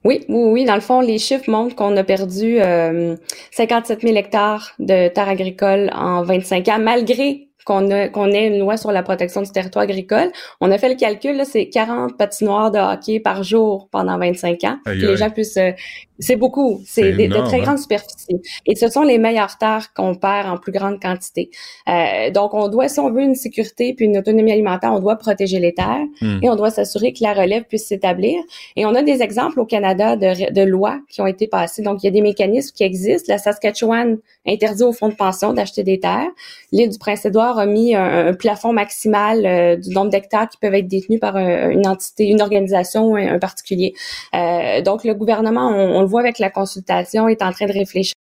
[0.04, 0.66] Oui, oui, oui.
[0.66, 3.16] Dans le fond, les chiffres montrent qu'on a perdu euh,
[3.52, 8.60] 57 000 hectares de terres agricoles en 25 ans, malgré qu'on a qu'on ait une
[8.60, 10.32] loi sur la protection du territoire agricole.
[10.62, 14.78] On a fait le calcul, c'est 40 patinoires de hockey par jour pendant 25 ans.
[14.86, 15.58] Que les gens puissent...
[15.58, 15.72] euh,
[16.20, 16.82] c'est beaucoup.
[16.86, 17.64] C'est des- de très hein?
[17.64, 18.42] grandes superficies.
[18.66, 21.50] Et ce sont les meilleures terres qu'on perd en plus grande quantité.
[21.90, 25.16] Euh, donc, on doit, si on veut une sécurité puis une autonomie alimentaire, on doit
[25.18, 26.40] protéger les terres Hmm.
[26.42, 28.40] et on doit s'assurer que la relève puisse s'établir.
[28.76, 31.82] Et on a des exemples au Canada de, de lois qui ont été passées.
[31.82, 33.32] Donc, il y a des mécanismes qui existent.
[33.32, 34.18] La Saskatchewan
[34.48, 36.30] interdit aux fonds de pension d'acheter des terres.
[36.72, 40.74] L'île du Prince-Édouard a mis un, un plafond maximal euh, du nombre d'hectares qui peuvent
[40.74, 43.94] être détenus par un- une entité, une organisation ou un, un particulier.
[44.34, 47.73] Euh, donc, le gouvernement, on, on le voit avec la consultation, est en train de
[47.73, 48.14] réfléchir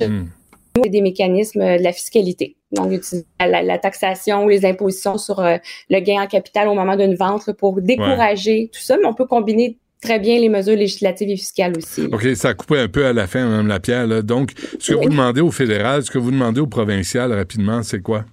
[0.00, 2.56] et des mécanismes euh, de la fiscalité.
[2.72, 5.56] Donc, utiliser la, la taxation ou les impositions sur euh,
[5.88, 9.14] le gain en capital au moment d'une vente là, pour décourager tout ça, mais on
[9.14, 12.02] peut combiner très bien les mesures législatives et fiscales aussi.
[12.12, 14.06] OK, ça a coupé un peu à la fin, Mme Lapierre.
[14.06, 14.22] Là.
[14.22, 18.02] Donc, ce que vous demandez au fédéral, ce que vous demandez au provincial, rapidement, c'est
[18.02, 18.24] quoi?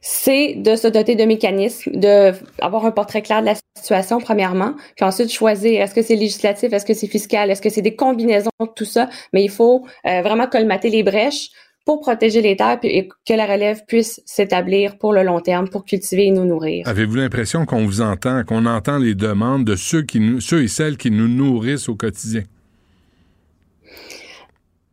[0.00, 4.74] C'est de se doter de mécanismes, de avoir un portrait clair de la situation premièrement,
[4.96, 7.96] puis ensuite choisir est-ce que c'est législatif, est-ce que c'est fiscal, est-ce que c'est des
[7.96, 11.50] combinaisons de tout ça, mais il faut euh, vraiment colmater les brèches
[11.84, 15.86] pour protéger les terres et que la relève puisse s'établir pour le long terme, pour
[15.86, 16.86] cultiver et nous nourrir.
[16.86, 20.68] Avez-vous l'impression qu'on vous entend, qu'on entend les demandes de ceux, qui nous, ceux et
[20.68, 22.42] celles qui nous nourrissent au quotidien?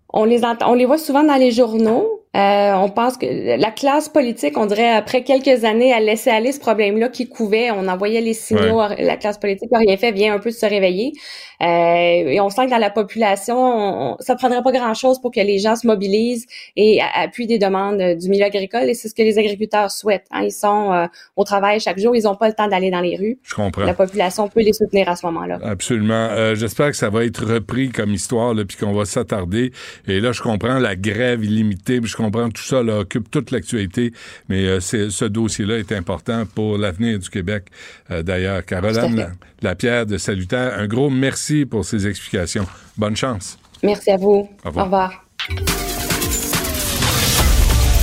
[0.07, 2.21] On les entend, on les voit souvent dans les journaux.
[2.35, 3.25] Euh, on pense que
[3.57, 7.71] la classe politique, on dirait après quelques années, a laissé aller ce problème-là qui couvait.
[7.71, 8.81] On envoyait les signaux.
[8.97, 11.13] La classe politique n'a rien fait, vient un peu de se réveiller.
[11.61, 15.31] Euh, et on sent que dans la population, on, on- ça prendrait pas grand-chose pour
[15.31, 16.45] que les gens se mobilisent
[16.75, 18.89] et appuient des demandes euh, du milieu agricole.
[18.89, 20.25] Et c'est ce que les agriculteurs souhaitent.
[20.31, 20.41] hein.
[20.43, 22.15] Ils sont euh, au travail chaque jour.
[22.15, 23.39] Ils n'ont pas le temps d'aller dans les rues.
[23.43, 23.83] Je comprends.
[23.85, 25.59] La population peut les soutenir à ce moment-là.
[25.63, 26.27] Absolument.
[26.31, 29.71] Euh, J'espère que ça va être repris comme histoire, là, puis qu'on va s'attarder.
[30.07, 33.51] Et là, je comprends la grève illimitée, puis je comprends tout ça, là, occupe toute
[33.51, 34.11] l'actualité,
[34.49, 37.65] mais euh, c'est- ce dossier-là est important pour l'avenir du Québec,
[38.11, 38.63] euh, d'ailleurs.
[38.65, 39.31] Caroline
[39.65, 42.67] Lapierre de Salutaire, un gros merci pour ces explications.
[42.97, 43.57] Bonne chance.
[43.81, 44.47] Merci à vous.
[44.63, 44.77] Au revoir.
[44.77, 45.25] Au revoir.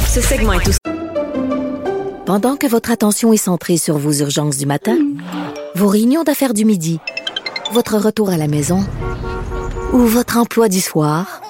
[0.09, 0.79] Ce segment est aussi
[2.27, 4.99] Pendant que votre attention est centrée sur vos urgences du matin,
[5.77, 6.99] vos réunions d'affaires du midi,
[7.71, 8.81] votre retour à la maison
[9.93, 11.43] ou votre emploi du soir,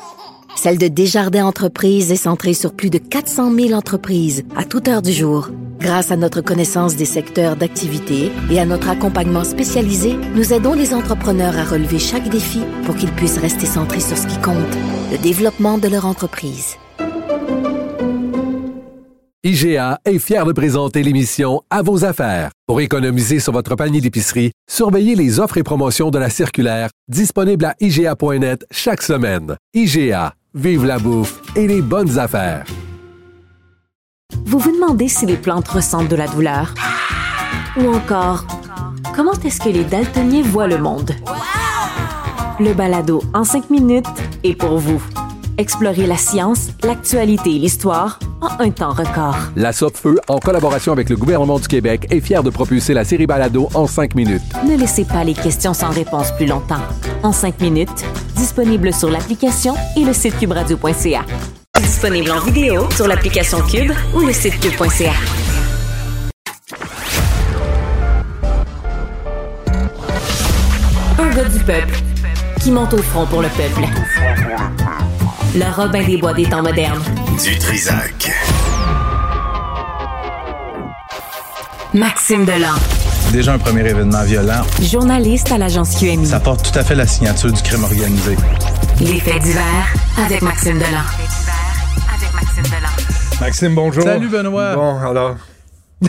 [0.56, 5.02] celle de Desjardins Entreprises est centrée sur plus de 400 000 entreprises à toute heure
[5.02, 5.50] du jour.
[5.80, 10.94] Grâce à notre connaissance des secteurs d'activité et à notre accompagnement spécialisé, nous aidons les
[10.94, 14.56] entrepreneurs à relever chaque défi pour qu'ils puissent rester centrés sur ce qui compte,
[15.10, 16.76] le développement de leur entreprise.
[19.44, 22.52] IGA est fier de présenter l'émission À vos affaires.
[22.68, 27.64] Pour économiser sur votre panier d'épicerie, surveillez les offres et promotions de la circulaire disponible
[27.64, 29.56] à IGA.net chaque semaine.
[29.74, 32.66] IGA, vive la bouffe et les bonnes affaires.
[34.44, 36.74] Vous vous demandez si les plantes ressentent de la douleur?
[37.78, 38.44] Ou encore,
[39.14, 41.12] comment est-ce que les daltoniens voient le monde?
[42.60, 44.06] Le balado en cinq minutes
[44.44, 45.02] est pour vous.
[45.58, 49.36] Explorez la science, l'actualité et l'histoire en un temps record.
[49.54, 53.26] La Feu, en collaboration avec le gouvernement du Québec, est fière de propulser la série
[53.26, 54.42] Balado en cinq minutes.
[54.66, 56.80] Ne laissez pas les questions sans réponse plus longtemps.
[57.22, 58.04] En cinq minutes,
[58.34, 61.24] disponible sur l'application et le site cubradio.ca.
[61.78, 65.12] Disponible en vidéo sur l'application Cube ou le site cube.ca.
[71.18, 72.02] Un gars du peuple
[72.60, 73.86] qui monte au front pour le peuple.
[75.54, 77.02] Le Robin des Bois des temps modernes.
[77.42, 78.30] Du Trisac.
[81.92, 82.74] Maxime Delan.
[83.32, 84.62] Déjà un premier événement violent.
[84.80, 86.26] Journaliste à l'agence QMI.
[86.26, 88.34] Ça porte tout à fait la signature du crime organisé.
[89.00, 91.02] Les faits divers avec Maxime Delan.
[93.38, 94.04] Maxime, bonjour.
[94.04, 94.74] Salut Benoît.
[94.74, 95.36] Bon, alors.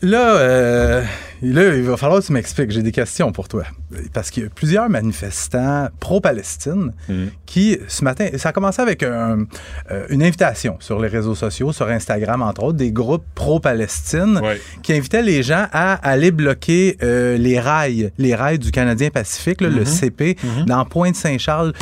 [0.00, 1.02] Là, euh,
[1.42, 2.70] là, il va falloir que tu m'expliques.
[2.70, 3.64] J'ai des questions pour toi.
[4.12, 6.92] Parce qu'il y a plusieurs manifestants pro-Palestine
[7.46, 9.46] qui, ce matin, ça a commencé avec un-
[9.90, 14.40] euh, une invitation sur les réseaux sociaux, sur Instagram, entre autres, des groupes pro-Palestine
[14.82, 19.60] qui invitaient les gens à aller bloquer euh, les rails, les rails du Canadien Pacifique,
[19.60, 19.84] là, le Mhm.
[19.86, 20.36] CP,
[20.66, 21.72] dans Pointe-Saint-Charles.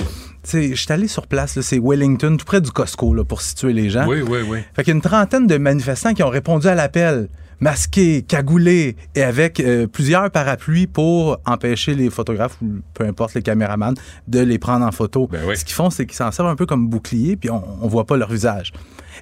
[0.52, 3.90] Je suis allé sur place, c'est Wellington, tout près du Costco, là, pour situer les
[3.90, 4.06] gens.
[4.06, 4.58] Oui, oui, oui.
[4.74, 7.28] Fait qu'il y a une trentaine de manifestants qui ont répondu à l'appel,
[7.60, 13.42] masqués, cagoulés et avec euh, plusieurs parapluies pour empêcher les photographes ou peu importe les
[13.42, 13.94] caméramans
[14.28, 15.26] de les prendre en photo.
[15.56, 18.04] Ce qu'ils font, c'est qu'ils s'en servent un peu comme bouclier puis on, on voit
[18.04, 18.72] pas leur visage.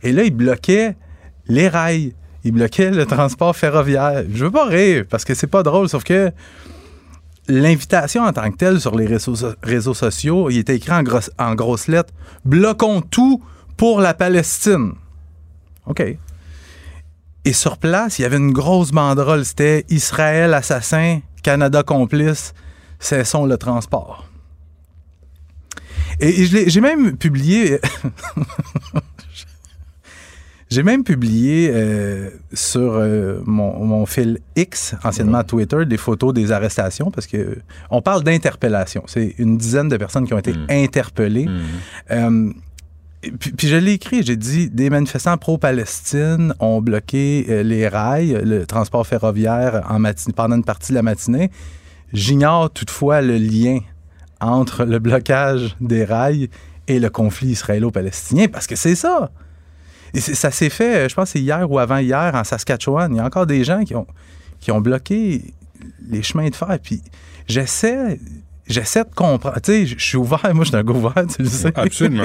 [0.02, 0.96] Et là, ils bloquaient
[1.46, 2.14] les rails.
[2.42, 4.24] Ils bloquaient le transport ferroviaire.
[4.30, 6.30] Je veux pas rire parce que c'est pas drôle, sauf que
[7.48, 11.02] l'invitation en tant que telle sur les réseaux, so- réseaux sociaux, il était écrit en,
[11.02, 12.12] grosse- en grosses lettres
[12.44, 13.42] Bloquons tout
[13.76, 14.92] pour la Palestine.
[15.86, 16.02] OK.
[17.44, 19.44] Et sur place, il y avait une grosse banderole.
[19.44, 22.54] C'était Israël assassin, Canada complice,
[22.98, 24.26] cessons le transport.
[26.20, 27.80] Et, j'ai même publié.
[30.70, 36.50] J'ai même publié euh, sur euh, mon, mon fil X, anciennement Twitter, des photos des
[36.50, 37.58] arrestations parce que
[37.90, 39.04] on parle d'interpellation.
[39.06, 41.46] C'est une dizaine de personnes qui ont été interpellées.
[42.10, 42.54] Euh, et
[43.38, 48.66] puis, je l'ai écrit, j'ai dit des manifestants pro-Palestine ont bloqué euh, les rails, le
[48.66, 50.02] transport ferroviaire en
[50.34, 51.50] pendant une partie de la matinée.
[52.12, 53.80] J'ignore toutefois le lien
[54.40, 56.48] entre le blocage des rails
[56.86, 59.30] et le conflit israélo-palestinien parce que c'est ça.
[60.12, 63.12] Et ça s'est fait, euh, je pense, c'est hier ou avant-hier en Saskatchewan.
[63.12, 64.06] Il y a encore des gens qui ont,
[64.60, 65.52] qui ont bloqué
[66.08, 66.78] les chemins de fer.
[66.82, 67.02] Puis
[67.48, 68.20] j'essaie,
[68.66, 69.60] j'essaie de comprendre.
[69.60, 70.40] Tu sais, je suis ouvert.
[70.54, 71.72] Moi, je suis un gars ouvert, tu le sais.
[71.74, 72.24] Absolument.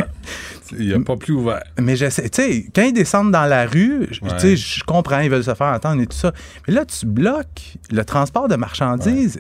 [0.78, 1.64] Il n'y a pas plus ouvert.
[1.80, 2.30] Mais j'essaie.
[2.30, 4.30] Tu sais, quand ils descendent dans la rue, Ouais.
[4.38, 6.32] tu sais, je comprends, ils veulent se faire entendre et tout ça.
[6.68, 9.40] Mais là, tu bloques le transport de marchandises.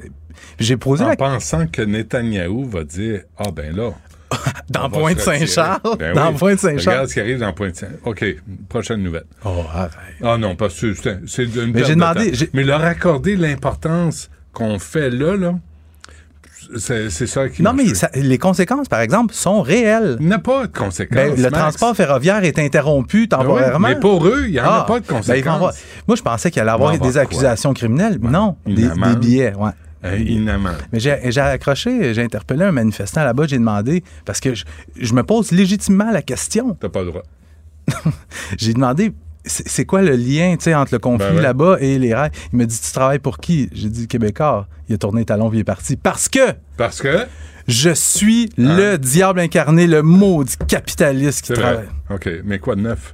[0.60, 3.92] J'ai posé En la pensant que Netanyahou va dire Ah, ben là.
[4.70, 5.80] Dans Pointe-Saint-Charles?
[5.98, 6.38] Ben Dans oui.
[6.38, 6.96] Pointe-Saint-Charles?
[6.98, 8.00] Regarde ce qui arrive dans Pointe-Saint-Charles.
[8.06, 8.26] OK,
[8.70, 9.26] prochaine nouvelle.
[9.44, 9.92] Oh, arrête.
[10.24, 14.78] Ah non, parce que c'est- une Mais j'ai de demandé- Mais leur accorder l'importance qu'on
[14.78, 15.56] fait là, là,
[16.78, 20.18] c'est ça qui Non, mais ça- les conséquences, par exemple, sont réelles.
[20.20, 21.16] Il n'y a pas de conséquences.
[21.16, 21.58] Ben, le Max.
[21.58, 23.88] transport ferroviaire est interrompu temporairement.
[23.88, 25.56] mais pour eux, il y en a pas de ben, conséquences.
[25.56, 25.74] avoir-
[26.08, 27.18] Moi, je pensais qu'il allait avoir des quoi?
[27.18, 28.20] accusations criminelles.
[28.22, 28.90] Non, des,
[29.20, 29.72] billets, ouais.
[30.04, 34.64] Mais j'ai j'ai accroché, j'ai interpellé un manifestant là-bas, j'ai demandé, parce que je,
[35.00, 36.78] je me pose légitimement la question.
[36.80, 37.24] T'as pas le droit.
[38.58, 39.12] J'ai demandé,
[39.50, 41.42] c'est quoi le lien entre le conflit Ben ouais.
[41.42, 42.32] là-bas et les rails?
[42.54, 43.70] Il m'a dit, tu travailles pour qui?
[43.74, 44.68] J'ai dit, Québécois.
[44.88, 45.96] Il a tourné talon il est parti.
[45.98, 47.26] Parce que Parce que?
[47.68, 51.56] je suis le diable incarné, le maudit capitaliste qui Hein?
[51.56, 51.64] vrai.
[51.64, 51.90] travaille.
[52.10, 53.14] OK, mais quoi de neuf?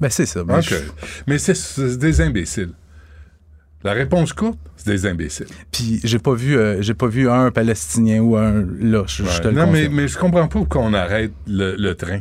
[0.00, 0.42] Ben, c'est ça.
[0.44, 0.74] Ben, je-
[1.26, 2.70] Mais c'est- des imbéciles.
[3.84, 5.46] La réponse courte, c'est des imbéciles.
[5.72, 9.40] Puis j'ai pas vu euh, j'ai pas vu un Palestinien ou un là, je, je
[9.40, 12.20] te le non, mais, je comprends pas pourquoi on arrête le, le train.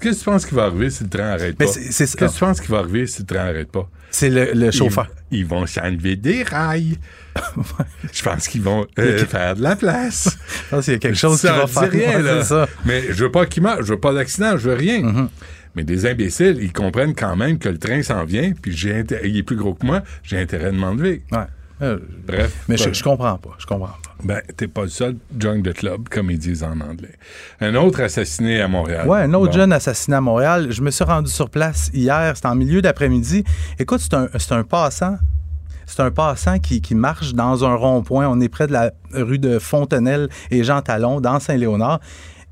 [0.00, 1.64] Qu'est-ce que tu penses qui va arriver si le train n'arrête pas?
[1.64, 3.88] Qu'est-ce que tu penses qui va arriver si le train n'arrête pas?
[4.10, 5.08] C'est le, le chauffeur.
[5.30, 6.96] Ils, ils vont s'enlever des rails.
[8.12, 10.36] je pense qu'ils vont euh, faire de la place.
[10.64, 11.90] Je pense qu'il y a quelque chose qui va faire.
[11.90, 12.42] rien, là.
[12.42, 12.66] ça.
[12.84, 15.02] Mais je veux pas qu'il meure, je veux pas d'accident, je veux rien.
[15.02, 15.28] Mm-hmm.
[15.74, 19.36] Mais des imbéciles, ils comprennent quand même que le train s'en vient, puis j'ai il
[19.36, 21.22] est plus gros que moi, j'ai intérêt de m'enlever.
[21.30, 21.44] Ouais.
[21.82, 22.64] Euh, Bref.
[22.68, 23.50] Mais je, je comprends pas.
[23.58, 24.14] Je comprends pas.
[24.24, 27.12] Ben, t'es pas le seul join the club, comme ils disent en anglais.
[27.60, 29.06] Un autre assassiné à Montréal.
[29.06, 29.58] Ouais, un autre Bon.
[29.58, 30.68] jeune assassiné à Montréal.
[30.70, 33.44] Je me suis rendu sur place hier, c'était en milieu d'après-midi.
[33.78, 35.18] Écoute, c'est un, c'est un passant.
[35.88, 38.26] C'est un passant qui, qui marche dans un rond-point.
[38.26, 42.00] On est près de la rue de Fontenelle et Jean Talon, dans Saint-Léonard.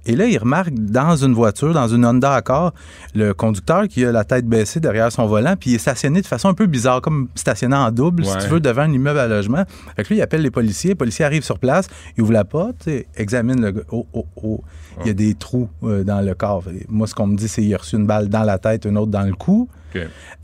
[0.07, 2.73] Et là, il remarque dans une voiture, dans une Honda Accord,
[3.15, 6.27] le conducteur qui a la tête baissée derrière son volant, puis il est stationné de
[6.27, 9.29] façon un peu bizarre, comme stationné en double, si tu veux, devant un immeuble à
[9.29, 9.65] logement.
[9.97, 10.91] Fait que lui, il appelle les policiers.
[10.91, 13.83] Les policiers arrivent sur place, ils ouvrent la porte, examinent le gars.
[13.91, 14.63] Oh, oh, oh.
[15.01, 16.63] Il y a des trous euh, dans le corps.
[16.89, 18.97] Moi, ce qu'on me dit, c'est qu'il a reçu une balle dans la tête, une
[18.97, 19.69] autre dans le cou.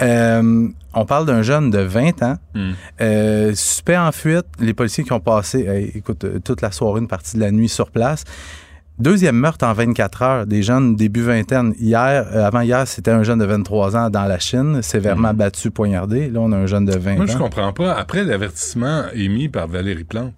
[0.03, 2.71] Euh, on parle d'un jeune de 20 ans, Hmm.
[3.01, 4.47] euh, suspect en fuite.
[4.59, 7.91] Les policiers qui ont passé, écoute, toute la soirée, une partie de la nuit sur
[7.91, 8.25] place.
[9.01, 11.73] Deuxième meurtre en 24 heures, des jeunes début vingtaine.
[11.81, 15.71] Hier, euh, avant hier, c'était un jeune de 23 ans dans la Chine, sévèrement battu,
[15.71, 16.29] poignardé.
[16.29, 17.17] Là, on a un jeune de 20 Hmm.
[17.17, 17.39] Moi, je ans.
[17.39, 17.95] comprends pas.
[17.95, 20.35] Après l'avertissement émis par Valérie Plante,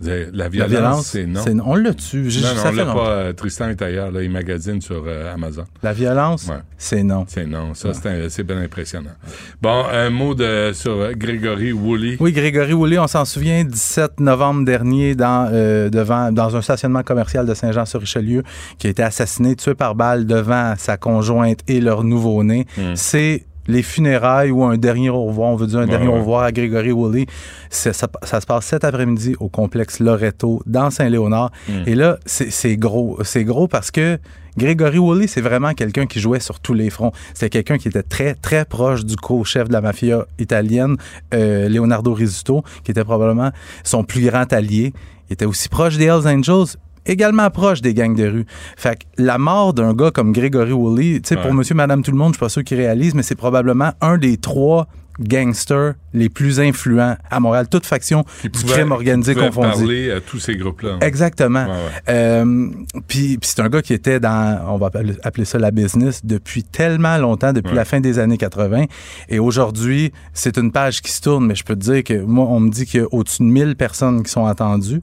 [0.00, 1.64] la violence, violence, c'est non.
[1.66, 2.28] On l'a tué.
[2.28, 3.08] J'ai- Non, non, on l'a pas.
[3.08, 5.64] euh, Tristan est ailleurs, là, il magasine sur euh, Amazon.
[5.82, 6.56] La violence, Ouais.
[6.76, 7.24] c'est non.
[7.28, 7.92] C'est non, ça,
[8.28, 9.10] c'est bien impressionnant.
[9.62, 12.16] Bon, un mot de, sur euh, Grégory Woolley.
[12.20, 17.02] Oui, Grégory Woolley, on s'en souvient, 17 novembre dernier, dans, euh, devant, dans un stationnement
[17.02, 18.42] commercial de Saint-Jean-sur-Richelieu,
[18.78, 22.66] qui a été assassiné, tué par balle devant sa conjointe et leur nouveau-né.
[22.76, 22.94] Hmm.
[22.94, 26.14] C'est les funérailles ou un dernier au revoir, on veut dire un Ouais, dernier au
[26.14, 27.26] revoir à Grégory Woolley.
[27.70, 31.50] Ça, ça se passe cet après-midi au complexe Loreto, dans Saint-Léonard.
[31.68, 31.82] Hmm.
[31.86, 33.18] Et là, c'est gros.
[33.22, 34.18] C'est gros parce que
[34.56, 37.12] Grégory Woolley, c'est vraiment quelqu'un qui jouait sur tous les fronts.
[37.34, 40.96] C'est quelqu'un qui était très, très proche du co-chef de la mafia italienne,
[41.34, 43.50] euh, Leonardo Rizzuto, qui était probablement
[43.84, 44.92] son plus grand allié.
[45.28, 46.76] Il était aussi proche des Hells Angels,
[47.06, 48.46] également proche des gangs de rue.
[48.76, 52.10] Fait que la mort d'un gars comme Grégory Woolley, tu sais, pour monsieur, madame, tout
[52.10, 54.86] le monde, je suis pas sûr qu'il réalise, mais c'est probablement un des trois
[55.20, 59.50] gangsters les plus influents à Montréal, toute faction Qui du pouvait- crime organisé qui pouvait
[59.52, 59.76] confondu.
[59.84, 60.96] parler à tous ces groupes-là.
[61.02, 61.64] Exactement.
[61.64, 61.76] Ouais, ouais.
[62.08, 62.68] Euh,
[63.06, 64.90] puis puis c'est un gars qui était dans, on va
[65.22, 67.76] appeler- ça la business, depuis tellement longtemps, depuis Ouais.
[67.76, 68.84] la fin des années 80.
[69.28, 72.46] Et aujourd'hui, c'est une page qui se tourne, mais je peux te dire que moi,
[72.48, 75.02] on me dit qu'il y a au-dessus de 1000 personnes qui sont attendues.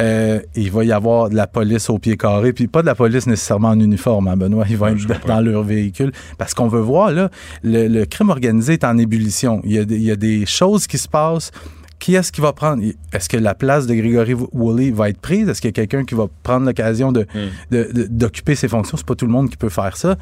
[0.00, 2.94] Euh, il va y avoir de la police au pied carré, puis pas de la
[2.94, 4.64] police nécessairement en uniforme, hein, Benoît.
[4.68, 5.36] Ils vont je être comprends.
[5.36, 6.12] dans leur véhicule.
[6.38, 7.30] Parce qu'on veut voir, là,
[7.62, 9.60] le, le crime organisé est en ébullition.
[9.64, 11.50] Il y a, des- il y a des choses qui se passent.
[11.98, 12.82] Qui est-ce qui va prendre?
[13.12, 15.48] Est-ce que la place de Grégory Woolley va être prise?
[15.48, 17.48] Est-ce qu'il y a quelqu'un qui va prendre l'occasion de, Hmm.
[17.70, 18.98] de- d'occuper ses fonctions?
[18.98, 20.16] C'est pas tout le monde qui peut faire ça.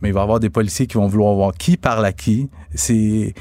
[0.00, 2.50] Mais il va y avoir des policiers qui vont vouloir voir qui parle à qui.
[2.74, 3.34] C'est...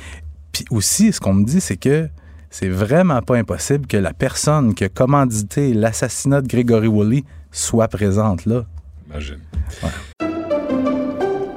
[0.52, 2.08] Puis aussi, ce qu'on me dit, c'est que
[2.52, 7.88] c'est vraiment pas impossible que la personne qui a commandité l'assassinat de Grégory Woolley soit
[7.88, 8.66] présente là.
[9.10, 9.40] Imagine.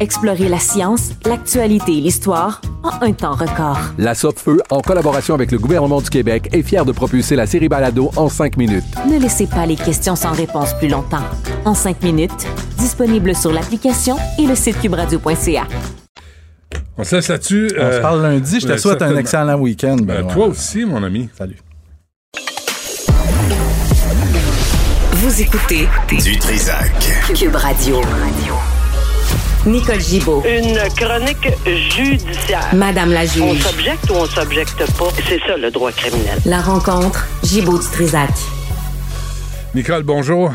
[0.00, 3.78] Explorez la science, l'actualité et l'histoire en un temps record.
[3.98, 7.68] La Feu, en collaboration avec le gouvernement du Québec, est fière de propulser la série
[7.68, 8.84] Balado en cinq minutes.
[9.10, 11.24] Ne laissez pas les questions sans réponse plus longtemps.
[11.64, 12.46] En cinq minutes,
[12.78, 15.66] disponible sur l'application et le site cubradio.ca.
[16.96, 17.70] On se laisse là-dessus.
[17.78, 18.60] On se parle lundi.
[18.60, 19.96] Je te euh, souhaite un excellent week-end.
[19.96, 20.32] Ben, Benoît.
[20.32, 21.28] toi aussi, mon ami.
[21.36, 21.56] Salut.
[25.12, 25.88] Vous écoutez
[26.22, 26.92] Du Trisac.
[27.34, 28.00] Cube Radio.
[29.66, 30.42] Nicole Gibaud.
[30.46, 32.74] Une chronique judiciaire.
[32.74, 33.24] Madame la On
[33.54, 33.62] juge.
[33.62, 35.08] s'objecte ou on s'objecte pas?
[35.26, 36.38] C'est ça le droit criminel.
[36.46, 38.30] La rencontre, Gibaud du Trisac.
[39.74, 40.52] Nicole, bonjour.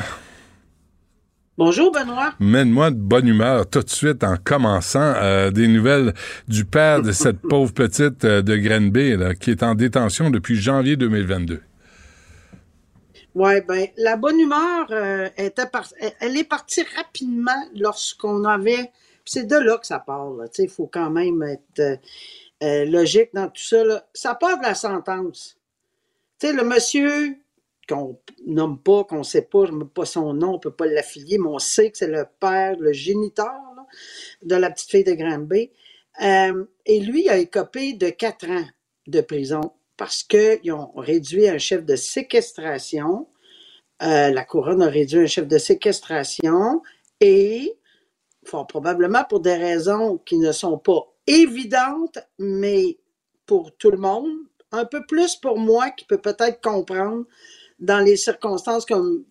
[1.57, 2.33] Bonjour, Benoît.
[2.39, 5.13] Mène-moi de bonne humeur tout de suite en commençant.
[5.17, 6.13] euh, des nouvelles
[6.47, 10.55] du père de cette pauvre petite euh, de Grenby là, qui est en détention depuis
[10.59, 11.61] janvier 2022.
[13.35, 18.91] Oui, ben, la bonne humeur euh, elle- est partie rapidement lorsqu'on avait.
[19.25, 20.33] C'est de là que ça part.
[20.59, 21.97] Il faut quand même être, euh,
[22.63, 25.57] euh, logique dans tout ça, ça part de la sentence.
[26.43, 27.37] Le monsieur
[27.89, 31.37] qu'on nomme pas, qu'on sait pas, je ne pas son nom, on peut pas l'affilier,
[31.39, 33.53] mais on sait que c'est le père, le géniteur
[34.43, 35.71] de la petite fille de Granby.
[36.21, 38.65] Et lui, il a écopé de quatre ans
[39.07, 39.73] de prison
[40.03, 43.29] parce qu'ils ont réduit un chef de séquestration.
[44.01, 46.81] Euh, la couronne a réduit un chef de séquestration
[47.21, 47.77] et,
[48.43, 52.97] probablement pour des raisons qui ne sont pas évidentes, mais
[53.45, 54.29] pour tout le monde,
[54.73, 57.23] un peu plus pour moi qui peut peut-être comprendre
[57.79, 59.23] dans les circonstances comme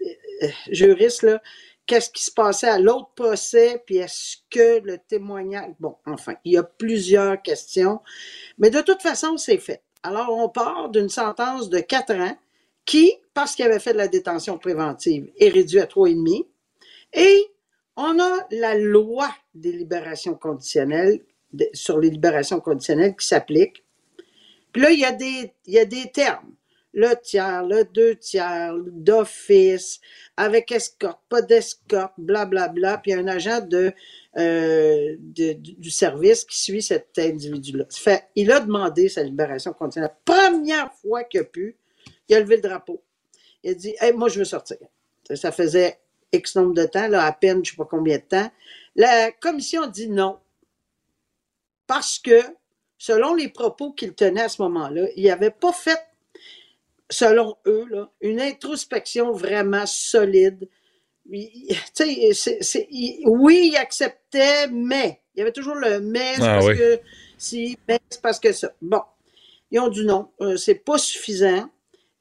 [0.00, 1.42] euh, juriste, là,
[1.84, 5.72] qu'est-ce qui se passait à l'autre procès, puis est-ce que le témoignage...
[5.80, 8.00] Bon, enfin, il y a plusieurs questions,
[8.56, 9.83] mais de toute façon, c'est fait.
[10.04, 12.36] Alors, on part d'une sentence de quatre ans
[12.84, 16.46] qui, parce qu'il avait fait de la détention préventive, est réduit à trois et demi.
[17.14, 17.46] Et
[17.96, 21.20] on a la loi des libérations conditionnelles,
[21.72, 23.82] sur les libérations conditionnelles qui s'applique.
[24.72, 26.54] Puis là, il y, a des, il y a des termes.
[26.92, 30.00] Le tiers, le deux tiers, d'office,
[30.36, 32.98] avec escorte, pas d'escorte, blablabla.
[32.98, 33.92] Puis il y a un agent de,
[34.36, 37.84] euh, du service qui suit cet individu-là.
[38.34, 40.14] Il a demandé sa libération conditionnelle.
[40.24, 41.76] Première fois qu'il a pu,
[42.28, 43.02] il a levé le drapeau.
[43.62, 44.78] Il a dit Moi, je veux sortir.
[45.34, 46.00] Ça, faisait
[46.32, 48.50] X nombre de temps, là, à peine, je ne sais pas combien de temps.
[48.96, 50.38] La commission dit non.
[51.86, 52.40] Parce que,
[52.98, 56.00] selon les propos qu'il tenait à ce moment-là, il n'avait pas fait,
[57.10, 60.68] selon eux, là, une introspection vraiment solide.
[61.30, 61.50] Il-
[62.90, 65.20] il- oui, il acceptait, mais.
[65.34, 66.76] Il y avait toujours le mais, Ah parce oui.
[66.76, 67.00] que
[67.38, 68.72] si, mais c'est parce que ça.
[68.82, 69.02] Bon.
[69.70, 71.68] Ils ont dit non, euh, c'est pas suffisant.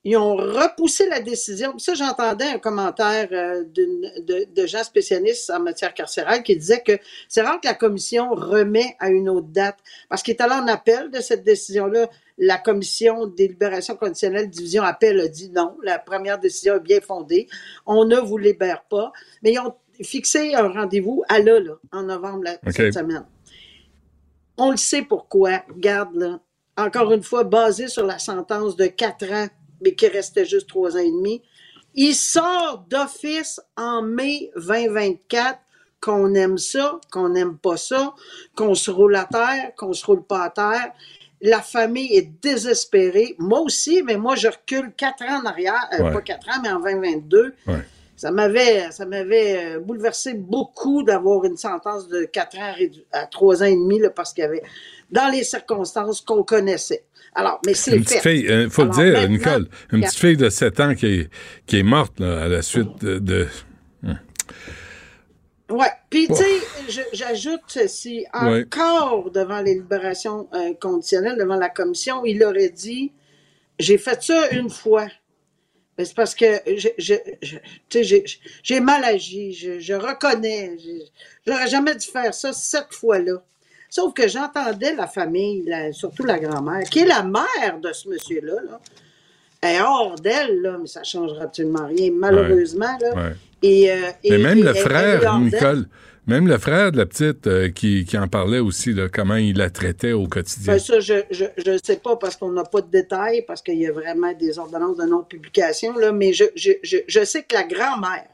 [0.05, 1.77] Ils ont repoussé la décision.
[1.79, 6.97] Ça, j'entendais un commentaire euh, de, de gens spécialistes en matière carcérale qui disait que
[7.29, 9.77] c'est rare que la commission remet à une autre date.
[10.09, 12.09] Parce qu'il est allé en appel de cette décision-là.
[12.37, 15.77] La commission des libérations conditionnelles, division appel, a dit non.
[15.83, 17.47] La première décision est bien fondée.
[17.85, 19.13] On ne vous libère pas.
[19.41, 23.25] Mais ils ont fixé un rendez-vous à là, là, en novembre cette semaine.
[24.57, 25.63] On le sait pourquoi.
[25.69, 26.39] Regarde, là.
[26.75, 29.47] Encore une fois, basé sur la sentence de 4 ans,
[29.83, 31.41] mais qui restait juste 3 ans et demi.
[31.95, 35.59] Il sort d'office en mai 2024,
[36.01, 38.13] qu'on aime ça, qu'on n'aime pas ça,
[38.55, 40.91] qu'on se roule à terre, qu'on se roule pas à terre.
[41.41, 43.35] La famille est désespérée.
[43.37, 46.13] Moi aussi, mais moi, je recule 4 ans en arrière, euh, Ouais.
[46.13, 47.53] pas 4 ans, mais en 2022.
[47.67, 47.75] Ouais.
[48.15, 52.73] Ça m'avait, ça m'avait euh, bouleversé beaucoup d'avoir une sentence de 4 ans
[53.11, 54.63] à 3 ans et demi, là, parce qu'il y avait,
[55.11, 57.03] dans les circonstances qu'on connaissait.
[57.35, 58.19] Alors, mais c'est Une fait.
[58.19, 61.29] petite fille, il faut le dire, Nicole, une petite fille de 7 ans qui est,
[61.65, 63.19] qui est morte là, à la suite de.
[63.19, 63.47] de-
[65.69, 65.87] Ouais.
[66.09, 67.61] Puis, tu sais, j'ajoute.
[67.75, 68.63] Ouais.
[68.65, 73.11] Encore devant les libérations euh, conditionnelles, devant la commission, il aurait dit
[73.79, 75.07] J'ai fait ça une fois.
[75.97, 76.45] Mais c'est parce que
[76.97, 79.53] j'ai- mal agi.
[79.53, 80.77] Je, je reconnais.
[80.77, 81.05] Je-
[81.51, 83.43] J'aurais jamais dû faire ça cette fois-là.
[83.95, 88.09] Sauf que j'entendais la famille, la- surtout la grand-mère, qui est la mère de ce
[88.09, 88.79] monsieur-là, là,
[89.61, 92.97] est hors d'elle, là, mais ça ne changera absolument rien, malheureusement.
[92.99, 93.13] Là.
[93.13, 93.33] Ouais.
[93.61, 95.39] Et, euh, et- Mais même et- le frère.
[95.39, 95.85] Nicole,
[96.25, 99.59] même le frère de la petite euh, qui, qui en parlait aussi, là, comment il
[99.59, 100.73] la traitait au quotidien.
[100.73, 101.13] Ben, ça, je
[101.71, 104.57] ne sais pas parce qu'on n'a pas de détails, parce qu'il y a vraiment des
[104.57, 108.25] ordonnances de non-publication, là, mais je, je, je, je sais que la grand-mère,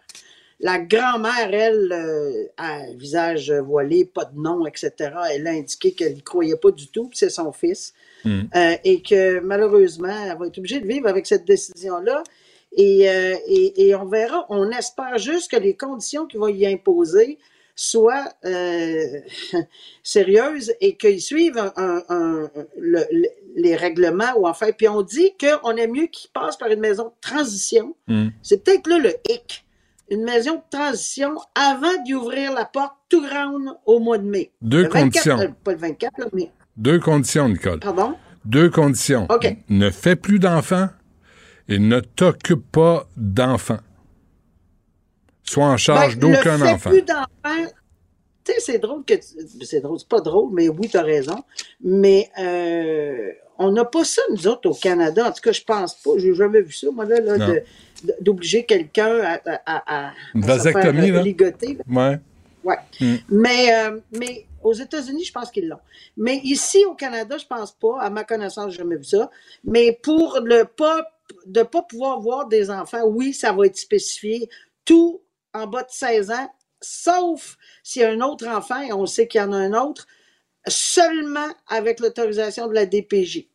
[0.61, 4.91] la grand-mère, elle, euh, a un visage voilé, pas de nom, etc.,
[5.33, 7.93] elle a indiqué qu'elle n'y croyait pas du tout, que c'est son fils,
[8.25, 8.41] Hmm.
[8.55, 12.21] euh, et que malheureusement, elle va être obligée de vivre avec cette décision-là.
[12.75, 16.65] Et, euh, et, et on verra, on espère juste que les conditions qui vont y
[16.67, 17.37] imposer
[17.75, 19.21] soient euh,
[20.03, 24.71] sérieuses et qu'ils suivent un- un- un- le- le- les règlements ou enfin.
[24.77, 27.95] Puis on dit qu'on est mieux qu'ils passent par une maison de transition.
[28.07, 28.27] Hmm.
[28.43, 29.65] C'est peut-être là le hic.
[30.11, 34.51] Une maison de transition avant d'y ouvrir la porte tout grande au mois de mai.
[34.61, 35.39] Deux Le 24, conditions.
[35.39, 36.51] euh, pas le 24, là, mais.
[36.77, 37.79] Deux conditions, Nicole.
[37.79, 38.15] Pardon?
[38.45, 39.27] Deux conditions.
[39.29, 39.55] OK.
[39.69, 40.89] Ne fais plus d'enfants
[41.67, 43.79] et ne t'occupe pas d'enfants.
[45.43, 46.89] Sois en charge Ben, d'aucun le enfant.
[46.89, 47.67] plus d'enfants,
[48.43, 51.01] tu sais, c'est drôle que tu- c'est drôle, c'est pas drôle, mais oui, tu as
[51.03, 51.43] raison.
[51.81, 55.27] Mais euh, on n'a pas ça, nous autres, au Canada.
[55.27, 56.11] En tout cas, je pense pas.
[56.17, 57.53] J'ai jamais vu ça, moi, là, là,
[58.21, 61.21] d'obliger quelqu'un à, à, à- Une vasectomie, euh, là?
[61.21, 61.77] ligoter.
[61.77, 61.83] là.
[62.11, 62.19] Ouais.
[62.63, 62.77] Ouais.
[62.99, 63.15] Hmm.
[63.29, 65.79] Mais, euh, mais aux États-Unis, je pense qu'ils l'ont.
[66.17, 67.99] Mais ici, au Canada, je pense pas.
[68.01, 69.29] À ma connaissance, j'ai jamais vu ça.
[69.63, 71.03] Mais pour le pas,
[71.45, 74.49] de pas pouvoir voir des enfants, oui, ça va être spécifié.
[74.85, 75.21] Tout
[75.53, 76.49] en bas de 16 ans,
[76.81, 79.73] sauf s'il y a un autre enfant, et on sait qu'il y en a un
[79.73, 80.07] autre,
[80.67, 83.47] seulement avec l'autorisation de la DPJ.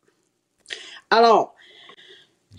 [1.09, 1.55] Alors,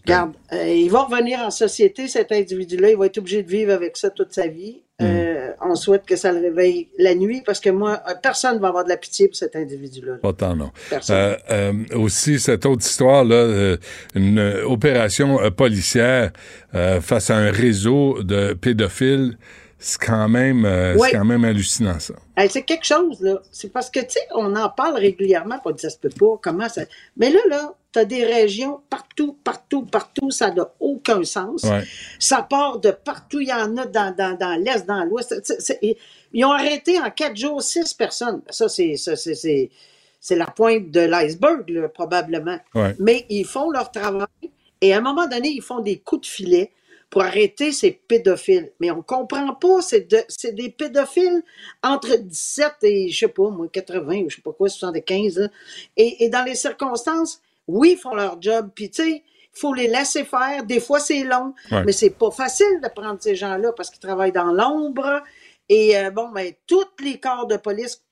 [0.04, 3.72] regarde, euh, il va revenir en société, cet individu-là, il va être obligé de vivre
[3.72, 4.82] avec ça toute sa vie.
[5.02, 8.60] Euh, on souhaite que ça le réveille la nuit parce que moi, euh, personne ne
[8.60, 10.14] va avoir de la pitié pour cet individu-là.
[10.22, 10.70] Pas tant, non.
[10.88, 11.36] Personne.
[11.50, 13.76] Euh, aussi, cette autre histoire-là,
[14.14, 16.32] une opération policière
[16.72, 19.36] face à un réseau de pédophiles,
[19.78, 21.10] c'est quand même, euh, Ouais.
[21.10, 22.14] c'est quand même hallucinant, ça.
[22.36, 23.40] Hey, c'est quelque chose, là.
[23.52, 26.68] C'est parce que, tu sais, on en parle régulièrement, pas ça se peut pas, comment
[26.68, 26.82] ça.
[27.16, 31.62] Mais là, là, tu as des régions partout, partout, partout, ça n'a aucun sens.
[31.64, 31.84] Ouais.
[32.18, 35.34] Ça part de partout, il y en a dans, dans, dans l'Est, dans l'Ouest.
[36.32, 38.42] Ils ont arrêté en quatre jours six personnes.
[38.50, 39.70] Ça, c'est c'est- c'est-
[40.20, 42.58] c'est la pointe de l'iceberg, là, probablement.
[42.74, 42.94] Ouais.
[42.98, 44.26] Mais ils font leur travail
[44.80, 46.72] et à un moment donné, ils font des coups de filet
[47.16, 48.72] pour arrêter ces pédophiles.
[48.78, 51.42] Mais on comprend pas, c'est de- c'est des pédophiles
[51.82, 55.38] entre 17 et, je sais pas, moi, 80 ou je sais pas quoi, 75.
[55.38, 55.48] là.
[55.96, 58.68] Et, et dans les circonstances, oui, ils font leur job.
[58.74, 60.62] Puis, tu sais, il faut les laisser faire.
[60.64, 61.84] Des fois, c'est long, Ouais.
[61.86, 65.22] mais c'est pas facile de prendre ces gens-là parce qu'ils travaillent dans l'ombre.
[65.70, 68.02] Et euh, bon, ben, tous les corps de police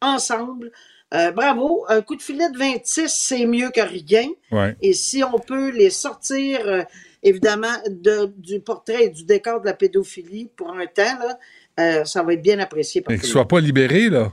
[0.00, 0.70] ensemble.
[1.14, 1.84] euh, bravo.
[1.88, 4.28] Un coup de filet de 26, c'est mieux que rien.
[4.52, 4.76] Ouais.
[4.80, 6.82] Et si on peut les sortir, euh,
[7.22, 11.38] évidemment, de- du portrait et du décor de la pédophilie pour un temps, là,
[11.80, 14.32] euh, ça va être bien apprécié par qu'ils le soient pas libérés, là.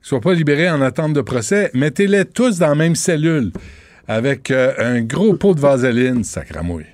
[0.00, 1.70] Qu'ils soient pas libérés en attente de procès.
[1.74, 3.52] Mettez-les tous dans la même cellule
[4.08, 6.86] avec euh, un gros pot de vaseline, sacramouille.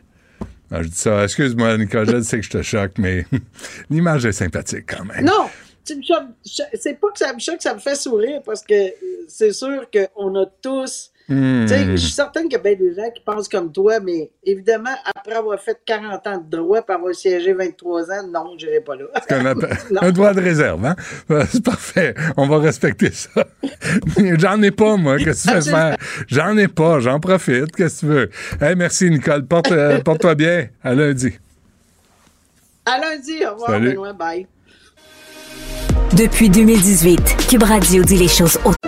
[0.71, 3.25] Ah, je dis ça, excuse-moi, Nicolas, je sais que je te choque, mais
[3.91, 5.25] l'image est sympathique quand même.
[5.25, 5.49] Non,
[5.85, 8.91] c'est pas que ça me choque, ça me fait sourire parce que euh,
[9.27, 11.11] c'est sûr qu'on a tous.
[11.29, 11.67] Hmm.
[11.67, 14.95] Je suis certaine qu'il y a bien des gens qui pensent comme toi, mais évidemment,
[15.05, 18.81] après avoir fait 40 ans de droit et avoir siégé 23 ans, non, je n'irai
[18.81, 19.05] pas là.
[20.01, 20.97] Un droit de réserve, hein?
[21.51, 22.15] C'est parfait.
[22.39, 23.47] On va respecter ça.
[24.39, 25.19] J'en ai pas, moi.
[25.19, 25.97] Qu'est-ce que tu fais faire?
[26.29, 27.01] J'en ai pas.
[27.01, 27.77] J'en profite.
[27.77, 28.31] Qu'est-ce que tu veux?
[28.61, 29.45] Hey, merci, Nicole.
[29.45, 30.69] Porte, euh, porte-toi bien.
[30.83, 31.39] À lundi.
[32.87, 33.91] À lundi, au revoir, Salut.
[33.91, 34.47] Benoît, bye.
[36.17, 38.88] Depuis 2018, Cube Radio dit les choses hautes.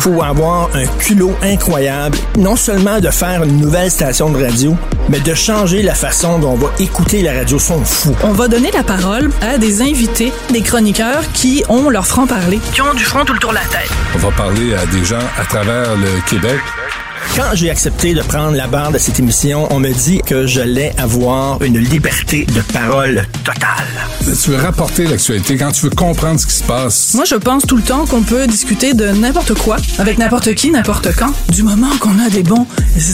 [0.00, 4.76] faut avoir un culot incroyable, non seulement de faire une nouvelle station de radio,
[5.08, 7.58] mais de changer la façon dont on va écouter la radio.
[7.60, 8.16] Sont fous.
[8.24, 12.82] On va donner la parole à des invités, des chroniqueurs qui ont leur franc-parler, qui
[12.82, 13.90] ont du front tout le tour de la tête.
[14.16, 16.58] On va parler à des gens à travers le Québec.
[17.36, 20.92] Quand j'ai accepté de prendre la barre de cette émission, on me dit que j'allais
[20.98, 23.86] avoir une liberté de parole totale.
[24.42, 27.14] Tu veux rapporter l'actualité quand tu veux comprendre ce qui se passe.
[27.14, 30.70] Moi, je pense tout le temps qu'on peut discuter de n'importe quoi, avec n'importe qui,
[30.70, 32.66] n'importe quand, du moment qu'on a des bons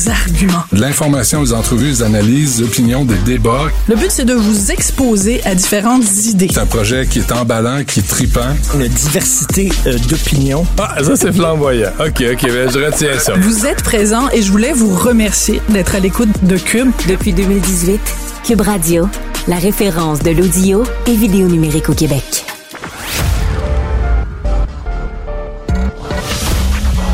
[0.09, 0.65] arguments.
[0.73, 3.67] De l'information, des entrevues, des analyses, des opinions, des débats.
[3.89, 6.49] Le but, c'est de vous exposer à différentes idées.
[6.53, 8.55] C'est un projet qui est emballant, qui est tripant.
[8.75, 10.67] Une diversité euh, d'opinions.
[10.79, 11.91] Ah, ça c'est flamboyant.
[12.01, 13.35] OK, OK, ben, je retiens ça.
[13.37, 16.91] Vous êtes et je voulais vous remercier d'être à l'écoute de Cube.
[17.09, 17.99] Depuis 2018,
[18.45, 19.09] Cube Radio,
[19.49, 22.45] la référence de l'audio et vidéo numérique au Québec.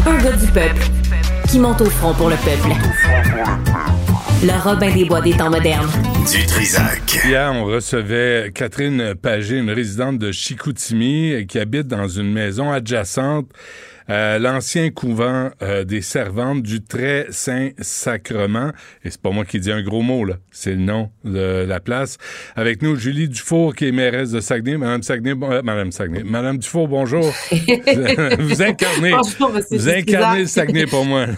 [0.07, 0.83] Un gars du peuple
[1.49, 2.75] qui monte au front pour le peuple.
[4.43, 5.89] Le Robin des Bois des temps modernes.
[6.33, 7.21] Du Trisac.
[7.25, 13.47] Hier, on recevait Catherine Pagé, une résidente de Chicoutimi, qui habite dans une maison adjacente
[14.11, 18.70] euh, l'ancien couvent euh, des servantes du très saint sacrement.
[19.05, 20.35] Et c'est pas moi qui dis un gros mot, là.
[20.51, 22.19] C'est le nom de la place.
[22.57, 24.77] Avec nous, Julie Dufour, qui est mairesse de Saguenay.
[24.77, 26.23] Madame Saguenay, bon, euh, Madame Saguenay.
[26.24, 27.33] Madame Dufour, bonjour.
[28.39, 31.27] vous incarnez, Bonjour, monsieur vous incarnez le Saguenay pour moi.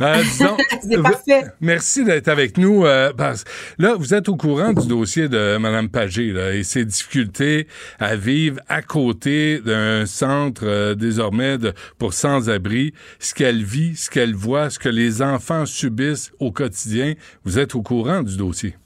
[0.00, 1.42] Euh, disons, C'est parfait.
[1.60, 2.84] Merci d'être avec nous.
[2.84, 3.44] euh, parce-
[3.78, 7.66] là, vous êtes au courant du dossier de Mme Pagé là, et ses difficultés
[7.98, 10.94] à vivre à côté d'un centre euh,
[11.34, 16.32] désormais de, pour sans-abri, ce qu'elle vit, ce qu'elle voit, ce que les enfants subissent
[16.38, 17.14] au quotidien.
[17.44, 18.76] Vous êtes au courant du dossier.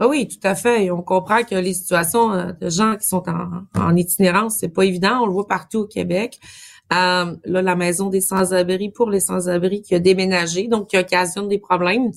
[0.00, 0.84] Ah oui, tout à fait.
[0.84, 4.68] Et on comprend que les situations euh, de gens qui sont en, en itinérance, c'est
[4.68, 5.22] pas évident.
[5.22, 6.38] On le voit partout au Québec.
[6.92, 11.48] Euh, là, la maison des sans-abri pour les sans-abri qui a déménagé, donc qui occasionne
[11.48, 12.12] des problèmes.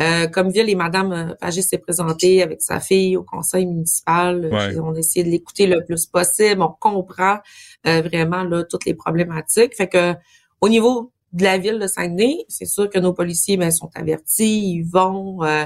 [0.00, 4.78] Euh, comme Ville et Madame Pagé s'est présentée avec sa fille au conseil municipal, Ouais.
[4.80, 6.62] On a essayé de l'écouter le plus possible.
[6.62, 7.38] On comprend
[7.86, 9.74] euh, vraiment là toutes les problématiques.
[9.76, 10.14] Fait que
[10.60, 14.74] au niveau de la ville de Saguenay, c'est sûr que nos policiers ben, sont avertis,
[14.76, 15.64] ils vont, euh,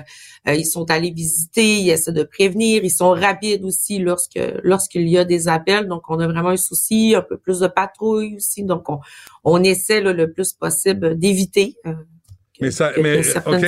[0.49, 5.07] euh, ils sont allés visiter, ils essaient de prévenir, ils sont rapides aussi lorsque lorsqu'il
[5.09, 5.87] y a des appels.
[5.87, 8.65] Donc, on a vraiment un souci, un peu plus de patrouille aussi.
[8.65, 8.99] Donc, on,
[9.45, 11.77] on essaie là, le plus possible d'éviter.
[11.87, 11.93] euh,
[12.61, 13.67] Mais ça, mais ok.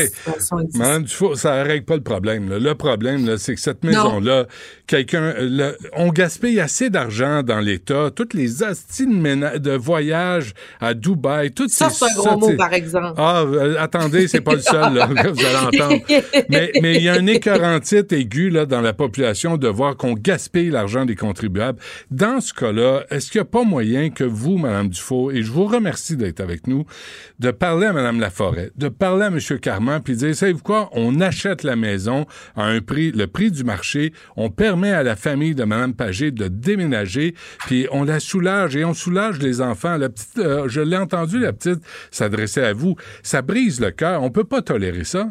[0.75, 2.49] Madame Dufour, ça règle pas le problème.
[2.49, 2.59] là.
[2.59, 4.47] Le problème, c'est que cette maison-là,
[4.87, 10.55] quelqu'un, euh, on gaspille assez d'argent dans l'État, toutes les astis de, ména- de voyage
[10.81, 13.15] à Dubaï, toutes Ça, ces c'est un gros mot, par exemple.
[13.17, 16.03] Ah, euh, attendez, c'est pas le seul là, que vous allez entendre.
[16.49, 20.15] Mais mais il y a un écœurantite aigu là dans la population de voir qu'on
[20.15, 21.79] gaspille l'argent des contribuables.
[22.11, 25.51] Dans ce cas-là, est-ce qu'il n'y a pas moyen que vous, Madame Dufault, et je
[25.53, 26.85] vous remercie d'être avec nous,
[27.39, 29.39] de parler à Madame Laforêt, de parler à M.
[29.61, 32.27] Carman, puis dire, savez-vous quoi, on achète la maison
[32.57, 36.31] à un prix, le prix du marché, on permet à la famille de Mme Pagé
[36.31, 37.35] de déménager,
[37.67, 39.97] puis on la soulage et on soulage les enfants.
[39.99, 41.81] La petite, euh, je l'ai entendu, la petite
[42.11, 42.97] s'adresser à vous.
[43.23, 44.23] Ça brise le cœur.
[44.23, 45.29] On peut pas tolérer ça.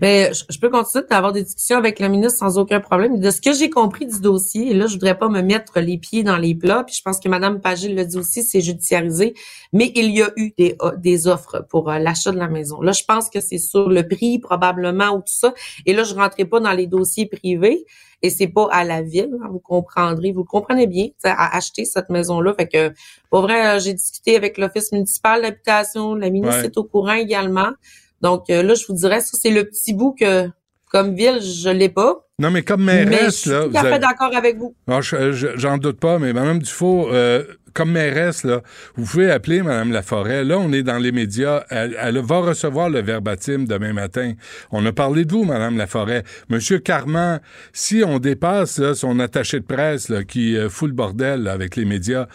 [0.00, 3.18] Mais je, je peux continuer d'avoir des discussions avec la ministre sans aucun problème.
[3.18, 5.98] De ce que j'ai compris du dossier, et là, je voudrais pas me mettre les
[5.98, 9.34] pieds dans les plats, puis je pense que Mme Pagé l'a dit aussi, c'est judiciarisé,
[9.72, 12.80] mais il y a eu des, o- des offres pour euh, l'achat de la maison.
[12.80, 15.54] Là, je pense que c'est sur le prix, probablement, ou tout ça.
[15.86, 17.84] Et là, je rentrerai pas dans les dossiers privés,
[18.22, 21.86] et c'est pas à la ville, hein, vous comprendrez, vous le comprenez bien, à acheter
[21.86, 22.52] cette maison-là.
[22.54, 22.92] Fait que,
[23.30, 26.66] pour vrai, euh, j'ai discuté avec l'Office municipal d'habitation, la ministre Ouais.
[26.66, 27.70] est au courant également.
[28.22, 30.48] Donc euh, là, je vous dirais, ça, c'est le petit bout que,
[30.90, 32.26] comme ville, je l'ai pas.
[32.38, 34.74] Non, mais comme mais je mairesse, suis là, tout à fait avez- d'accord avec vous.
[34.88, 37.44] Non, je- je- j'en doute pas, mais Mme Dufault, euh,
[37.74, 38.62] comme mairesse, là,
[38.96, 40.42] vous pouvez appeler Mme Laforêt.
[40.42, 41.64] Là, on est dans les médias.
[41.68, 44.32] Elle, elle va recevoir le verbatim demain matin.
[44.72, 46.24] On a parlé de vous, Mme Laforêt.
[46.48, 47.40] Monsieur Carman,
[47.74, 51.52] si on dépasse là, son attaché de presse là, qui euh, fout le bordel là,
[51.52, 52.26] avec les médias,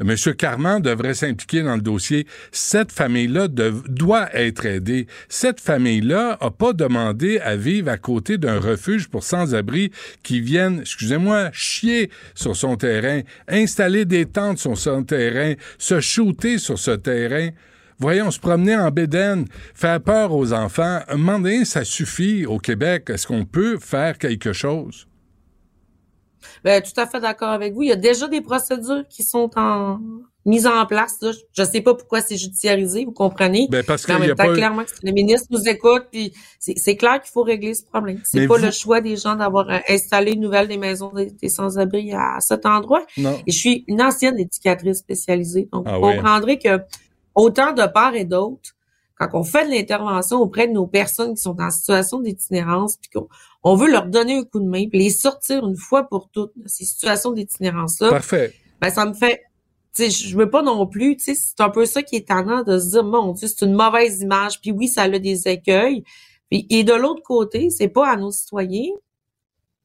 [0.00, 2.26] Monsieur Carman devrait s'impliquer dans le dossier.
[2.52, 5.06] Cette famille-là doit être aidée.
[5.28, 9.90] Cette famille-là a pas demandé à vivre à côté d'un refuge pour sans-abri
[10.22, 16.58] qui viennent, excusez-moi, chier sur son terrain, installer des tentes sur son terrain, se shooter
[16.58, 17.50] sur ce terrain.
[17.98, 21.00] Voyons, se promener en bédaine, faire peur aux enfants.
[21.08, 23.10] Un ça suffit au Québec.
[23.10, 25.08] Est-ce qu'on peut faire quelque chose?
[26.64, 27.82] Ben, tout à fait d'accord avec vous.
[27.82, 29.98] Il y a déjà des procédures qui sont en
[30.46, 31.16] mises en place.
[31.20, 31.30] là.
[31.52, 33.68] Je ne sais pas pourquoi c'est judiciarisé, vous comprenez.
[33.70, 36.04] Ben, parce Mais en même a temps, pas eu- clairement, que le ministre nous écoute,
[36.10, 38.20] puis c'est clair qu'il faut régler ce problème.
[38.24, 41.26] C'est pas vous- le choix des gens d'avoir euh, installé une nouvelle des maisons des,
[41.30, 43.04] des sans-abri à cet endroit.
[43.18, 43.36] Non.
[43.46, 45.68] Et je suis une ancienne éducatrice spécialisée.
[45.72, 46.80] Donc, Ah vous comprendrez que
[47.34, 48.70] autant de part et d'autre,
[49.18, 53.10] quand on fait de l'intervention auprès de nos personnes qui sont en situation d'itinérance, puis
[53.10, 53.28] qu'on
[53.64, 56.52] on veut leur donner un coup de main, puis les sortir une fois pour toutes
[56.56, 58.54] de ces situations d'itinérance-là, Parfait.
[58.80, 59.42] ben ça me fait
[59.94, 62.28] tu sais je veux pas non plus tu sais c'est un peu ça qui est
[62.28, 65.48] tannant de se dire mon dieu c'est une mauvaise image puis oui ça a des
[65.48, 66.04] écueils
[66.50, 68.92] puis et de l'autre côté c'est pas à nos citoyens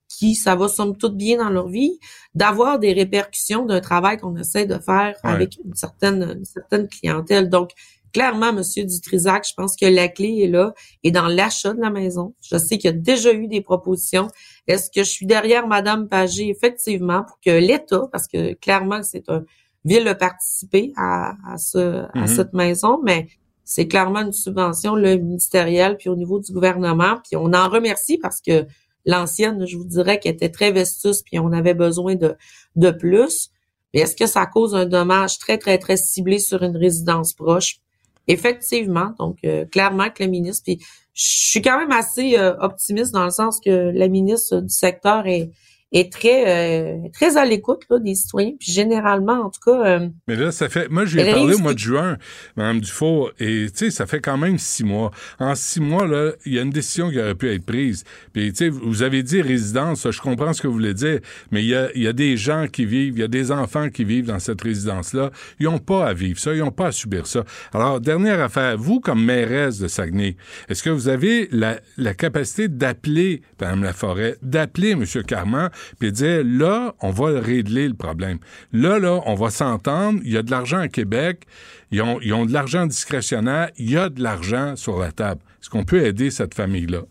[0.10, 2.00] qui ça va somme toute bien dans leur vie
[2.36, 5.32] d'avoir des répercussions d'un travail qu'on essaie de faire Ouais.
[5.32, 7.72] avec une certaine une certaine clientèle donc
[8.14, 10.74] clairement monsieur Dutrisac je pense que la clé est là
[11.04, 12.34] et dans l'achat de la maison.
[12.42, 14.28] Je sais qu'il y a déjà eu des propositions.
[14.68, 19.28] Est-ce que je suis derrière madame Pagé effectivement pour que l'État parce que clairement c'est
[19.30, 19.44] un
[19.86, 22.28] ville de participer à, à, ce, à Mhm.
[22.28, 23.28] cette maison, mais
[23.66, 28.18] c'est clairement une subvention le ministérielle puis au niveau du gouvernement puis on en remercie
[28.18, 28.66] parce que
[29.06, 32.36] l'ancienne je vous dirais qu'elle était très vestuste puis on avait besoin de
[32.76, 33.50] de plus.
[33.94, 37.80] Mais est-ce que ça cause un dommage très très très ciblé sur une résidence proche?
[38.28, 39.14] Effectivement.
[39.20, 40.80] Donc euh, clairement que le ministre puis
[41.14, 45.28] je suis quand même assez euh, optimiste dans le sens que la ministre du secteur
[45.28, 45.52] est
[45.94, 48.54] est très euh, très à l'écoute là, des citoyens.
[48.60, 49.86] Puis généralement, en tout cas.
[49.86, 50.90] euh, Mais là, ça fait.
[50.90, 52.18] Moi, je lui ai parlé au mois de juin,
[52.58, 55.12] Mme Dufault, et tu sais, ça fait quand même six mois.
[55.40, 58.04] En six mois, là, il y a une décision qui aurait pu être prise.
[58.34, 61.20] Puis, tu sais, vous avez dit résidence, je comprends ce que vous voulez dire,
[61.52, 63.52] mais il y a, il y a des gens qui vivent, il y a des
[63.52, 65.32] enfants qui vivent dans cette résidence-là.
[65.60, 67.44] Ils n'ont pas à vivre ça, ils n'ont pas à subir ça.
[67.74, 70.36] Alors, dernière affaire, vous, comme mairesse de Saguenay,
[70.70, 75.06] est-ce que vous avez la, la capacité d'appeler Mme Laforêt, d'appeler M.
[75.28, 78.40] Carman, puis dire, là, on va régler le problème.
[78.72, 81.46] Là, là, on va s'entendre, il y a de l'argent à Québec,
[81.92, 85.42] ils ont, ils ont de l'argent discrétionnaire, il y a de l'argent sur la table.
[85.62, 87.02] Est-ce qu'on peut aider cette famille-là?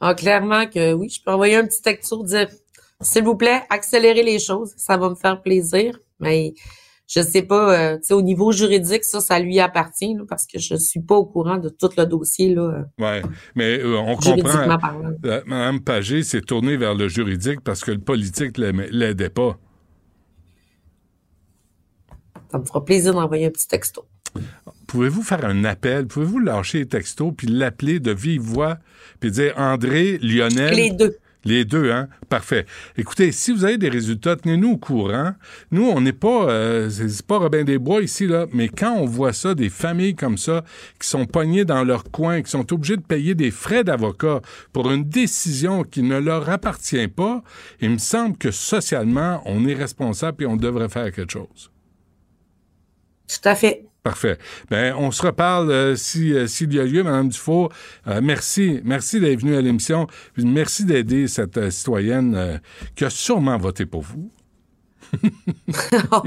[0.00, 2.48] Ah, clairement que oui, je peux envoyer un petit texto dire
[3.00, 5.98] s'il vous plaît, accélérez les choses, ça va me faire plaisir.
[6.20, 6.54] Mais
[7.08, 10.46] je sais pas, euh, tu sais, au niveau juridique, ça, ça lui appartient là, parce
[10.46, 12.84] que je suis pas au courant de tout le dossier là.
[12.98, 13.22] Ouais,
[13.54, 14.78] mais euh, on comprend.
[14.78, 15.12] parlant.
[15.24, 19.58] Euh, Mme Pagé s'est tournée vers le juridique parce que le politique l'aidait pas.
[22.52, 24.04] Ça me fera plaisir d'envoyer un petit texto.
[24.86, 26.06] Pouvez-vous faire un appel?
[26.06, 28.78] Pouvez-vous lâcher les textos puis l'appeler de vive voix
[29.20, 30.74] puis dire André, Lionel?
[30.74, 31.16] Les deux.
[31.48, 32.08] Les deux, hein?
[32.28, 32.66] Parfait.
[32.98, 35.32] Écoutez, si vous avez des résultats, tenez-nous au courant.
[35.70, 39.06] Nous, on n'est pas, euh, c'est pas Robin des Bois ici, là, mais quand on
[39.06, 40.62] voit ça, des familles comme ça,
[41.00, 44.42] qui sont pognées dans leur coin, qui sont obligées de payer des frais d'avocat
[44.74, 47.42] pour une décision qui ne leur appartient pas,
[47.80, 51.70] il me semble que socialement, on est responsable et on devrait faire quelque chose.
[53.26, 53.86] Tout à fait.
[54.02, 54.38] Parfait.
[54.70, 57.70] Ben, on se reparle euh, si euh, s'il y a lieu, Madame Dufault.
[58.06, 60.06] Euh, merci, merci d'être venue à l'émission.
[60.34, 62.60] Puis Merci d'aider cette citoyenne
[62.94, 64.30] qui a sûrement voté pour vous.
[66.10, 66.22] Oh.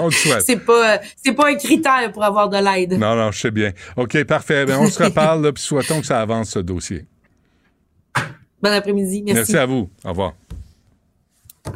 [0.00, 0.42] On le souhaite.
[0.42, 2.98] c'est pas, c'est pas un critère pour avoir de l'aide.
[2.98, 3.72] Non, non, je sais bien.
[3.96, 4.66] OK, parfait.
[4.66, 7.06] Ben, on se reparle, là, puis souhaitons que ça avance, ce dossier.
[8.62, 9.22] Bon après-midi.
[9.22, 9.34] Merci.
[9.34, 9.90] Merci à vous.
[10.04, 10.34] Au revoir.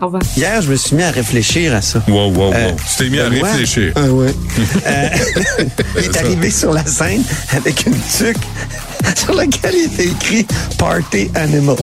[0.00, 0.22] Au revoir.
[0.36, 2.02] Hier, je me suis mis à réfléchir à ça.
[2.08, 2.52] Wow, wow, wow.
[2.54, 3.92] Euh, tu t'es mis à Benoît- réfléchir.
[3.96, 4.34] Ah ouais.
[4.86, 5.08] Euh,
[5.98, 7.22] il est arrivé sur la scène
[7.56, 8.36] avec une tuque
[9.16, 10.46] sur laquelle il était écrit
[10.78, 11.76] Party Animal.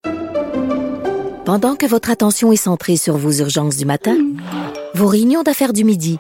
[1.45, 4.17] Pendant que votre attention est centrée sur vos urgences du matin,
[4.95, 6.19] vos réunions d'affaires du midi,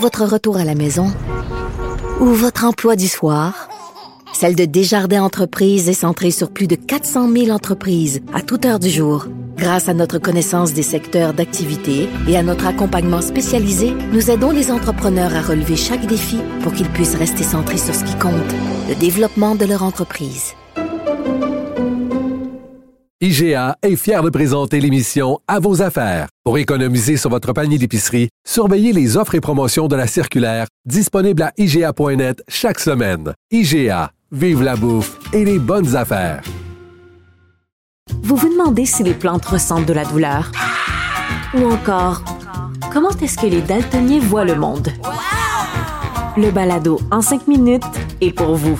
[0.00, 1.12] votre retour à la maison
[2.20, 3.68] ou votre emploi du soir,
[4.32, 8.78] celle de Desjardins Entreprises est centrée sur plus de 400 000 entreprises à toute heure
[8.78, 9.26] du jour.
[9.58, 14.70] Grâce à notre connaissance des secteurs d'activité et à notre accompagnement spécialisé, nous aidons les
[14.70, 18.54] entrepreneurs à relever chaque défi pour qu'ils puissent rester centrés sur ce qui compte,
[18.88, 20.54] le développement de leur entreprise.
[23.20, 26.28] IGA est fier de présenter l'émission À vos affaires.
[26.44, 31.42] Pour économiser sur votre panier d'épicerie, surveillez les offres et promotions de la circulaire disponible
[31.42, 33.32] à IGA.net chaque semaine.
[33.50, 36.42] IGA, vive la bouffe et les bonnes affaires.
[38.22, 40.50] Vous vous demandez si les plantes ressentent de la douleur?
[41.54, 42.22] Ou encore,
[42.92, 44.88] comment est-ce que les daltoniens voient le monde?
[46.36, 47.82] Le balado en cinq minutes
[48.20, 48.78] est pour vous.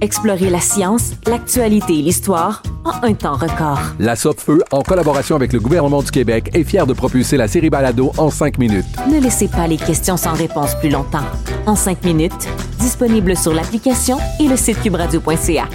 [0.00, 3.80] Explorez la science, l'actualité et l'histoire en un temps record.
[3.98, 7.70] La Feu, en collaboration avec le gouvernement du Québec, est fière de propulser la série
[7.70, 8.84] Balado en cinq minutes.
[9.10, 11.24] Ne laissez pas les questions sans réponse plus longtemps.
[11.66, 12.48] En cinq minutes,
[12.78, 15.68] disponible sur l'application et le site cubradio.ca.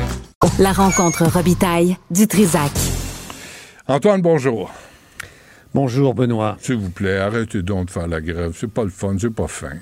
[0.60, 2.72] La rencontre Robitaille du Trisac.
[3.88, 4.72] Antoine, bonjour.
[5.74, 6.58] Bonjour, Benoît.
[6.60, 8.54] S'il vous plaît, arrêtez donc de faire la grève.
[8.56, 9.74] C'est pas le fun, c'est pas fin.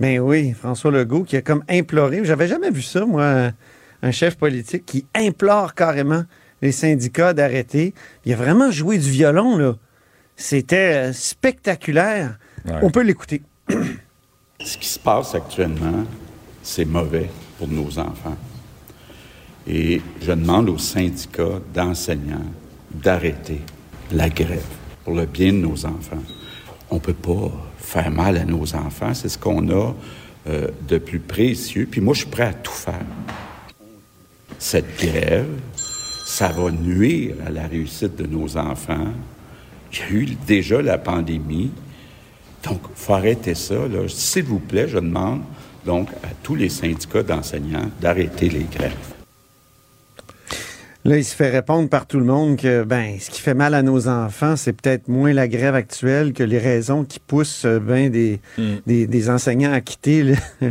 [0.00, 3.50] Ben oui, François Legault qui a comme imploré, j'avais jamais vu ça, moi,
[4.02, 6.24] un chef politique qui implore carrément
[6.62, 7.94] les syndicats d'arrêter.
[8.24, 9.76] Il a vraiment joué du violon, là.
[10.36, 12.38] C'était euh, spectaculaire.
[12.82, 13.42] On peut l'écouter.
[14.60, 16.04] Ce qui se passe actuellement,
[16.62, 18.36] c'est mauvais pour nos enfants.
[19.66, 22.46] Et je demande aux syndicats d'enseignants
[22.92, 23.60] d'arrêter
[24.12, 24.62] la grève
[25.04, 26.22] pour le bien de nos enfants.
[26.90, 27.50] On ne peut pas
[27.88, 29.14] faire mal à nos enfants.
[29.14, 29.94] C'est ce qu'on a
[30.46, 31.88] euh, de plus précieux.
[31.90, 33.06] Puis moi, je suis prêt à tout faire.
[34.58, 39.08] Cette grève, ça va nuire à la réussite de nos enfants.
[39.92, 41.70] Il y a eu déjà la pandémie.
[42.64, 43.76] Donc, il faut arrêter ça.
[44.08, 45.40] S'il vous plaît, je demande
[45.86, 49.17] donc à tous les syndicats d'enseignants d'arrêter les grèves.
[51.08, 53.72] Là, il se fait répondre par tout le monde que ben, ce qui fait mal
[53.74, 57.78] à nos enfants, c'est peut-être moins la grève actuelle que les raisons qui poussent euh,
[57.80, 58.40] ben, des,
[58.86, 60.70] des, des enseignants à quitter le, le-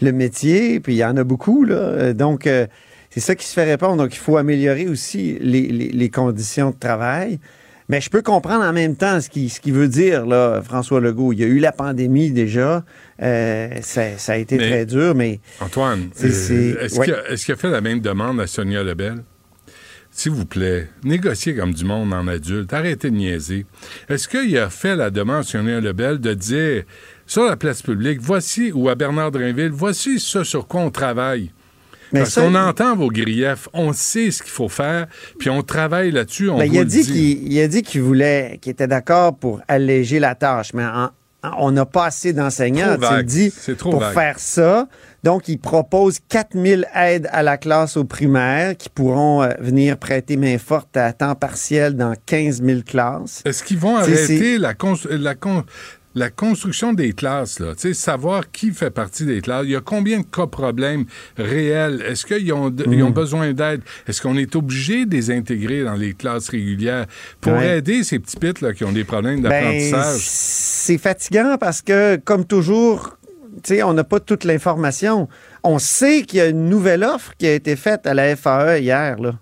[0.00, 0.78] le métier.
[0.78, 1.64] Puis il y en a beaucoup.
[1.64, 1.74] Là.
[1.74, 2.66] Euh, Donc, euh,
[3.10, 3.96] c'est ça qui se fait répondre.
[3.96, 7.40] Donc, il faut améliorer aussi les, les- les conditions de travail.
[7.88, 11.00] Mais je peux comprendre en même temps ce qu'il ce qu'il veut dire, là, François
[11.00, 11.32] Legault.
[11.34, 12.82] Il y a eu la pandémie déjà.
[13.22, 17.04] Euh, ça, ça a été Mais- très dur, mais Antoine, est-ce ouais.
[17.06, 19.16] qu'il a, est-ce qu'il a fait la même demande à Sonia Lebel?
[20.16, 22.72] S'il vous plaît, négociez comme du monde en adulte.
[22.72, 23.66] Arrêtez de niaiser.
[24.08, 26.84] Est-ce qu'il a fait la demande sur Lebel de dire
[27.26, 31.50] sur la place publique, voici, ou à Bernard Drinville, voici ce sur quoi on travaille?
[32.12, 35.08] Mais Parce ça, qu'on entend vos griefs, on sait ce qu'il faut faire,
[35.38, 38.58] puis on travaille là-dessus, on Ben, il, a dit qu'il, il a dit qu'il voulait,
[38.62, 41.10] qu'il était d'accord pour alléger la tâche, mais en-
[41.58, 42.96] on n'a pas assez d'enseignants.
[42.96, 44.14] Tu le dis C'est trop pour vague.
[44.14, 44.88] faire ça.
[45.24, 50.36] Donc, il propose 4000 aides à la classe au primaire qui pourront euh, venir prêter
[50.36, 53.40] main forte à temps partiel dans 15 000 classes.
[53.46, 55.64] Est-ce qu'ils vont arrêter la, cons- la, con-
[56.14, 57.72] la construction des classes, là?
[57.94, 59.62] Savoir qui fait partie des classes.
[59.64, 61.06] Il y a combien de cas problèmes
[61.38, 62.02] réels?
[62.06, 63.14] Est-ce qu'ils ont, ils ont Mm.
[63.14, 63.80] besoin d'aide?
[64.06, 67.06] Est-ce qu'on est obligé de les intégrer dans les classes régulières?
[67.40, 67.78] Pour Ouais.
[67.78, 70.20] aider ces petits pits là, qui ont des problèmes Ben, d'apprentissage?
[70.20, 73.16] c'est fatigant parce que, comme toujours,
[73.84, 75.28] on n'a pas toute l'information.
[75.62, 78.78] On sait qu'il y a une nouvelle offre qui a été faite à la FAE
[78.78, 79.34] hier, là.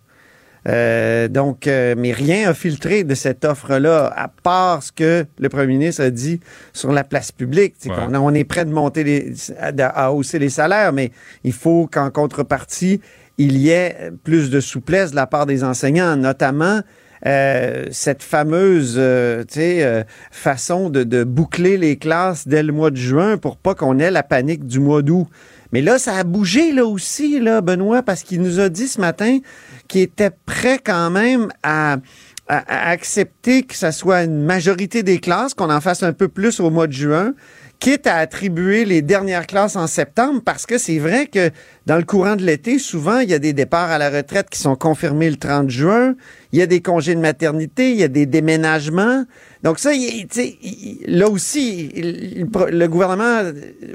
[0.69, 5.49] Euh, donc, euh, mais rien a filtré de cette offre-là, à part ce que le
[5.49, 6.39] premier ministre a dit
[6.73, 7.75] sur la place publique.
[7.85, 7.95] Ouais.
[8.17, 11.11] on est prêt de monter les, à, à hausser les salaires, mais
[11.43, 13.01] il faut qu'en contrepartie,
[13.39, 16.81] il y ait plus de souplesse de la part des enseignants, notamment
[17.27, 23.37] euh, cette fameuse euh, euh, façon de, boucler les classes dès le mois de juin
[23.39, 25.27] pour pas qu'on ait la panique du mois d'août.
[25.73, 29.01] Mais là, ça a bougé là aussi, là, Benoît, parce qu'il nous a dit ce
[29.01, 29.39] matin
[29.89, 31.95] qu'il était prêt quand même à,
[32.49, 36.29] à- à accepter que ça soit une majorité des classes, qu'on en fasse un peu
[36.29, 37.35] plus au mois de juin,
[37.83, 41.51] quitte à attribuer les dernières classes en septembre, parce que c'est vrai que
[41.87, 44.61] dans le courant de l'été, souvent, il y a des départs à la retraite qui
[44.61, 46.15] sont confirmés le 30 juin,
[46.53, 49.25] il y a des congés de maternité, il y a des déménagements.
[49.65, 53.43] Donc ça, il- tu sais, il- là aussi, il- le gouvernement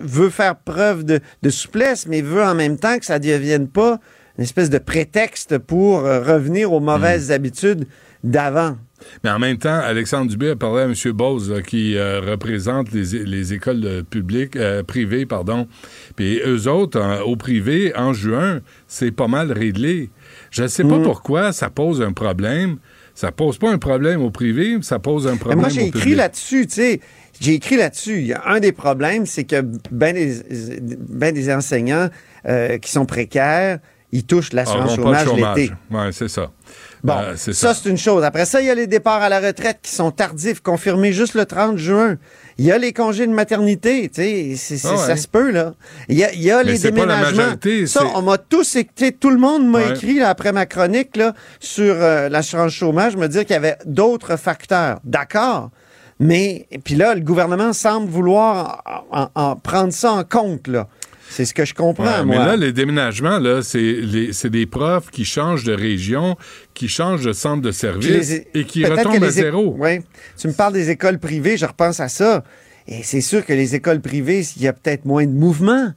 [0.02, 3.70] veut faire preuve de, de souplesse, mais veut en même temps que ça ne devienne
[3.70, 4.02] pas
[4.38, 7.88] une espèce de prétexte pour euh, revenir aux mauvaises habitudes
[8.22, 8.76] d'avant.
[9.24, 10.94] Mais en même temps, Alexandre Dubé a parlé à M.
[11.14, 15.68] Bose, là, qui euh, représente les, les écoles euh, publiques, euh, privées, pardon.
[16.16, 20.10] Puis eux autres, en- au privé, en juin, c'est pas mal réglé.
[20.52, 21.04] Je ne sais pas Mm.
[21.04, 22.78] pourquoi ça pose un problème.
[23.14, 26.14] Ça pose pas un problème au privé, ça pose un problème moi, j'ai au écrit
[26.14, 27.02] là-dessus, tu sais.
[27.40, 28.32] J'ai écrit là-dessus.
[28.46, 29.62] Un des problèmes, c'est que
[29.92, 30.42] ben des,
[31.10, 32.10] ben des enseignants
[32.82, 33.80] qui sont précaires,
[34.12, 35.58] ils touchent l'assurance chômage chômage.
[35.58, 35.74] l'été.
[35.92, 36.52] Ouais, c'est ça.
[37.04, 38.24] Bon, c'est ça, c'est une chose.
[38.24, 41.36] Après ça, il y a les départs à la retraite qui sont tardifs, confirmés juste
[41.36, 42.18] le 30 juin.
[42.58, 44.98] Il y a les congés de maternité, tu sais, Ah ouais.
[44.98, 45.74] ça se peut, là.
[46.10, 47.38] Il y a, il y a Mais les c'est pas la déménagements.
[47.44, 49.90] majorité, ça, on m'a tous écouté, tout le monde m'a Ouais.
[49.92, 53.78] écrit là, après ma chronique là, sur euh, l'assurance chômage, me dire qu'il y avait
[53.86, 55.00] d'autres facteurs.
[55.04, 55.70] D'accord.
[56.20, 60.88] Mais, puis là, le gouvernement semble vouloir en, en- en prendre ça en compte, là.
[61.30, 62.38] C'est ce que je comprends, Ouais, moi.
[62.40, 66.36] mais là, les déménagements, là, c'est des profs qui changent de région,
[66.74, 69.76] qui changent de centre de service et qui retombent à zéro.
[69.78, 70.02] Ouais.
[70.38, 72.44] Tu me parles des écoles privées, je repense à ça.
[72.88, 75.92] Et c'est sûr que les écoles privées, il y a peut-être moins de mouvement.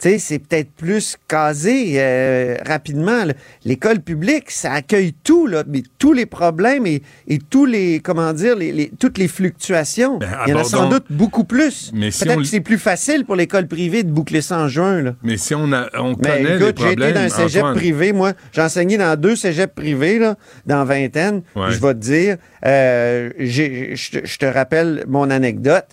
[0.00, 3.24] Tu sais, c'est peut-être plus casé euh, rapidement.
[3.64, 8.32] L'école publique, ça accueille tout, là, mais tous les problèmes et, et tous les, comment
[8.32, 10.20] dire, les, les- toutes les fluctuations.
[10.46, 11.90] Il y en a sans doute beaucoup plus.
[11.94, 14.68] Mais si peut-être on- que c'est plus facile pour l'école privée de boucler ça en
[14.68, 15.02] juin.
[15.02, 15.14] Là.
[15.24, 16.14] Mais si on, a, on Mais
[16.44, 18.32] connaît les écoute, j'ai été dans un cégep Antoine, privé, moi.
[18.52, 21.42] J'ai enseigné dans deux cégeps privés, là, dans vingtaine.
[21.56, 21.70] Ouais.
[21.72, 25.86] Je vais te dire, euh, je te rappelle mon anecdote.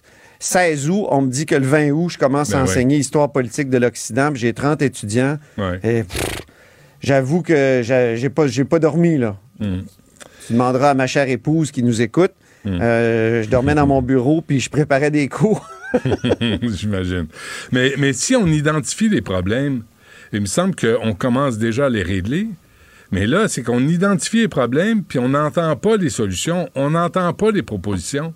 [0.45, 2.69] 16 août, on me dit que le 20 août, je commence Ben à ouais.
[2.69, 5.37] enseigner histoire politique de l'Occident, puis j'ai 30 étudiants.
[5.57, 5.79] Ouais.
[5.83, 6.45] Et, pff,
[7.01, 9.37] J'avoue que j'ai pas, pas dormi, là.
[9.59, 9.81] Hmm.
[10.47, 12.31] Tu demanderas à ma chère épouse qui nous écoute.
[12.63, 12.79] Hmm.
[12.81, 15.69] Euh, je dormais dans mon bureau, puis je préparais des cours.
[16.61, 17.27] J'imagine.
[17.71, 19.83] Mais, mais si on identifie les problèmes,
[20.33, 22.49] il me semble qu'on commence déjà à les régler.
[23.11, 27.31] Mais là, c'est qu'on identifie les problèmes, puis on n'entend pas les solutions, on n'entend
[27.33, 28.33] pas les propositions.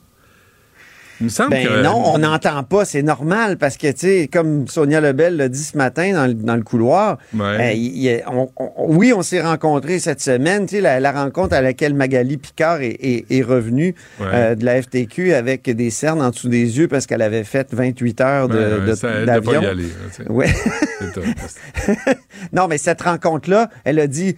[1.22, 1.82] Il me semble Ben que...
[1.84, 5.62] non, on n'entend pas, c'est normal parce que, tu sais, comme Sonia Lebel l'a dit
[5.64, 7.41] ce matin dans le, dans le couloir, Ouais.
[7.41, 11.00] euh, il y a- on- on- oui, on s'est rencontrés cette semaine, tu sais, la,
[11.00, 14.26] la rencontre à laquelle Magali Picard est, est- est revenue Ouais.
[14.34, 17.68] euh, de la FTQ avec des cernes en dessous des yeux parce qu'elle avait fait
[17.74, 19.62] 28 heures de- pas d'avion.
[20.30, 20.48] Ouais.
[22.54, 24.36] Non, mais cette rencontre-là, elle a dit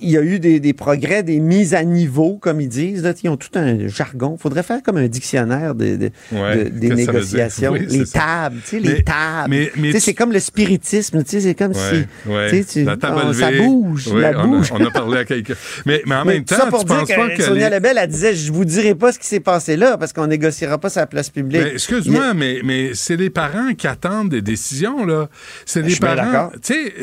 [0.00, 3.02] il y a eu des, des progrès, des mises à niveau, comme ils disent.
[3.02, 4.36] Là, ils ont tout un jargon.
[4.38, 7.72] Il faudrait faire comme un dictionnaire de, de- Ouais, de- des négociations.
[7.72, 9.50] Oui, les tables, tu sais, Mais- les tables.
[9.50, 11.22] mais- mais Tu sais, tu- c'est comme le spiritisme.
[11.22, 12.64] tu sais, C'est comme Ouais, si ouais.
[12.64, 14.08] tu La table on- ça bouge.
[14.12, 14.68] On a- bouge.
[14.72, 15.54] On, a parlé à quelqu'un.
[15.84, 17.76] Mais, mais en même temps, ça pour tu dire penses que, pas que Sonia les-
[17.76, 20.78] Lebel, elle disait, je vous dirai pas ce qui s'est passé là parce qu'on négociera
[20.78, 21.62] pas sa place publique.
[21.74, 25.28] Excuse-moi, mais, mais c'est les parents qui attendent des décisions, là.
[25.66, 26.50] C'est Je les parents.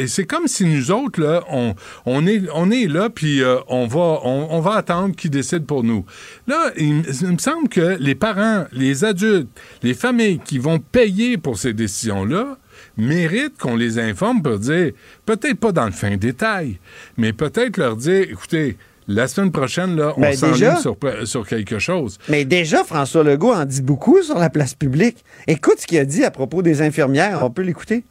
[0.08, 1.76] c'est comme si nous autres, là, on,
[2.06, 5.32] on, est, on on est là, puis euh, on, va, on, on va attendre qu'ils
[5.32, 6.06] décident pour nous.
[6.48, 9.50] Là, il, me- il me semble que les parents, les adultes,
[9.84, 12.58] les familles qui vont payer pour ces décisions-là
[12.98, 14.92] méritent qu'on les informe pour dire,
[15.26, 16.80] peut-être pas dans le fin détail,
[17.18, 18.78] mais peut-être leur dire, écoutez,
[19.08, 20.96] la semaine prochaine, là, on Ben, s'enligne sur,
[21.26, 22.18] sur quelque chose.
[22.30, 25.18] Mais déjà, François Legault en dit beaucoup sur la place publique.
[25.48, 27.40] Écoute ce qu'il a dit à propos des infirmières.
[27.44, 28.04] On peut l'écouter.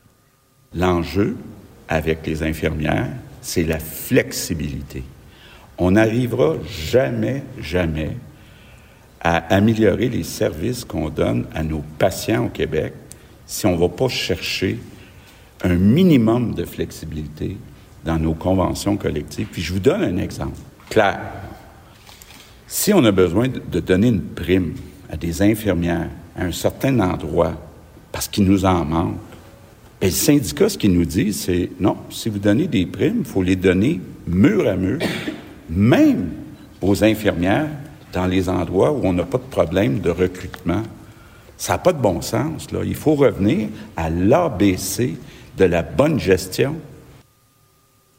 [0.75, 1.37] L'enjeu
[1.89, 3.09] avec les infirmières,
[3.43, 5.03] c'est la flexibilité.
[5.77, 8.17] On n'arrivera jamais, jamais
[9.21, 12.95] à améliorer les services qu'on donne à nos patients au Québec
[13.47, 14.79] si on ne va pas chercher
[15.63, 17.57] un minimum de flexibilité
[18.05, 19.47] dans nos conventions collectives.
[19.51, 20.59] Puis je vous donne un exemple
[20.89, 21.21] clair.
[22.67, 24.75] Si on a besoin de, donner une prime
[25.11, 27.53] à des infirmières à un certain endroit
[28.11, 29.19] parce qu'il nous en manque,
[30.03, 33.25] ben, le syndicat, ce qu'il nous dit, c'est non, si vous donnez des primes, il
[33.25, 34.99] faut les donner mur à mur,
[35.71, 36.31] même
[36.81, 37.69] aux infirmières
[38.13, 40.83] dans les endroits où on n'a pas de problème de recrutement.
[41.57, 42.73] Ça n'a pas de bon sens.
[42.73, 42.81] Là.
[42.85, 45.15] Il faut revenir à l'ABC
[45.57, 46.75] de la bonne gestion.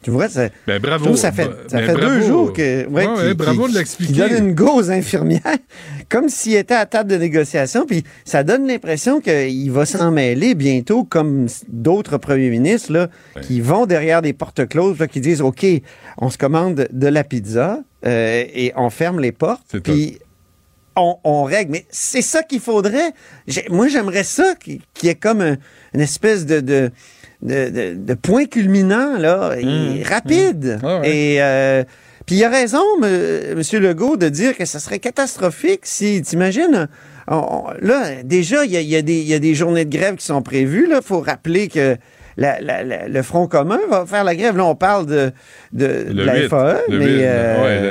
[0.04, 0.98] Tu vois, ça, Ben, bravo.
[1.00, 2.10] je trouve que ça fait, ça Ben, fait bravo.
[2.16, 2.86] deux jours que.
[2.88, 4.14] Ouais, bravo de l'expliquer.
[4.14, 5.42] donne une go aux infirmières,
[6.10, 7.86] comme s'il était à table de négociation.
[7.86, 13.08] Puis ça donne l'impression qu'il va s'en mêler bientôt, comme d'autres premiers ministres là,
[13.42, 15.66] qui vont derrière des portes closes, là, qui disent OK,
[16.18, 19.80] on se commande de la pizza euh, et on ferme les portes.
[19.80, 20.20] Puis
[20.96, 21.72] on, on règle.
[21.72, 23.14] Mais c'est ça qu'il faudrait.
[23.70, 25.58] Moi, j'aimerais ça qu'il qu'il y ait comme un-
[25.96, 26.92] une espèce de, de,
[27.44, 29.98] de, de- de point culminant, là, Mmh.
[29.98, 30.80] et rapide.
[31.04, 31.84] Et euh,
[32.26, 33.56] puis il a raison, M.
[33.58, 36.88] Monsieur Legault, de dire que ça serait catastrophique si, t'imagines,
[37.28, 40.42] on- on- là, déjà, il y a, y a des journées de grève qui sont
[40.42, 40.88] prévues.
[40.90, 41.98] Il faut rappeler que
[42.38, 44.58] la- la- la- le Front commun va faire la grève.
[44.58, 45.32] Là, on parle de,
[45.72, 47.82] de, de Le la 8, FAE, le mais 8, euh, ouais,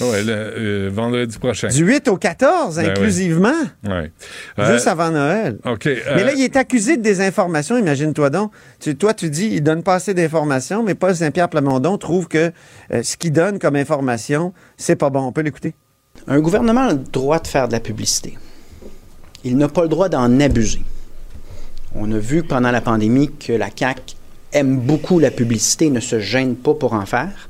[0.00, 1.68] le- ouais, le, euh, vendredi prochain.
[1.68, 2.90] du 8 au 14, Ben oui.
[2.90, 3.50] inclusivement.
[3.86, 4.10] Ouais.
[4.58, 5.58] Juste Euh, avant Noël.
[5.64, 5.86] OK.
[5.86, 8.52] euh, Mais là, il est accusé de désinformation, imagine-toi donc.
[8.80, 12.52] Tu- toi, tu dis, il donne pas assez d'informations, mais Paul Saint-Pierre Plamondon trouve que
[12.92, 15.20] euh, ce qu'il donne comme information, c'est pas bon.
[15.20, 15.74] On peut l'écouter.
[16.26, 18.36] Un gouvernement a le droit de faire de la publicité.
[19.44, 20.82] Il n'a pas le droit d'en abuser.
[21.94, 24.14] On a vu pendant la pandémie que la CAQ
[24.52, 27.48] aime beaucoup la publicité, ne se gêne pas pour en faire.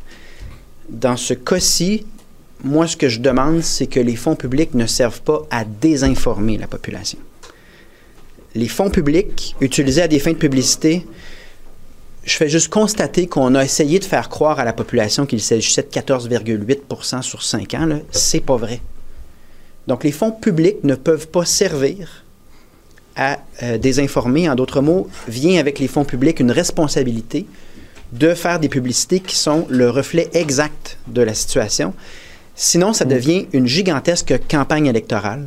[0.89, 2.07] Dans ce cas-ci,
[2.65, 6.59] moi, ce que je demande, c'est que les fonds publics ne servent pas à désinformer
[6.59, 7.19] la population.
[8.55, 11.07] Les fonds publics utilisés à des fins de publicité,
[12.25, 15.83] je fais juste constater qu'on a essayé de faire croire à la population qu'il s'agissait
[15.83, 18.01] de 14,8% sur 5 ans.
[18.11, 18.81] C'est pas vrai.
[19.89, 22.25] Donc, les fonds publics ne peuvent pas servir
[23.17, 24.49] à euh, désinformer.
[24.49, 27.47] En d'autres mots, vient avec les fonds publics une responsabilité
[28.13, 31.95] de faire des publicités qui sont le reflet exact de la situation.
[32.55, 35.47] Sinon, ça devient une gigantesque campagne électorale.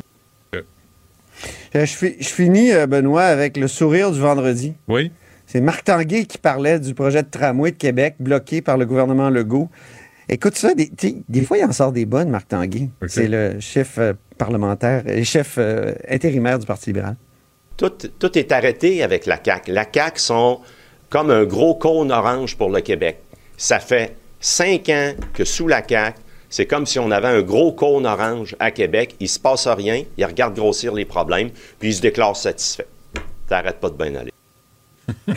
[0.54, 4.74] Euh, je, fi- je finis, euh, Benoît, avec le sourire du vendredi.
[4.88, 5.12] Oui.
[5.46, 9.30] C'est Marc Tanguay qui parlait du projet de tramway de Québec bloqué par le gouvernement
[9.30, 9.68] Legault.
[10.28, 12.88] Écoute ça, des, fois, il en sort des bonnes, Marc Tanguay.
[13.06, 17.16] C'est le chef euh, parlementaire, et chef euh, intérimaire du Parti libéral.
[17.76, 19.72] Tout, tout est arrêté avec la CAQ.
[19.72, 20.60] La CAQ sont
[21.10, 23.18] comme un gros cône orange pour le Québec.
[23.56, 27.72] Ça fait cinq ans que sous la CAQ, c'est comme si on avait un gros
[27.72, 29.14] cône orange à Québec.
[29.20, 32.86] Il se passe rien, ils regardent grossir les problèmes, puis ils se déclarent satisfaits.
[33.48, 34.30] Ça n'arrête pas de bien aller.
[35.28, 35.34] Je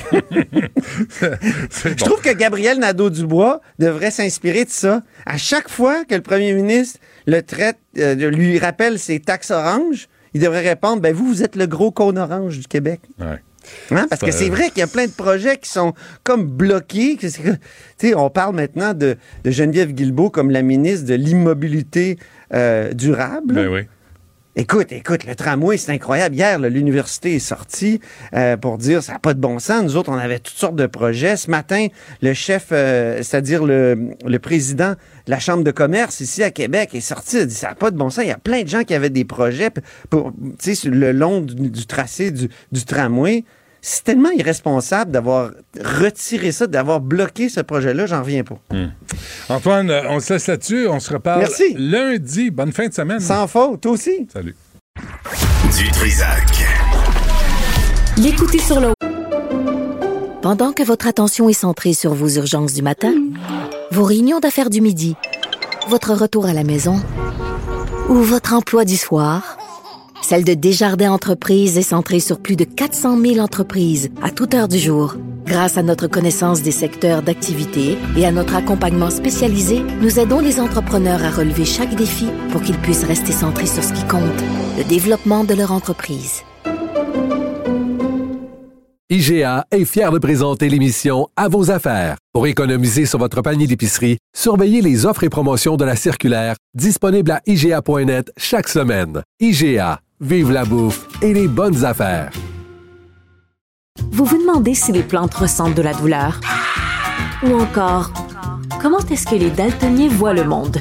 [2.04, 5.04] trouve que Gabriel Nadeau-Dubois devrait s'inspirer de ça.
[5.26, 10.08] À chaque fois que le premier ministre le traite, euh, lui rappelle ses taxes oranges,
[10.34, 13.02] il devrait répondre ben vous, vous êtes le gros cône orange du Québec.
[13.92, 14.08] Hein?
[14.10, 15.94] Parce que c'est vrai qu'il y a plein de projets qui sont
[16.24, 17.18] comme bloqués.
[17.18, 22.18] que on parle maintenant de, de Geneviève Guilbeault comme la ministre de l'immobilité
[22.54, 23.56] euh, durable.
[23.56, 23.82] Ben oui.
[24.56, 26.36] Écoute, écoute, le tramway, c'est incroyable.
[26.36, 28.02] Hier, l'université est sortie
[28.34, 29.84] euh, pour dire ça n'a pas de bon sens.
[29.84, 31.38] Nous autres, on avait toutes sortes de projets.
[31.38, 31.88] Ce matin,
[32.24, 36.96] le chef, euh, c'est-à-dire le, le président de la Chambre de commerce ici à Québec
[36.96, 38.26] est sorti, a dit ça n'a pas de bon sens.
[38.26, 39.70] Il y a plein de gens qui avaient des projets
[40.10, 43.46] pour, le long du, tracé du tramway.
[43.82, 48.60] C'est tellement irresponsable d'avoir retiré ça, d'avoir bloqué ce projet-là, j'en reviens pas.
[48.72, 48.90] Hmm.
[49.50, 50.88] Antoine, euh, on se laisse là-dessus.
[50.88, 51.76] On se reparle Merci.
[51.78, 52.52] lundi.
[52.52, 53.20] Bonne fin de semaine.
[53.20, 54.28] Sans faute, toi aussi.
[54.32, 54.56] Salut.
[55.78, 56.66] Du Trisac.
[58.18, 58.94] L'écoutez sur le...
[60.42, 63.14] Pendant que votre attention est centrée sur vos urgences du matin,
[63.92, 65.16] vos réunions d'affaires du midi,
[65.88, 67.02] votre retour à la maison
[68.10, 69.58] ou votre emploi du soir,
[70.22, 74.68] celle de Desjardins Entreprises est centrée sur plus de 400 000 entreprises à toute heure
[74.68, 75.16] du jour.
[75.46, 80.60] Grâce à notre connaissance des secteurs d'activité et à notre accompagnement spécialisé, nous aidons les
[80.60, 84.22] entrepreneurs à relever chaque défi pour qu'ils puissent rester centrés sur ce qui compte,
[84.78, 86.44] le développement de leur entreprise.
[89.12, 92.18] IGA est fier de présenter l'émission À vos affaires.
[92.32, 97.32] Pour économiser sur votre panier d'épicerie, surveillez les offres et promotions de la circulaire disponible
[97.32, 99.24] à IGA.net chaque semaine.
[99.40, 102.32] IGA, vive la bouffe et les bonnes affaires.
[104.12, 106.42] Vous vous demandez si les plantes ressentent de la douleur?
[107.44, 108.12] Ou encore,
[108.82, 110.78] comment est-ce que les daltoniens voient le monde?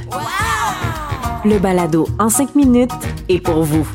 [1.45, 2.91] Le balado en cinq minutes
[3.29, 3.87] est pour vous.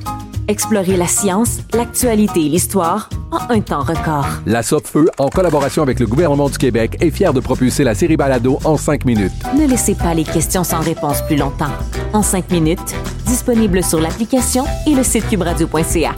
[0.48, 4.28] Explorez la science, l'actualité et l'histoire en un temps record.
[4.46, 8.18] La Feu, en collaboration avec le gouvernement du Québec, est fière de propulser la série
[8.18, 9.34] Balado en cinq minutes.
[9.58, 11.72] Ne laissez pas les questions sans réponse plus longtemps.
[12.14, 12.96] En cinq minutes,
[13.26, 16.12] disponible sur l'application et le site cubradio.ca.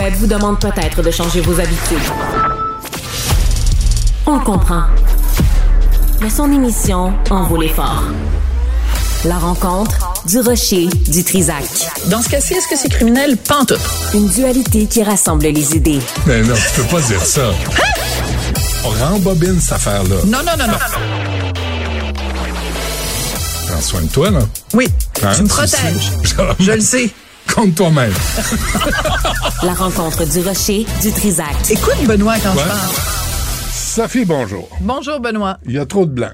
[0.00, 1.98] Web vous demande peut-être de changer vos habitudes.
[4.26, 4.84] On comprend.
[6.20, 8.04] Mais son émission en vaut l'effort.
[9.24, 9.96] La rencontre
[10.26, 11.64] du rocher du Trisac.
[12.06, 13.36] Dans ce cas-ci, est-ce que c'est criminel?
[13.36, 13.78] Pantoute.
[14.14, 16.00] Une dualité qui rassemble les idées.
[16.26, 17.50] Mais non, tu peux pas dire ça.
[18.84, 20.16] On rembobine cette affaire-là.
[20.26, 20.78] Non, non, non, non.
[23.68, 24.40] Prends soin de toi, là.
[24.74, 24.88] Oui,
[25.22, 26.10] Hein, tu me protèges.
[26.58, 27.08] Je le sais.
[27.54, 28.12] Compte toi-même.
[29.62, 31.54] La rencontre du rocher du Trisac.
[31.70, 32.62] Écoute, Benoît, quand Ouais.
[32.64, 32.90] je parle.
[33.72, 34.68] Sophie, bonjour.
[34.80, 35.58] Bonjour, Benoît.
[35.66, 36.30] Il y a trop de blanc.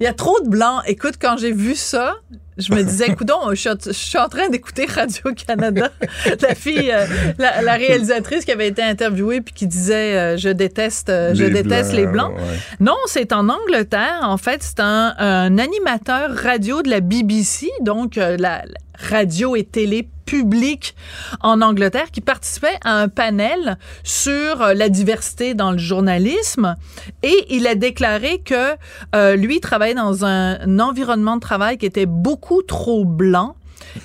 [0.00, 0.82] Il y a trop de blancs.
[0.86, 2.16] Écoute, quand j'ai vu ça,
[2.58, 5.90] je me disais, coudon, je, suis en- je suis en train d'écouter Radio-Canada.
[6.42, 7.06] la fille, euh,
[7.38, 11.44] la, la réalisatrice qui avait été interviewée puis qui disait, euh, je déteste, euh, je
[11.44, 12.32] Les déteste Blancs, les blancs.
[12.36, 12.58] ouais.
[12.80, 14.20] Non, c'est en Angleterre.
[14.22, 18.64] En fait, c'est un, un animateur radio de la BBC, donc la, la
[18.98, 20.94] radio et télé publique
[21.40, 26.74] en Angleterre, qui participait à un panel sur euh, la diversité dans le journalisme.
[27.22, 28.74] Et il a déclaré que
[29.14, 33.56] euh, lui travaillait dans un environnement de travail qui était beaucoup trop blanc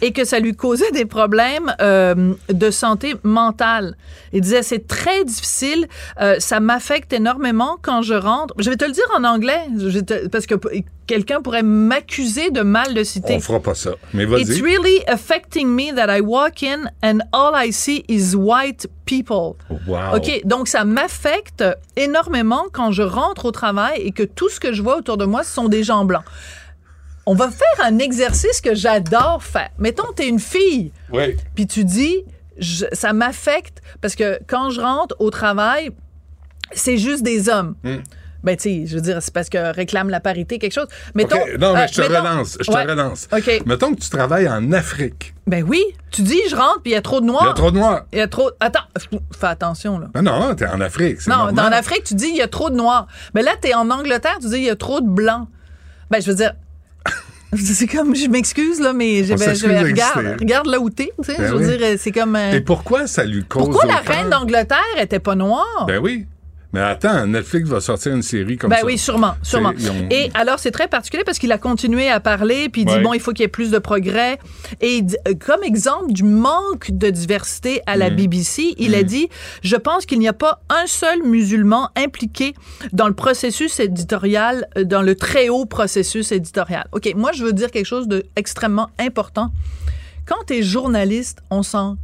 [0.02, 3.96] et que ça lui causait des problèmes euh, de santé mentale.
[4.34, 5.88] Il disait c'est très difficile,
[6.22, 8.54] euh, ça m'affecte énormément quand je rentre.
[8.58, 9.60] Je vais te le dire en anglais
[10.06, 10.56] te- parce que
[11.08, 13.34] quelqu'un pourrait m'accuser de mal de citer.
[13.36, 13.92] On fera pas ça.
[14.14, 14.62] Mais It's vas-y.
[14.62, 19.56] really affecting me that I walk in and all I see is white people.
[19.88, 20.16] Wow.
[20.16, 21.64] OK, donc ça m'affecte
[21.98, 25.26] énormément quand je rentre au travail et que tout ce que je vois autour de
[25.26, 26.24] moi, ce sont des gens blancs.
[27.26, 29.70] On va faire un exercice que j'adore faire.
[29.78, 31.36] Mettons, tu es une fille, Oui.
[31.56, 32.24] puis tu dis,
[32.58, 35.92] je- ça m'affecte parce que quand je rentre au travail,
[36.74, 37.76] c'est juste des hommes.
[37.84, 37.98] Hmm.
[38.44, 40.88] Ben, tu sais, je veux dire, c'est parce que réclame la parité, quelque chose.
[41.14, 42.58] Mettons, Non, mais euh, je te mettons- relance.
[42.60, 42.86] Je te Ouais.
[42.86, 43.28] relance.
[43.32, 43.62] OK.
[43.68, 45.36] Mettons que tu travailles en Afrique.
[45.46, 47.44] Ben oui, tu dis, je rentre, puis il y a trop de noirs.
[47.44, 48.06] Il y a trop de noirs.
[48.12, 48.50] Il y a trop.
[48.60, 48.80] Attends,
[49.40, 50.08] fais attention, là.
[50.16, 51.28] Non, non, t'es en Afrique.
[51.28, 51.54] Non, normal.
[51.54, 53.06] dans l'Afrique, tu dis il y a trop de noirs.
[53.36, 55.48] Mais là, tu es en Angleterre, tu dis il y a trop de blancs.
[56.10, 56.54] Ben, je veux dire.
[57.58, 61.32] C'est comme, je m'excuse, là, mais je, ben, je regarde, regarde là où t'es, tu
[61.32, 61.38] sais.
[61.38, 61.78] Ben je veux oui.
[61.78, 62.36] dire, c'est comme.
[62.36, 65.86] euh, Et pourquoi ça lui cause pourquoi la reine d'Angleterre était pas noire?
[65.88, 66.26] Ben oui.
[66.74, 68.86] Mais attends, Netflix va sortir une série comme ben ça.
[68.86, 69.70] oui, sûrement, sûrement.
[69.72, 72.94] Ont- Et alors, c'est très particulier parce qu'il a continué à parler, puis il dit,
[72.94, 73.02] Ouais.
[73.02, 74.40] bon, il faut qu'il y ait plus de progrès.
[74.80, 78.16] Et il dit- euh, comme exemple du manque de diversité à la Mm.
[78.16, 79.06] BBC, il a Mm.
[79.06, 79.30] dit,
[79.64, 82.54] je pense qu'il n'y a pas un seul musulman impliqué
[82.94, 86.86] dans le processus éditorial, euh, dans le très haut processus éditorial.
[86.94, 89.52] OK, moi, je veux dire quelque chose d'extrêmement important.
[90.26, 91.98] Quand tu es journaliste, on s'en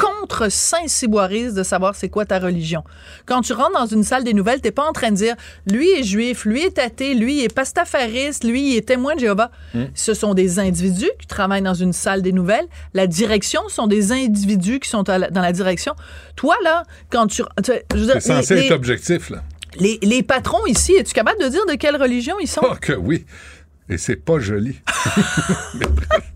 [0.00, 2.84] contre Saint-Cyboirise de savoir c'est quoi ta religion.
[3.24, 5.34] Quand tu rentres dans une salle des nouvelles, t'es pas en train de dire
[5.70, 9.50] lui est juif, lui est athée, lui est pastafariste, lui il est témoin de Jéhovah.
[9.74, 9.84] Hmm.
[9.94, 12.66] Ce sont des individus qui travaillent dans une salle des nouvelles.
[12.94, 15.94] La direction sont des individus qui sont la- dans la direction.
[16.36, 17.72] Toi là, quand tu, tu-
[18.04, 19.42] C'est censé les, être objectif, là.
[19.78, 22.60] les- les patrons ici, es-tu capable de dire de quelle religion ils sont?
[22.62, 23.24] Oh, que oui.
[23.88, 24.80] Et c'est pas joli.
[25.74, 26.32] Bref.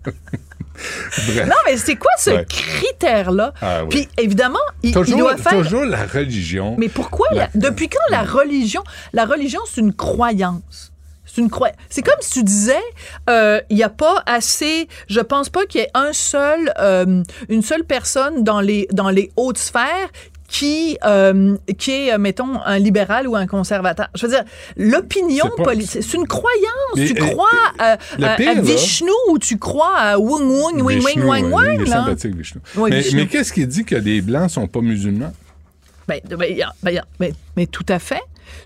[1.46, 2.46] Non, mais c'est quoi ce Ouais.
[2.48, 3.52] critère-là?
[3.60, 3.88] Ah oui.
[3.90, 5.52] Puis évidemment, il, il toujours, doit faire.
[5.52, 6.76] toujours la religion.
[6.78, 7.26] Mais pourquoi?
[7.32, 8.82] La- la- depuis quand la religion?
[9.12, 10.92] La religion, c'est une croyance?
[11.26, 11.76] C'est une croyance.
[11.90, 12.82] C'est comme si tu disais,
[13.28, 14.88] euh, il n'y a pas assez.
[15.08, 19.10] Je pense pas qu'il y ait un seul, euh, une seule personne dans les dans
[19.10, 20.08] les hautes sphères
[20.50, 24.08] qui euh, qui est, euh, mettons, un libéral ou un conservateur.
[24.16, 24.44] Je veux dire,
[24.76, 26.96] l'opinion politique, c'est une croyance.
[26.96, 27.48] Mais, tu euh, crois
[27.78, 27.96] à,
[28.36, 31.82] pire, à là- Vishnu ou tu crois à Wung Wung, Wing Wing Wang Wang, il
[31.82, 32.04] est là?
[32.04, 32.60] sympathique, Vishnu.
[32.76, 33.20] Oui, mais Vishnu.
[33.20, 35.32] mais qu'est-ce qui dit que les Blancs sont pas musulmans?
[36.08, 36.36] Ben, ben,
[36.82, 38.22] ben, ben, mais tout à fait.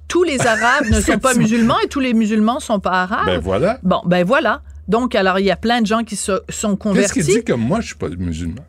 [0.08, 3.26] Tous les Arabes ne sont pas musulmans et tous les musulmans sont pas arabes.
[3.26, 3.78] Ben voilà.
[3.82, 4.62] Bon, ben voilà.
[4.88, 7.20] Donc, alors, il y a plein de gens qui se, sont Qu'est-ce convertis.
[7.20, 8.64] qui dit que moi, je suis pas musulman?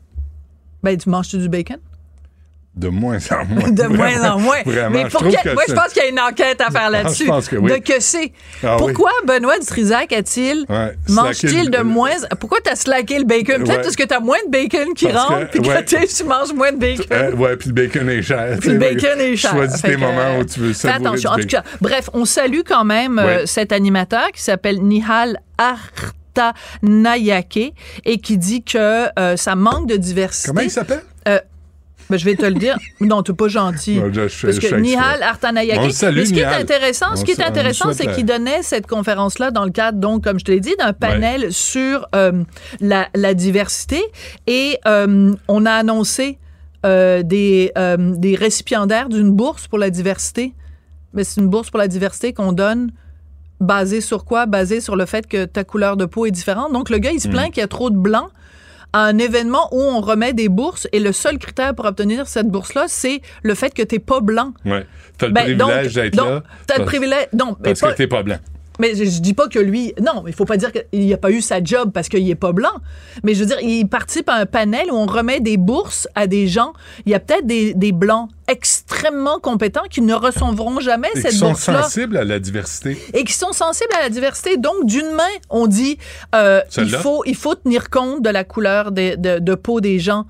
[0.83, 1.77] Ben, tu manges-tu du bacon?
[2.75, 3.69] De moins en moins.
[3.71, 4.57] De moins en moins.
[4.65, 6.69] Vraiment, Mais je pour que- que moi, je pense qu'il y a une enquête à
[6.71, 7.23] faire là-dessus.
[7.23, 7.71] je pense que oui.
[7.71, 8.33] De que c'est.
[8.63, 8.79] Ah oui.
[8.79, 13.63] Pourquoi Benoît Dutrisac a-t-il Ouais, mange-t-il de moins Pourquoi t'as slacké le bacon?
[13.63, 13.81] Peut-être Ouais.
[13.81, 15.85] parce que t'as moins de bacon qui Parce rentre, puis que ouais.
[15.85, 17.05] tu manges moins de bacon.
[17.11, 18.57] Euh, ouais, puis le bacon est cher.
[18.59, 19.51] Puis le bacon est cher.
[19.51, 21.29] Choisis tes moments euh, où tu veux savourer attention.
[21.35, 25.39] du En tout cas, bref, on salue quand même euh, cet animateur qui s'appelle Nihal
[25.57, 27.73] Artanayake
[28.03, 30.49] et qui dit que euh, ça manque de diversité.
[30.49, 31.03] Comment il s'appelle?
[32.09, 32.77] Ben, je vais te le dire.
[33.01, 33.99] Non, t'es pas gentil.
[33.99, 35.23] Non, je fais- Parce je que Nihal.
[35.23, 35.91] Artanayake.
[35.91, 38.87] Salue, Mais ce qui est intéressant, On ce qui est intéressant, c'est qu'il donnait cette
[38.87, 42.43] conférence-là dans le cadre, donc, comme je te l'ai dit, d'un panel sur euh,
[42.79, 44.01] la, la diversité.
[44.47, 46.37] Et euh, on a annoncé
[46.85, 50.53] euh, des, des récipiendaires d'une bourse pour la diversité.
[51.13, 52.91] Mais c'est une bourse pour la diversité qu'on donne
[53.61, 54.45] basée sur quoi?
[54.45, 56.73] Basée sur le fait que ta couleur de peau est différente.
[56.73, 57.31] Donc, le gars, il se Hmm.
[57.31, 58.29] plaint qu'il y a trop de blancs
[58.99, 62.85] un événement où on remet des bourses et le seul critère pour obtenir cette bourse-là,
[62.87, 64.53] c'est le fait que t'es pas blanc.
[64.65, 64.85] Ouais.
[65.17, 66.43] T'as le Ben, privilège d'être là.
[66.67, 67.27] T'as le parce- privilège.
[67.33, 68.37] Non, mais Parce pas- que t'es pas blanc.
[68.79, 69.93] Mais je, je dis pas que lui.
[70.01, 72.51] Non, il faut pas dire qu'il n'a pas eu sa job parce qu'il est pas
[72.51, 72.73] blanc.
[73.23, 76.27] Mais je veux dire, il participe à un panel où on remet des bourses à
[76.27, 76.73] des gens.
[77.05, 81.31] Il y a peut-être des, des blancs extrêmement compétents qui ne recevront jamais Et cette
[81.31, 81.83] qui sont bourse-là.
[81.83, 82.97] sensibles à la diversité.
[83.13, 84.57] Et qui sont sensibles à la diversité.
[84.57, 85.97] Donc, d'une main, on dit
[86.35, 89.99] euh, il, faut, il faut tenir compte de la couleur de, de- de peau des
[89.99, 90.25] gens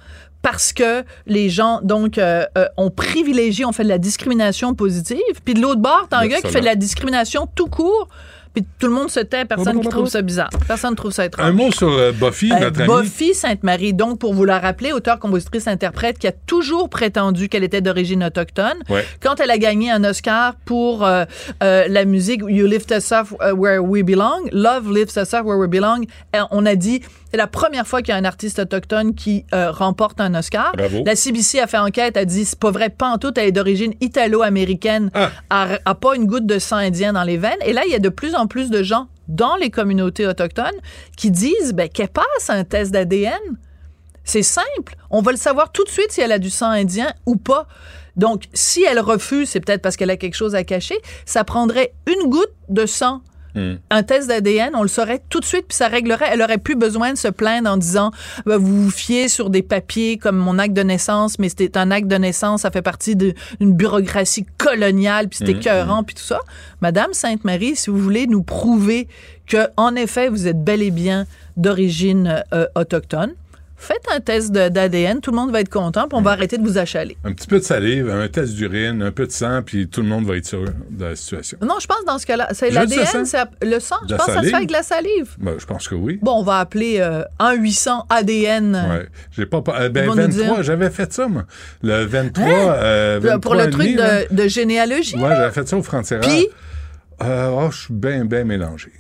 [0.46, 5.18] parce que les gens, donc, euh, euh, ont privilégié, on fait de la discrimination positive.
[5.44, 8.10] Puis de l'autre bord, t'as un gars qui fait de la discrimination tout court.
[8.54, 10.50] Puis tout le monde se tait, personne qui trouve ça bizarre.
[10.66, 11.46] Personne trouve ça étrange.
[11.46, 13.02] Un mot sur euh, Buffy, Euh, notre amie.
[13.02, 17.66] Buffy Sainte-Marie, donc pour vous la rappeler, auteur, compositrice, interprète, qui a toujours prétendu qu'elle
[17.66, 18.78] était d'origine autochtone.
[18.88, 19.04] Ouais.
[19.20, 21.26] Quand elle a gagné un Oscar pour euh,
[21.64, 23.28] euh, la musique You Lift Us Up
[23.58, 26.06] Where We Belong, Love Lifts Us Up Where We Belong,
[26.52, 27.02] on a dit
[27.36, 30.72] c'est la première fois qu'il y a un artiste autochtone qui euh, remporte un Oscar.
[30.78, 31.04] Bravo.
[31.06, 32.90] La CBC a fait enquête, a dit c'est pas vrai,
[33.20, 35.32] tout, elle est d'origine italo-américaine, Ah.
[35.50, 37.58] a, a pas une goutte de sang indien dans les veines.
[37.66, 40.80] Et là, il y a de plus en plus de gens dans les communautés autochtones
[41.18, 43.34] qui disent ben, qu'elle passe un test d'ADN.
[44.24, 44.96] C'est simple.
[45.10, 47.68] On va le savoir tout de suite si elle a du sang indien ou pas.
[48.16, 50.96] Donc, si elle refuse, c'est peut-être parce qu'elle a quelque chose à cacher.
[51.26, 53.22] Ça prendrait une goutte de sang
[53.56, 53.76] Hmm.
[53.90, 56.26] un test d'ADN, on le saurait tout de suite, puis ça réglerait.
[56.30, 58.12] Elle aurait plus besoin de se plaindre en disant
[58.46, 61.90] Ben, vous vous fiez sur des papiers comme mon acte de naissance, mais c'était un
[61.90, 63.34] acte de naissance, ça fait partie d'une
[63.74, 66.40] bureaucratie coloniale, puis c'était Mhm, écœurant, puis tout ça.
[66.82, 69.08] Madame Sainte-Marie, si vous voulez nous prouver
[69.48, 71.26] que en effet vous êtes bel et bien
[71.56, 73.34] d'origine euh, autochtone,
[73.78, 76.64] faites un test d'ADN, tout le monde va être content, puis on va arrêter de
[76.64, 77.18] vous achaler.
[77.24, 80.08] Un petit peu de salive, un test d'urine, un peu de sang, puis tout le
[80.08, 81.58] monde va être sûr de la situation.
[81.62, 83.98] Non, je pense dans ce cas-là, c'est l'ADN, c'est le sang.
[84.10, 85.36] Je pense que ça se fait avec de la salive.
[85.38, 86.20] Ben, je pense que oui.
[86.22, 88.76] Bon, on va appeler euh, 1-800 ADN.
[88.76, 89.08] Ouais.
[89.32, 89.62] J'ai pas.
[89.68, 90.64] euh, ben, Ils vont nous 23, dire.
[90.64, 91.44] j'avais fait ça, moi.
[91.84, 92.46] Le 23.
[92.46, 92.50] Hein?
[92.52, 94.26] euh, pour 23 le truc demi, là.
[94.26, 95.16] de, de généalogie.
[95.18, 96.22] Ouais, j'avais fait ça au frontières.
[96.22, 96.48] Puis?
[97.24, 98.92] Euh, oh, je suis bien, bien mélangé.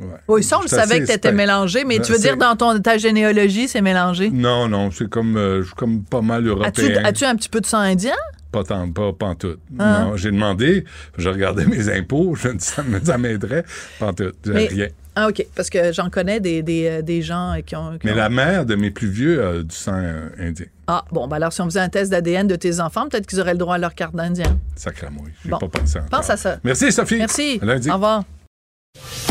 [0.00, 0.06] Ouais.
[0.28, 2.18] Oui, ça, on le J'étais savait assez que tu étais mélangé, mais Ben, tu veux
[2.18, 4.30] dire dans ton, ta généalogie, c'est mélangé?
[4.30, 6.48] Non, non, c'est comme, euh, je comme pas mal As-tu
[6.86, 7.02] européen.
[7.04, 8.14] as-tu un petit peu de sang indien?
[8.50, 9.56] Pas tant, pas, pas en tout.
[9.78, 10.04] Ah.
[10.04, 10.84] Non, j'ai demandé,
[11.18, 12.64] je regardais mes impôts, je me dis,
[13.06, 13.64] ça m'aiderait.
[13.98, 14.88] Pas en tout, Mais- rien.
[15.16, 15.44] Ah, OK.
[15.56, 17.98] Parce que j'en connais des, des, euh, des gens qui ont.
[17.98, 20.66] qui Mais ont- la mère de mes plus vieux a du sang euh, indien.
[20.86, 23.40] Ah, bon, ben alors si on faisait un test d'ADN de tes enfants, peut-être qu'ils
[23.40, 24.56] auraient le droit à leur carte d'Indien.
[24.76, 25.32] Sacramouille.
[25.44, 25.58] J'ai Bon.
[25.58, 26.10] pas pensé encore.
[26.10, 26.58] Pense à ça.
[26.64, 27.18] Merci, Sophie.
[27.18, 27.58] Merci.
[27.60, 27.90] À lundi.
[27.90, 28.22] Au revoir.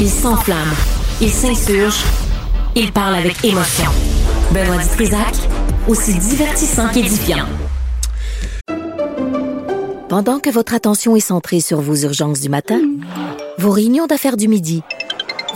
[0.02, 0.74] Il s'enflamme,
[1.20, 2.06] il s'insurge,
[2.74, 3.92] il parle avec émotion.
[4.54, 5.36] Benoît Dutrisac,
[5.90, 7.46] aussi divertissant qu'édifiant.
[10.08, 12.80] Pendant que votre attention est centrée sur vos urgences du matin,
[13.58, 14.84] vos réunions d'affaires du midi,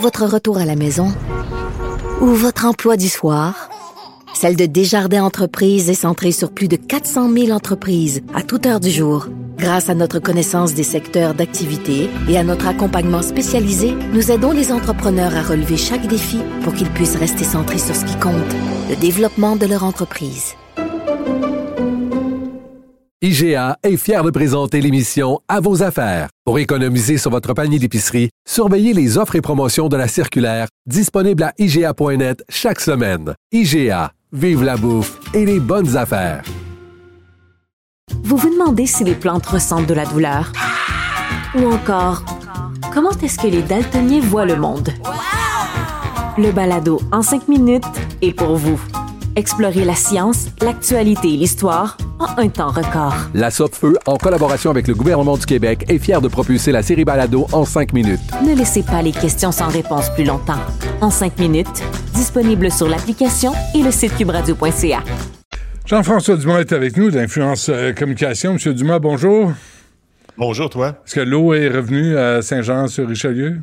[0.00, 1.10] votre retour à la maison
[2.20, 3.70] ou votre emploi du soir,
[4.34, 8.80] celle de Desjardins Entreprises est centrée sur plus de 400 000 entreprises à toute heure
[8.80, 9.28] du jour.
[9.56, 14.72] Grâce à notre connaissance des secteurs d'activité et à notre accompagnement spécialisé, nous aidons les
[14.72, 18.34] entrepreneurs à relever chaque défi pour qu'ils puissent rester centrés sur ce qui compte,
[18.90, 20.54] le développement de leur entreprise.
[23.24, 26.28] IGA est fier de présenter l'émission À vos affaires.
[26.44, 31.44] Pour économiser sur votre panier d'épicerie, surveillez les offres et promotions de la circulaire disponible
[31.44, 33.32] à IGA.net chaque semaine.
[33.50, 36.42] IGA, vive la bouffe et les bonnes affaires.
[38.24, 40.50] Vous vous demandez si les plantes ressentent de la douleur?
[41.54, 42.24] Ou encore,
[42.92, 44.90] comment est-ce que les daltoniens voient le monde?
[46.36, 47.84] Le balado en cinq minutes
[48.22, 48.80] est pour vous.
[49.36, 53.16] Explorez la science, l'actualité et l'histoire en un temps record.
[53.34, 57.04] La Feu, en collaboration avec le gouvernement du Québec, est fière de propulser la série
[57.04, 58.20] Balado en cinq minutes.
[58.46, 60.60] Ne laissez pas les questions sans réponse plus longtemps.
[61.00, 61.82] En cinq minutes,
[62.14, 65.02] disponible sur l'application et le site cubradio.ca.
[65.84, 68.52] Jean-François Dumas est avec nous d'Influence euh, Communication.
[68.52, 69.52] Monsieur Dumas, bonjour.
[70.38, 71.00] Bonjour, toi.
[71.04, 73.60] Est-ce que l'eau est revenue à Saint-Jean-sur-Richelieu?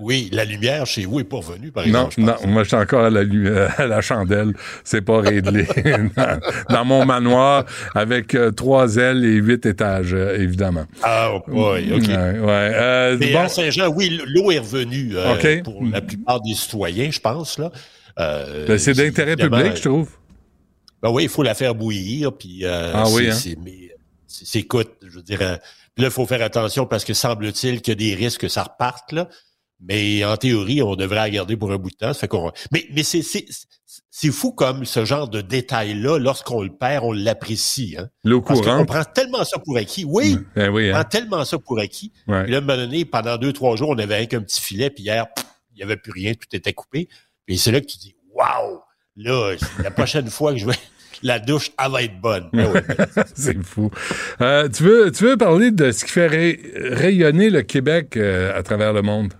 [0.00, 2.20] Oui, la lumière chez vous est pas revenue, par Non, exemple.
[2.20, 2.46] non, pense.
[2.46, 3.20] moi, je suis encore à la,
[3.78, 4.52] à la chandelle.
[4.82, 5.66] C'est pas réglé.
[6.16, 6.40] dans,
[6.70, 7.64] dans mon manoir,
[7.94, 10.86] avec euh, trois ailes et huit étages, euh, évidemment.
[11.02, 12.02] Ah, oh boy, OK.
[12.08, 12.40] Ouais, ouais.
[12.74, 15.14] Euh, Mais bon, à Saint-Jean, oui, l'eau est revenue
[15.64, 17.58] pour la plupart des citoyens, je pense.
[17.58, 17.70] là.
[18.16, 20.10] Ben, c'est d'intérêt public, je trouve.
[21.02, 24.58] Ben oui, il faut la faire bouillir, puis euh, Ah oui, c'est- hein?
[24.58, 25.58] écoute, je veux dire, là,
[25.96, 29.12] il faut faire attention parce que semble-t-il qu'il y a des risques que ça reparte,
[29.12, 29.28] là.
[29.82, 32.12] Mais en théorie, on devrait la garder pour un bout de temps.
[32.12, 32.52] Ça fait qu'on...
[32.70, 33.46] Mais, mais c'est, c'est,
[34.10, 37.96] c'est fou comme ce genre de détail-là, lorsqu'on le perd, on l'apprécie.
[37.98, 38.08] Hein?
[38.24, 38.86] L'eau Parce qu'on courante.
[38.88, 40.04] prend tellement ça pour acquis.
[40.06, 41.00] Oui, Ben oui, on hein.
[41.00, 42.12] prend tellement ça pour acquis.
[42.28, 42.42] Ouais.
[42.44, 44.90] Puis là, à un moment donné, pendant deux, trois jours, on avait qu'un petit filet,
[44.90, 47.08] puis hier, pff, il n'y avait plus rien, tout était coupé.
[47.46, 48.80] Puis c'est là que tu dis, waouh,
[49.16, 50.74] là, la prochaine fois que je vais,
[51.22, 52.50] la douche, elle va être bonne.
[53.34, 53.90] C'est fou.
[54.40, 58.56] Euh, tu, veux, tu veux parler de ce qui fait ray- rayonner le Québec euh,
[58.58, 59.32] à travers le monde?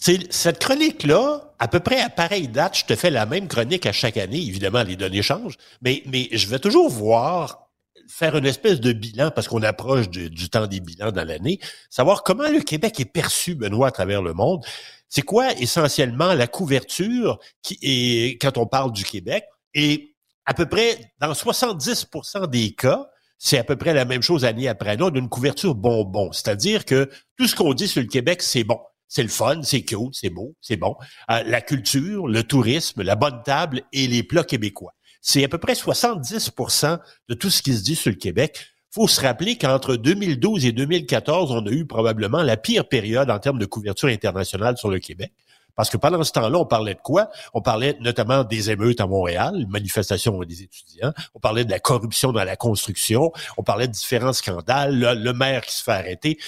[0.00, 3.92] Cette chronique-là, à peu près à pareille date, je te fais la même chronique à
[3.92, 4.38] chaque année.
[4.38, 6.02] Évidemment, les données changent, mais,
[6.32, 7.68] je vais toujours voir,
[8.08, 11.60] faire une espèce de bilan, parce qu'on approche du, temps des bilans dans l'année,
[11.90, 14.64] savoir comment le Québec est perçu, Benoît, à travers le monde.
[15.10, 19.44] C'est quoi essentiellement la couverture qui est, quand on parle du Québec?
[19.74, 20.14] Et
[20.46, 24.68] à peu près, dans 70% des cas, c'est à peu près la même chose année
[24.68, 26.32] après année, on a une couverture bonbon.
[26.32, 28.78] C'est-à-dire que tout ce qu'on dit sur le Québec, c'est bon.
[29.10, 30.96] C'est le fun, c'est cute, c'est beau, c'est bon.
[31.32, 34.94] Euh, la culture, le tourisme, la bonne table et les plats québécois.
[35.20, 36.96] C'est à peu près 70%
[37.28, 38.68] de tout ce qui se dit sur le Québec.
[38.92, 43.40] faut se rappeler qu'entre 2012 et 2014, on a eu probablement la pire période en
[43.40, 45.32] termes de couverture internationale sur le Québec.
[45.74, 47.30] Parce que pendant ce temps-là, on parlait de quoi?
[47.52, 51.12] On parlait notamment des émeutes à Montréal, manifestations des étudiants.
[51.34, 53.32] On parlait de la corruption dans la construction.
[53.56, 54.96] On parlait de différents scandales.
[54.96, 56.38] Le, le maire qui se fait arrêter.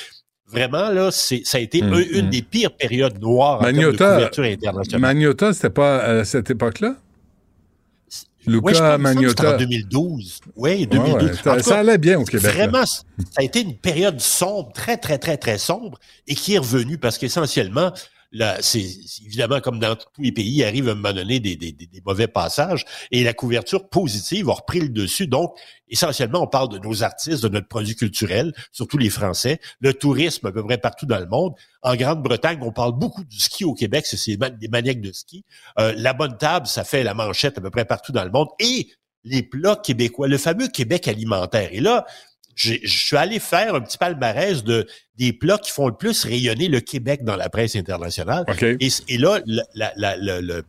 [0.52, 2.30] Vraiment, là, c'est, ça a été un- une hum.
[2.30, 5.00] des pires périodes noires en termes de Magnota, couverture internationale.
[5.00, 6.88] Magnota, c'était pas à cette époque-là?
[6.88, 6.94] Ouais,
[8.46, 9.54] je Luca pense que c'était Magnota.
[9.54, 10.40] en 2012.
[10.56, 11.30] Oui, Ouais, 2012.
[11.46, 12.50] ouais, ça- En allait bien au Québec, là.
[12.66, 13.02] Vraiment, ça
[13.38, 17.18] a été une période sombre, très, très, très, très sombre, et qui est revenue parce
[17.18, 17.92] qu'essentiellement,
[18.60, 18.86] c'est
[19.24, 22.84] évidemment comme dans tous les pays, il arrive à un moment donné des, mauvais passages,
[23.10, 25.26] et la couverture positive a repris le dessus.
[25.26, 25.54] Donc,
[25.88, 30.46] essentiellement, on parle de nos artistes, de notre produit culturel, surtout les Français, le tourisme
[30.46, 31.54] à peu près partout dans le monde.
[31.82, 35.44] En Grande-Bretagne, on parle beaucoup du ski au Québec, c'est des maniaques de ski.
[35.78, 38.48] Euh, la bonne table, ça fait la manchette à peu près partout dans le monde.
[38.58, 38.88] Et
[39.24, 41.68] les plats québécois, le fameux Québec alimentaire.
[41.72, 42.04] Et là,
[42.54, 46.68] je suis allé faire un petit palmarès de des plats qui font le plus rayonner
[46.68, 48.44] le Québec dans la presse internationale.
[48.80, 50.64] Et, et là, la- la- la- le- le-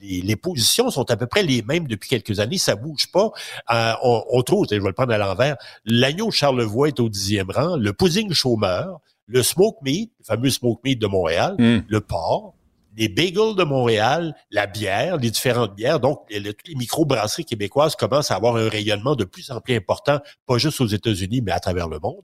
[0.00, 2.58] les, les positions sont à peu près les mêmes depuis quelques années.
[2.58, 3.30] Ça bouge pas.
[3.72, 7.50] Euh, on, on trouve, je vais le prendre à l'envers, l'agneau Charlevoix est au dixième
[7.50, 12.54] rang, le pudding chômeur, le smoke meat, le fameux smoke meat de Montréal, le porc,
[12.96, 16.00] les bagels de Montréal, la bière, les différentes bières.
[16.00, 19.60] Donc, le- le- toutes les micro-brasseries québécoises commencent à avoir un rayonnement de plus en
[19.60, 22.22] plus important, pas juste aux États-Unis, mais à travers le monde.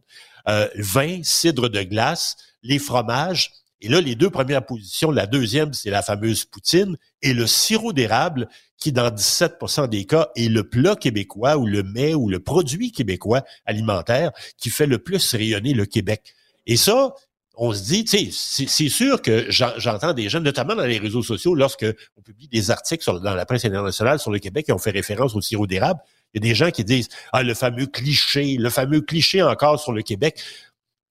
[0.49, 3.51] Euh, vin, cidre de glace, les fromages.
[3.81, 7.93] Et là, les deux premières positions, la deuxième, c'est la fameuse poutine et le sirop
[7.93, 12.41] d'érable, qui, dans 17% des cas, est le plat québécois ou le mets ou le
[12.41, 16.35] produit québécois alimentaire qui fait le plus rayonner le Québec.
[16.67, 17.15] Et ça,
[17.61, 20.99] on se dit, tu sais, c'est sûr que j'en- j'entends des gens, notamment dans les
[20.99, 21.85] réseaux sociaux, lorsque
[22.17, 24.93] on publie des articles sur- dans la presse internationale sur le Québec qui ont fait
[24.93, 25.99] référence au sirop d'érable,
[26.33, 29.81] il y a des gens qui disent, ah, le fameux cliché, le fameux cliché encore
[29.81, 30.41] sur le Québec.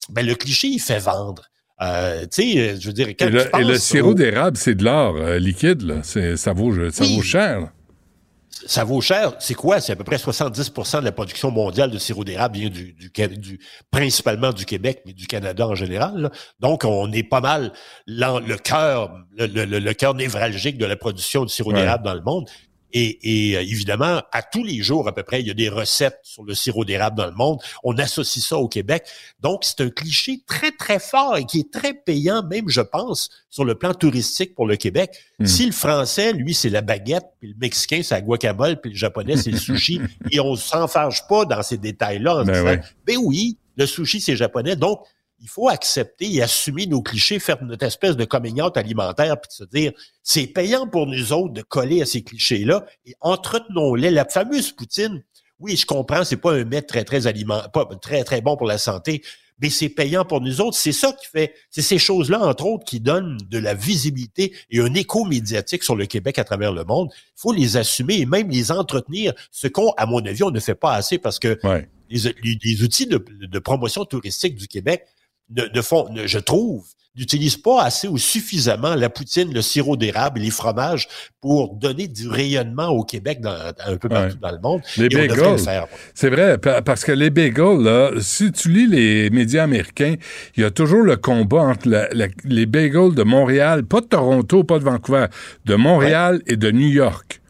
[0.09, 1.43] Ben, le cliché, il fait vendre.
[1.81, 4.13] Euh, tu sais, euh, je veux dire, quand Et le, tu penses et le sirop
[4.13, 5.81] d'érable, c'est de l'or euh, liquide.
[5.81, 6.01] Là.
[6.03, 7.15] Ça, vaut, ça Oui.
[7.17, 7.71] vaut cher.
[8.65, 9.33] Ça vaut cher.
[9.39, 9.79] C'est quoi?
[9.79, 13.11] C'est à peu près 70% de la production mondiale de sirop d'érable vient du, du,
[13.15, 13.59] Ca- du-
[13.91, 16.17] principalement du Québec, mais du Canada en général.
[16.17, 16.31] là.
[16.59, 17.71] Donc, on est pas mal
[18.07, 21.81] le cœur, le, le, le- le cœur névralgique de la production de sirop Ouais.
[21.81, 22.49] d'érable dans le monde.
[22.93, 25.69] Et, et, euh, évidemment, à tous les jours à peu près, il y a des
[25.69, 27.59] recettes sur le sirop d'érable dans le monde.
[27.83, 29.05] On associe ça au Québec.
[29.41, 33.29] Donc, c'est un cliché très, très fort et qui est très payant, même, je pense,
[33.49, 35.11] sur le plan touristique pour le Québec.
[35.39, 35.45] Hmm.
[35.45, 38.97] Si le français, lui, c'est la baguette, puis le mexicain, c'est la guacamole, puis le
[38.97, 40.01] japonais, c'est le sushi,
[40.31, 42.81] et on s'enfarge pas dans ces détails-là en Ben disant, ouais.
[43.05, 44.75] ben oui, le sushi, c'est japonais.
[44.75, 45.01] Donc,
[45.39, 49.49] il faut accepter et assumer nos clichés, faire notre espèce de coming out alimentaire, puis
[49.49, 49.91] de se dire,
[50.23, 54.09] c'est payant pour nous autres de coller à ces clichés-là, et entretenons-les.
[54.11, 55.23] La fameuse poutine,
[55.59, 58.67] oui, je comprends, c'est pas un mets très, très aliment, pas très, très bon pour
[58.67, 59.23] la santé,
[59.59, 60.77] mais c'est payant pour nous autres.
[60.77, 64.79] C'est ça qui fait, c'est ces choses-là, entre autres, qui donnent de la visibilité et
[64.79, 67.09] un écho médiatique sur le Québec à travers le monde.
[67.13, 70.59] Il faut les assumer et même les entretenir, ce qu'on, à mon avis, on ne
[70.59, 71.57] fait pas assez parce que
[72.09, 75.05] les, les- les outils de, de promotion touristique du Québec
[75.55, 79.97] ne, ne font, ne- je trouve, n'utilisent pas assez ou suffisamment la poutine, le sirop
[79.97, 81.07] d'érable et les fromages
[81.41, 84.81] pour donner du rayonnement au Québec dans, un peu partout dans le monde.
[84.97, 85.57] Les bagels.
[86.13, 90.13] C'est vrai, pa- parce que les bagels, là, si tu lis les médias américains,
[90.55, 94.05] il y a toujours le combat entre la- la- les bagels de Montréal, pas de
[94.05, 95.25] Toronto, pas de Vancouver,
[95.65, 97.41] de Montréal et de New York.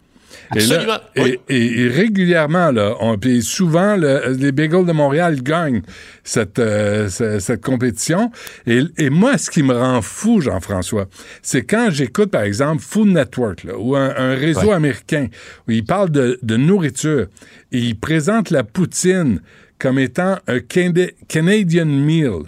[0.56, 1.40] Et, là- et, oui.
[1.50, 5.82] et- et régulièrement, là, on, puis souvent, le- les bagels de Montréal gagnent
[6.24, 8.32] cette, euh, ce- cette compétition.
[8.66, 11.08] Et, et moi, ce qui me rend fou, Jean-François,
[11.42, 14.74] c'est quand j'écoute, par exemple, Food Network, là, ou un, un réseau Ouais.
[14.74, 15.28] américain,
[15.68, 17.28] où ils parlent de, de nourriture,
[17.72, 19.42] et ils présentent la poutine
[19.80, 22.44] comme étant un Cana- Canadian meal.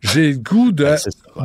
[0.00, 0.94] J'ai le goût de-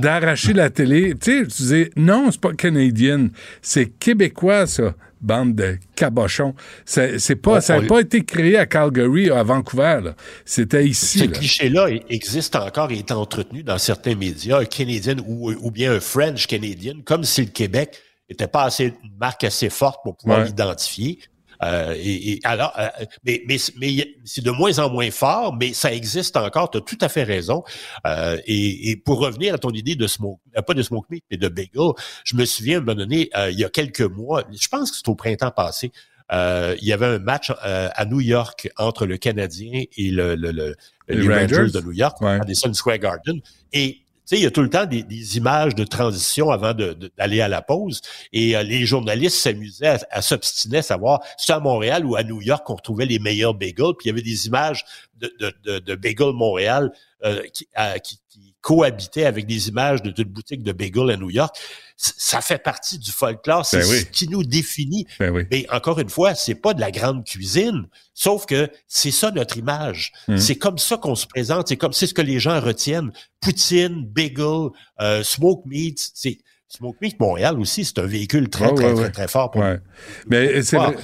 [0.01, 1.13] d'arracher la télé.
[1.19, 3.29] Tu sais, je disais, non, c'est pas canadien,
[3.61, 6.53] c'est québécois, ça, bande de cabochons.
[6.85, 10.11] C'est pas, On- ça n'a on- pas été créé à Calgary ou à Vancouver.
[10.45, 11.19] C'était ici.
[11.19, 11.31] Ce là.
[11.31, 15.99] cliché-là existe encore et est entretenu dans certains médias, un Canadien ou, ou bien un
[15.99, 17.99] French Canadian, comme si le Québec
[18.29, 20.45] n'était pas assez une marque assez forte pour pouvoir Ouais.
[20.45, 21.19] l'identifier.
[21.63, 22.87] Euh, et, et alors, euh,
[23.23, 26.71] mais, mais, mais c'est de moins en moins fort, mais ça existe encore.
[26.71, 27.63] Tu as tout à fait raison.
[28.07, 31.23] Euh, et, et pour revenir à ton idée de smoke, euh, pas de smoke meat,
[31.29, 31.91] mais de bagel,
[32.23, 34.91] je me souviens à un moment donné, euh, il y a quelques mois, je pense
[34.91, 35.91] que c'est au printemps passé,
[36.33, 40.35] euh, il y avait un match euh, à New York entre le Canadien et le,
[40.35, 40.75] le- le-
[41.09, 41.57] Les Rangers.
[41.57, 41.71] Rangers?
[41.73, 42.29] de New York, Ouais.
[42.29, 43.39] à Madison Square Garden.
[43.73, 43.97] Et
[44.37, 48.01] il y a tout le temps des, images de transition avant d'aller à la pause.
[48.33, 52.41] Et euh, les journalistes s'amusaient à, s'obstiner à savoir si à Montréal ou à New
[52.41, 53.93] York qu'on trouvait les meilleurs bagels.
[53.97, 54.85] Puis il y avait des images
[55.17, 56.91] de, de, de, de Bagel Montréal
[57.23, 61.55] euh, qui cohabitaient avec des images de, de boutiques de bagel à New York.
[61.97, 63.65] Ça fait partie du folklore.
[63.65, 63.99] C'est Ben oui.
[63.99, 65.05] ce qui nous définit.
[65.19, 65.43] Ben oui.
[65.51, 69.57] Mais encore une fois, c'est pas de la grande cuisine, sauf que c'est ça notre
[69.57, 70.11] image.
[70.27, 70.37] Mhm.
[70.37, 71.67] C'est comme ça qu'on se présente.
[71.67, 73.11] C'est comme c'est ce que les gens retiennent.
[73.39, 74.69] Poutine, bagel,
[74.99, 76.11] euh, smoke meat.
[76.15, 77.83] C'est smoke meat Montréal aussi.
[77.85, 79.11] C'est un véhicule très très ouais, très ouais.
[79.11, 79.51] très fort.
[79.51, 79.79] Pour Ouais.
[80.27, 80.83] Mais c'est Wow.
[80.93, 80.95] vrai,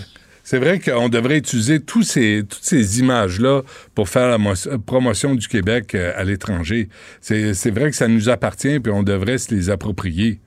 [0.49, 3.63] c'est vrai qu'on devrait utiliser tous ces, toutes ces images-là
[3.93, 4.53] pour faire la mo-
[4.85, 6.87] promotion du Québec euh, à l'étranger.
[7.19, 10.39] C'est vrai que ça nous appartient, puis on devrait se les approprier.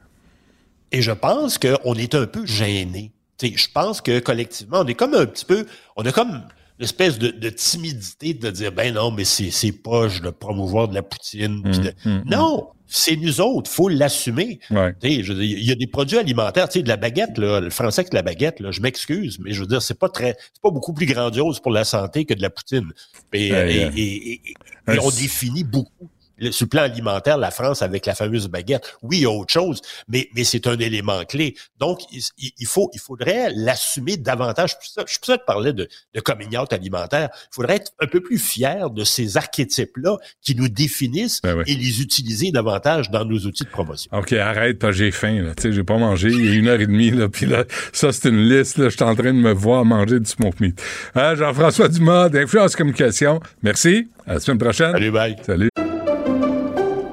[0.90, 3.12] Et je pense qu'on est un peu gêné.
[3.42, 5.66] je pense que collectivement, on est comme un petit peu,
[5.96, 6.44] on a comme
[6.80, 10.94] espèce de, de timidité de dire, ben non, mais c'est, c'est poche de promouvoir de
[10.94, 11.62] la poutine.
[11.62, 14.58] puis de- hum, non, c'est nous autres, faut l'assumer.
[14.70, 14.92] Ouais.
[15.02, 18.14] Il y a des produits alimentaires, tu sais, de la baguette, là, le français de
[18.14, 20.92] la baguette, là, je m'excuse, mais je veux dire, c'est pas très, c'est pas beaucoup
[20.92, 22.90] plus grandiose pour la santé que de la poutine.
[23.32, 24.40] Et, Ouais, et- et-
[24.88, 26.08] et- on définit beaucoup
[26.40, 28.96] le- sur le plan alimentaire, la France avec la fameuse baguette.
[29.02, 31.54] Oui, il y a autre chose, mais, mais c'est un élément clé.
[31.78, 32.20] Donc, il,
[32.58, 34.70] il- faut, il faudrait l'assumer davantage.
[34.70, 35.88] Je suis pour ça- pour ça de parler de,
[36.24, 37.28] coming out alimentaire.
[37.52, 41.64] Il faudrait être un peu plus fier de ces archétypes-là qui nous définissent Ben oui.
[41.66, 44.10] et les utiliser davantage dans nos outils de promotion.
[44.16, 45.42] OK, arrête, parce que j'ai faim.
[45.42, 45.54] Là.
[45.54, 46.28] Tu sais, j'ai pas mangé.
[46.30, 47.10] Il y a une heure et demie.
[47.10, 48.78] Là, puis là, ça, c'est une liste.
[48.78, 50.80] Là, je suis en train de me voir manger du smoke meat.
[51.14, 53.40] Hein, Jean-François Dumas, d'Influence Communication.
[53.62, 54.08] Merci.
[54.26, 54.92] À la semaine prochaine.
[54.92, 55.36] Salut, bye.
[55.44, 55.70] Salut.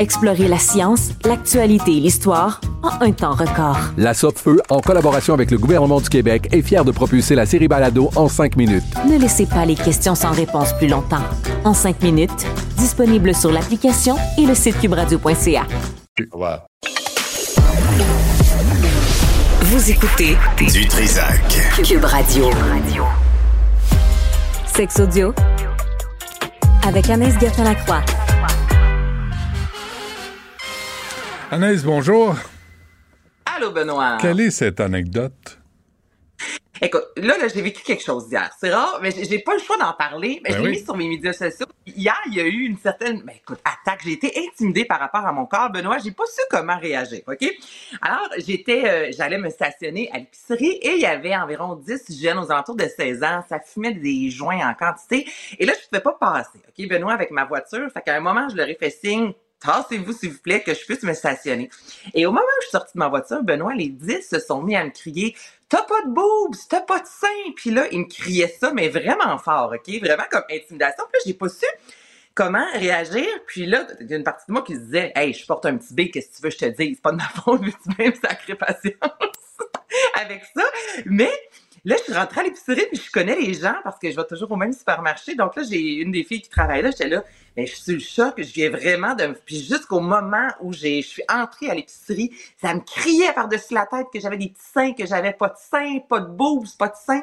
[0.00, 3.76] Explorez la science, l'actualité et l'histoire en un temps record.
[3.98, 7.68] La Feu, en collaboration avec le gouvernement du Québec, est fière de propulser la série
[7.68, 8.82] Balado en cinq minutes.
[9.06, 11.22] Ne laissez pas les questions sans réponse plus longtemps.
[11.64, 12.46] En cinq minutes,
[12.78, 15.66] disponible sur l'application et le site cubradio.ca.
[19.64, 20.34] Vous écoutez
[20.72, 21.42] Du Trisac.
[21.84, 22.46] Cube Radio.
[24.64, 25.34] Sex audio
[26.86, 28.02] avec Anaïs Gertin-Lacroix.
[31.52, 32.36] Anaïs, bonjour.
[33.44, 34.18] Allô, Benoît.
[34.20, 35.58] Quelle est cette anecdote?
[36.80, 38.50] Écoute, là, là j'ai vécu quelque chose hier.
[38.58, 40.40] C'est rare, mais j'ai pas le choix d'en parler.
[40.44, 40.78] Mais Ben je l'ai oui.
[40.78, 41.66] mis sur mes médias sociaux.
[41.86, 44.00] Hier, il y a eu une certaine, ben, écoute, attaque.
[44.04, 45.98] J'ai été intimidée par rapport à mon corps, Benoît.
[45.98, 47.44] J'ai pas su comment réagir, OK?
[48.00, 52.38] Alors, j'étais, euh, j'allais me stationner à l'épicerie et il y avait environ 10 jeunes
[52.38, 53.44] aux alentours de 16 ans.
[53.48, 55.28] Ça fumait des joints en quantité.
[55.58, 57.90] Et là, je pouvais pas passer, OK, Benoît, avec ma voiture.
[57.92, 60.84] Fait qu'à un moment, je leur ai fait signe Tassez-vous, s'il vous plaît, que je
[60.84, 61.70] puisse me stationner.
[62.14, 64.62] Et au moment où je suis sortie de ma voiture, Benoît, les 10 se sont
[64.62, 65.36] mis à me crier
[65.68, 67.52] T'as pas de boobs, t'as pas de seins.
[67.54, 70.00] Puis là, ils me criaient ça, mais vraiment fort, OK?
[70.00, 71.04] Vraiment comme intimidation.
[71.12, 71.66] Puis là, j'ai pas su
[72.34, 73.26] comment réagir.
[73.46, 75.66] Puis là, il y a une partie de moi qui se disait Hey, je porte
[75.66, 76.96] un petit B, qu'est-ce que tu veux que je te dise?
[76.96, 78.94] C'est pas de ma faute, mais tu même sacré patience
[80.14, 80.64] avec ça.
[81.06, 81.30] Mais
[81.84, 84.24] là, je suis rentrée à l'épicerie puis je connais les gens parce que je vais
[84.24, 85.34] toujours au même supermarché.
[85.34, 86.90] Donc là, j'ai une des filles qui travaille là.
[86.90, 87.24] J'étais là,
[87.56, 88.34] mais je suis le choc.
[88.38, 89.34] Je viens vraiment de...
[89.46, 92.30] Puis jusqu'au moment où j'ai, je suis entrée à l'épicerie,
[92.60, 95.58] ça me criait par-dessus la tête que j'avais des petits seins, que j'avais pas de
[95.58, 97.22] seins, pas de boobs, pas de seins.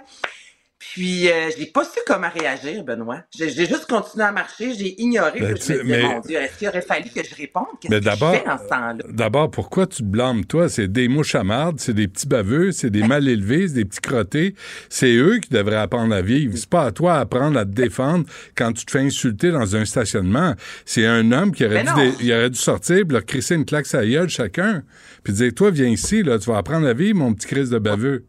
[0.94, 3.22] Puis, euh, j'ai pas su comment réagir, Benoît.
[3.38, 5.40] J'ai j'ai juste continué à marcher, j'ai ignoré.
[5.40, 7.66] Ben, je me disais, mais- mon Dieu, est-ce qu'il aurait fallu que je réponde?
[7.82, 8.96] Qu'est-ce Mais que d'abord, je fais dans ce temps-là?
[9.10, 10.70] d'abord, pourquoi tu te blâmes, toi?
[10.70, 13.86] C'est des mouches à marde, c'est des petits baveux, c'est des mal élevés, c'est des
[13.86, 14.56] petits crottés.
[14.90, 16.56] C'est eux qui devraient apprendre à vivre.
[16.58, 19.86] C'est pas à toi d'apprendre à te défendre quand tu te fais insulter dans un
[19.86, 20.54] stationnement.
[20.86, 21.90] C'est un homme qui aurait, dû,
[22.22, 24.84] il aurait dû sortir, leur crisser une claque à la gueule chacun,
[25.24, 27.80] puis dire, toi, viens ici, là, tu vas apprendre à vivre, mon petit crise de
[27.80, 28.26] baveux.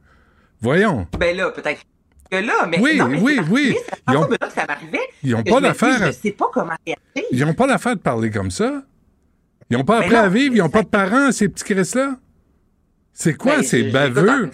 [0.61, 1.07] Voyons.
[1.19, 1.83] Ben là, peut-être
[2.31, 3.77] mais Oui, non, mais oui, oui.
[4.09, 4.99] Ils ont- que ça m'arrivait.
[5.23, 7.29] Ils ont que pas d'affaire à- sais pas comment réagir.
[7.33, 8.83] Ils n'ont pas l'affaire de parler comme ça.
[9.71, 12.17] Ils n'ont pas appris à vivre, ils n'ont pas de parents, ces petits Chris-là.
[13.13, 14.51] C'est quoi, Ben, ces baveux?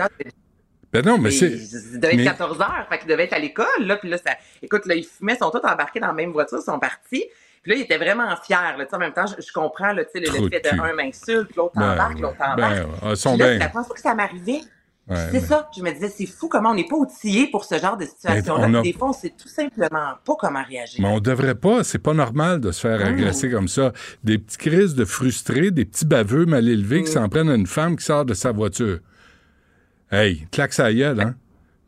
[0.92, 1.50] Ben non, mais c'est.
[1.50, 4.16] Il devait être mais- 14 heures, fait qu'il devait être à l'école, là, puis là,
[4.16, 4.32] ça...
[4.62, 7.24] Écoute, là, ils fumaient, ils sont tous embarqués dans la même voiture, ils sont partis.
[7.62, 9.92] Puis là, ils étaient vraiment fiers, là, tu sais, en même temps, je, je comprends,
[9.92, 13.16] là, tu sais, le, fait de un m'insulte, l'autre Ben, embarque, l'autre Ben, embarque.
[13.16, 13.52] sont Puis là, bien.
[13.54, 14.60] c'est la première fois que ça m'arrivait.
[15.06, 17.78] Ouais, c'est ça, je me disais, c'est fou comment on n'est pas outillé pour ce
[17.78, 18.78] genre de situation-là.
[18.78, 20.98] a- Des fois, on sait tout simplement pas comment réagir.
[21.02, 23.08] Mais on devrait pas, c'est pas normal de se faire Ah.
[23.08, 23.92] agresser comme ça.
[24.22, 27.04] Des petits crises de frustrés, des petits baveux mal élevés Mm.
[27.04, 29.00] qui s'en prennent à une femme qui sort de sa voiture.
[30.10, 31.34] Hey, claque sa gueule, hein?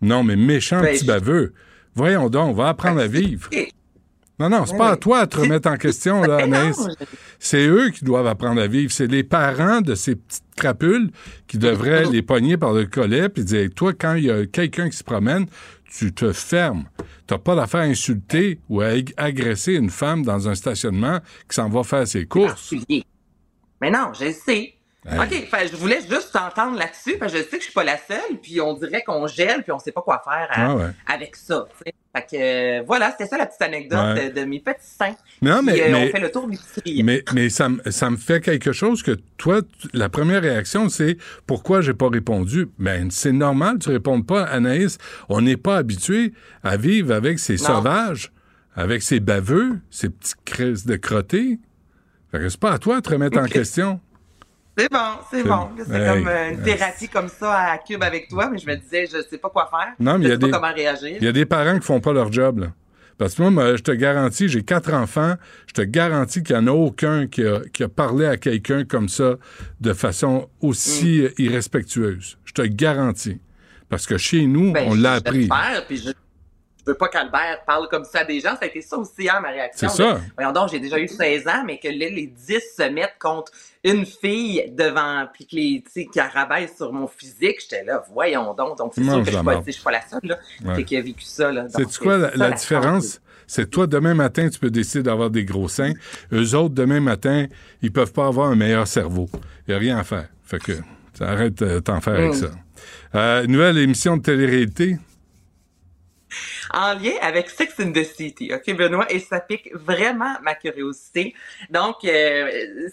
[0.03, 1.55] Non, mais méchant Ben, petit je- baveux.
[1.95, 3.49] Voyons donc, on va apprendre à vivre.
[4.39, 6.79] Non, non, c'est pas à toi de te remettre en question, là, Anaïs.
[7.39, 8.93] C'est eux qui doivent apprendre à vivre.
[8.93, 11.11] C'est les parents de ces petites crapules
[11.47, 14.91] qui devraient les pogner par le collet puis dire Toi, quand il y a quelqu'un
[14.91, 15.47] qui se promène,
[15.91, 16.85] tu te fermes.
[17.27, 21.55] T'as pas d'affaire à insulter ou à ag- agresser une femme dans un stationnement qui
[21.57, 22.73] s'en va faire ses courses.
[23.81, 24.75] Mais non, je sais.
[25.09, 25.19] Hey.
[25.21, 27.85] OK, fait, je voulais juste t'entendre là-dessus, parce que je sais que je suis pas
[27.85, 30.75] la seule, puis on dirait qu'on gèle, puis on sait pas quoi faire à- Ah
[30.77, 30.87] ouais.
[31.07, 31.67] avec ça.
[31.85, 31.93] Fait
[32.23, 34.31] que euh, voilà, c'était ça la petite anecdote Ouais.
[34.31, 35.15] de, de mes petits seins.
[35.43, 36.59] Non, Puis, mais- euh, mais- on fait le tour du.
[37.05, 39.61] Mais, mais ça, me- ça me fait quelque chose que toi,
[39.93, 42.69] la première réaction, c'est pourquoi j'ai pas répondu.
[42.79, 44.99] Ben, c'est normal, tu réponds pas, Anaïs.
[45.29, 46.33] On n'est pas habitué
[46.65, 47.65] à vivre avec ces Non.
[47.67, 48.33] sauvages,
[48.75, 51.59] avec ces baveux, ces petits crises de crottés.
[52.33, 54.01] Fait que c'est pas à toi de te remettre en question.
[54.77, 54.99] C'est bon,
[55.31, 55.69] c'est bon.
[55.79, 56.07] C'est Hey.
[56.09, 59.23] comme euh, une thérapie comme ça à Cube avec toi, mais je me disais, je
[59.29, 59.95] sais pas quoi faire.
[59.99, 61.17] Non, mais je il y a sais pas des, comment réagir.
[61.21, 62.67] il y a des parents qui font pas leur job, là.
[63.19, 65.37] Parce que moi, je te garantis, j'ai quatre enfants,
[65.67, 68.85] je te garantis qu'il n'y en a aucun qui a, qui a parlé à quelqu'un
[68.85, 69.37] comme ça
[69.81, 71.25] de façon aussi Mm.
[71.25, 72.37] euh, irrespectueuse.
[72.45, 73.41] Je te garantis.
[73.89, 75.49] Parce que chez nous, Ben, on l'a appris.
[75.89, 76.11] puis je
[76.87, 78.51] veux pas qu'Albert parle comme ça à des gens.
[78.51, 79.89] Ça a été ça aussi, hein, ma réaction.
[79.89, 80.21] C'est ça.
[80.37, 83.53] Voyons donc, j'ai déjà eu 16 ans, mais que là, les 10 se mettent contre
[83.85, 87.61] une fille devant, puis que les, tu sais, sur mon physique.
[87.61, 88.79] J'étais là, voyons donc.
[88.79, 90.85] Donc, c'est sûr que je suis pas, je suis pas la seule, là, Ouais.
[90.85, 91.69] qui a vécu ça, là.
[91.69, 93.21] Sais-tu quoi, la, c'est ça, la différence?
[93.49, 95.93] C'est toi, demain matin, tu peux décider d'avoir des gros seins.
[96.33, 97.47] Eux autres, demain matin,
[97.81, 99.29] ils peuvent pas avoir un meilleur cerveau.
[99.67, 100.29] Il n'y a rien à faire.
[100.43, 100.73] Fait que,
[101.21, 102.35] arrête de t'en faire avec Mm.
[102.35, 102.47] ça.
[103.15, 104.99] Euh, nouvelle émission de télé-réalité.
[106.73, 111.35] En lien avec Sex in the City, OK, Benoît, et ça pique vraiment ma curiosité.
[111.71, 112.89] Donc, euh,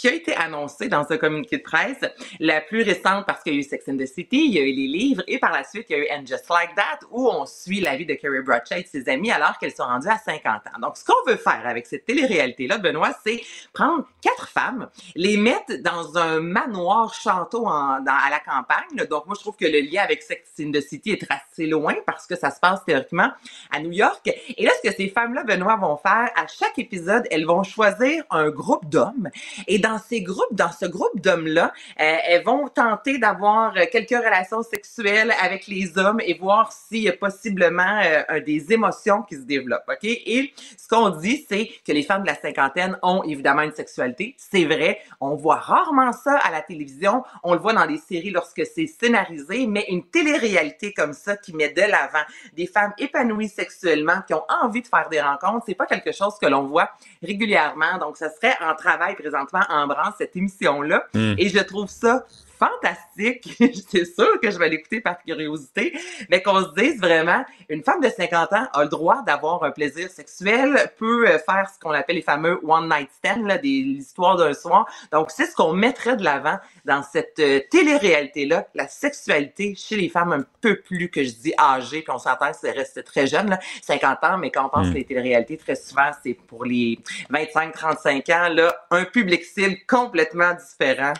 [0.00, 2.00] qui a été annoncé dans ce communiqué de presse,
[2.38, 4.62] la plus récente, parce qu'il y a eu Sex in the City, il y a
[4.62, 7.06] eu les livres, et par la suite, il y a eu And Just Like That,
[7.10, 10.08] où on suit la vie de Carrie Bradshaw et ses amis alors qu'elles sont rendues
[10.08, 10.80] à 50 ans.
[10.80, 13.42] Donc, ce qu'on veut faire avec cette télé-réalité-là, Benoît, c'est
[13.74, 19.06] prendre quatre femmes, les mettre dans un manoir château à la campagne.
[19.08, 21.94] Donc, moi, je trouve que le lien avec Sex in the City est assez loin
[22.06, 23.30] parce que ça se passe théoriquement
[23.70, 24.30] à New York.
[24.56, 28.24] Et là, ce que ces femmes-là, Benoît, vont faire, à chaque épisode, elles vont choisir
[28.30, 29.28] un groupe d'hommes.
[29.66, 34.62] Et ces groupes, dans ce groupe d'hommes-là, euh, elles vont tenter d'avoir euh, quelques relations
[34.62, 39.42] sexuelles avec les hommes et voir s'il y a possiblement euh, des émotions qui se
[39.42, 39.88] développent.
[39.88, 40.04] OK?
[40.04, 44.34] Et ce qu'on dit, c'est que les femmes de la cinquantaine ont évidemment une sexualité.
[44.38, 45.00] C'est vrai.
[45.20, 47.24] On voit rarement ça à la télévision.
[47.42, 51.54] On le voit dans les séries lorsque c'est scénarisé, mais une télé-réalité comme ça qui
[51.54, 55.74] met de l'avant des femmes épanouies sexuellement, qui ont envie de faire des rencontres, c'est
[55.74, 56.90] pas quelque chose que l'on voit
[57.22, 57.98] régulièrement.
[57.98, 59.79] Donc, ça serait en travail présentement en
[60.16, 61.04] cette émission-là.
[61.14, 61.34] Hmm.
[61.38, 62.26] Et je trouve ça
[62.60, 63.56] fantastique.
[63.88, 65.98] c'est sûr que je vais l'écouter par curiosité,
[66.28, 69.70] mais qu'on se dise vraiment, une femme de 50 ans a le droit d'avoir un
[69.70, 73.68] plaisir sexuel, peut euh, faire ce qu'on appelle les fameux one night stand, là, des
[73.68, 74.86] histoires d'un soir.
[75.10, 80.10] Donc, c'est ce qu'on mettrait de l'avant dans cette euh, télé-réalité-là, la sexualité chez les
[80.10, 83.26] femmes un peu plus, que je dis, âgées, puis on s'entend que c'est resté très
[83.26, 84.92] jeune, là, 50 ans, mais quand on pense Mm.
[84.92, 86.98] que les télé-réalités, très souvent, c'est pour les
[87.30, 91.14] 25-35 ans, là, un public cible complètement différent.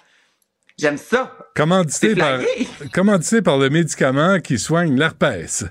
[0.80, 1.36] J'aime ça.
[1.54, 2.40] Commandité par,
[2.94, 5.66] commandité par le médicament qui soigne l'herpès.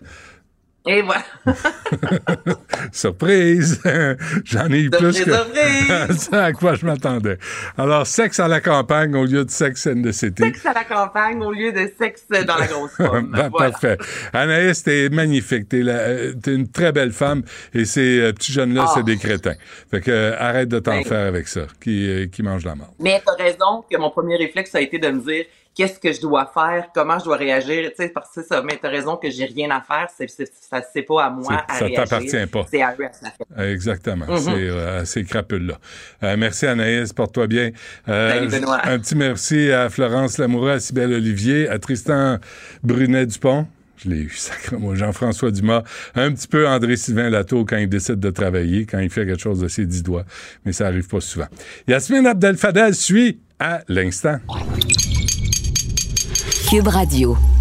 [0.87, 1.23] Et voilà.
[2.91, 3.81] Surprise!
[4.45, 5.31] J'en ai eu plus que
[6.15, 7.37] ça à quoi je m'attendais.
[7.77, 10.43] Alors, sexe à la campagne au lieu de sexe in the city.
[10.43, 13.31] Sexe à la campagne au lieu de sexe dans la grosse pomme.
[13.31, 13.71] Ben, Voilà.
[13.71, 13.97] Parfait.
[14.33, 15.69] Anaïs, t'es magnifique.
[15.69, 17.43] T'es, euh, t'es une très belle femme
[17.73, 18.91] et ces euh, petits jeunes-là, Ah.
[18.95, 19.55] c'est des crétins.
[19.91, 21.03] Fait que euh, arrête de t'en Ben.
[21.03, 22.93] faire avec ça, qui, euh, qui mangent la mort.
[22.99, 26.21] Mais t'as raison que mon premier réflexe a été de me dire qu'est-ce que je
[26.21, 28.61] dois faire, comment je dois réagir, tu sais, parce que ça.
[28.61, 31.63] Mais t'as raison que j'ai rien à faire, c'est, c'est, ça, c'est pas à moi
[31.67, 32.03] à ça réagir.
[32.03, 32.65] t'appartient pas.
[32.69, 33.65] C'est à eux à faire.
[33.65, 34.25] Exactement.
[34.27, 34.37] Mhm.
[34.37, 35.77] C'est euh, à ces crapules-là.
[36.23, 37.71] Euh, merci Anaïs, porte-toi bien.
[38.07, 38.81] Euh, Salut, Benoît.
[38.83, 42.37] Un petit merci à Florence Lamoureux, à Cybelle Olivier, à Tristan
[42.83, 43.67] Brunet-Dupont.
[43.97, 44.95] Je l'ai eu, sacrément.
[44.95, 45.83] Jean-François Dumas.
[46.15, 49.59] Un petit peu André-Sylvain Latour quand il décide de travailler, quand il fait quelque chose
[49.59, 50.23] de ses dix doigts.
[50.65, 51.47] Mais ça arrive pas souvent.
[51.87, 54.37] Yasmine Abdel-Fadel suit à l'instant.
[56.69, 57.58] Cube Radio.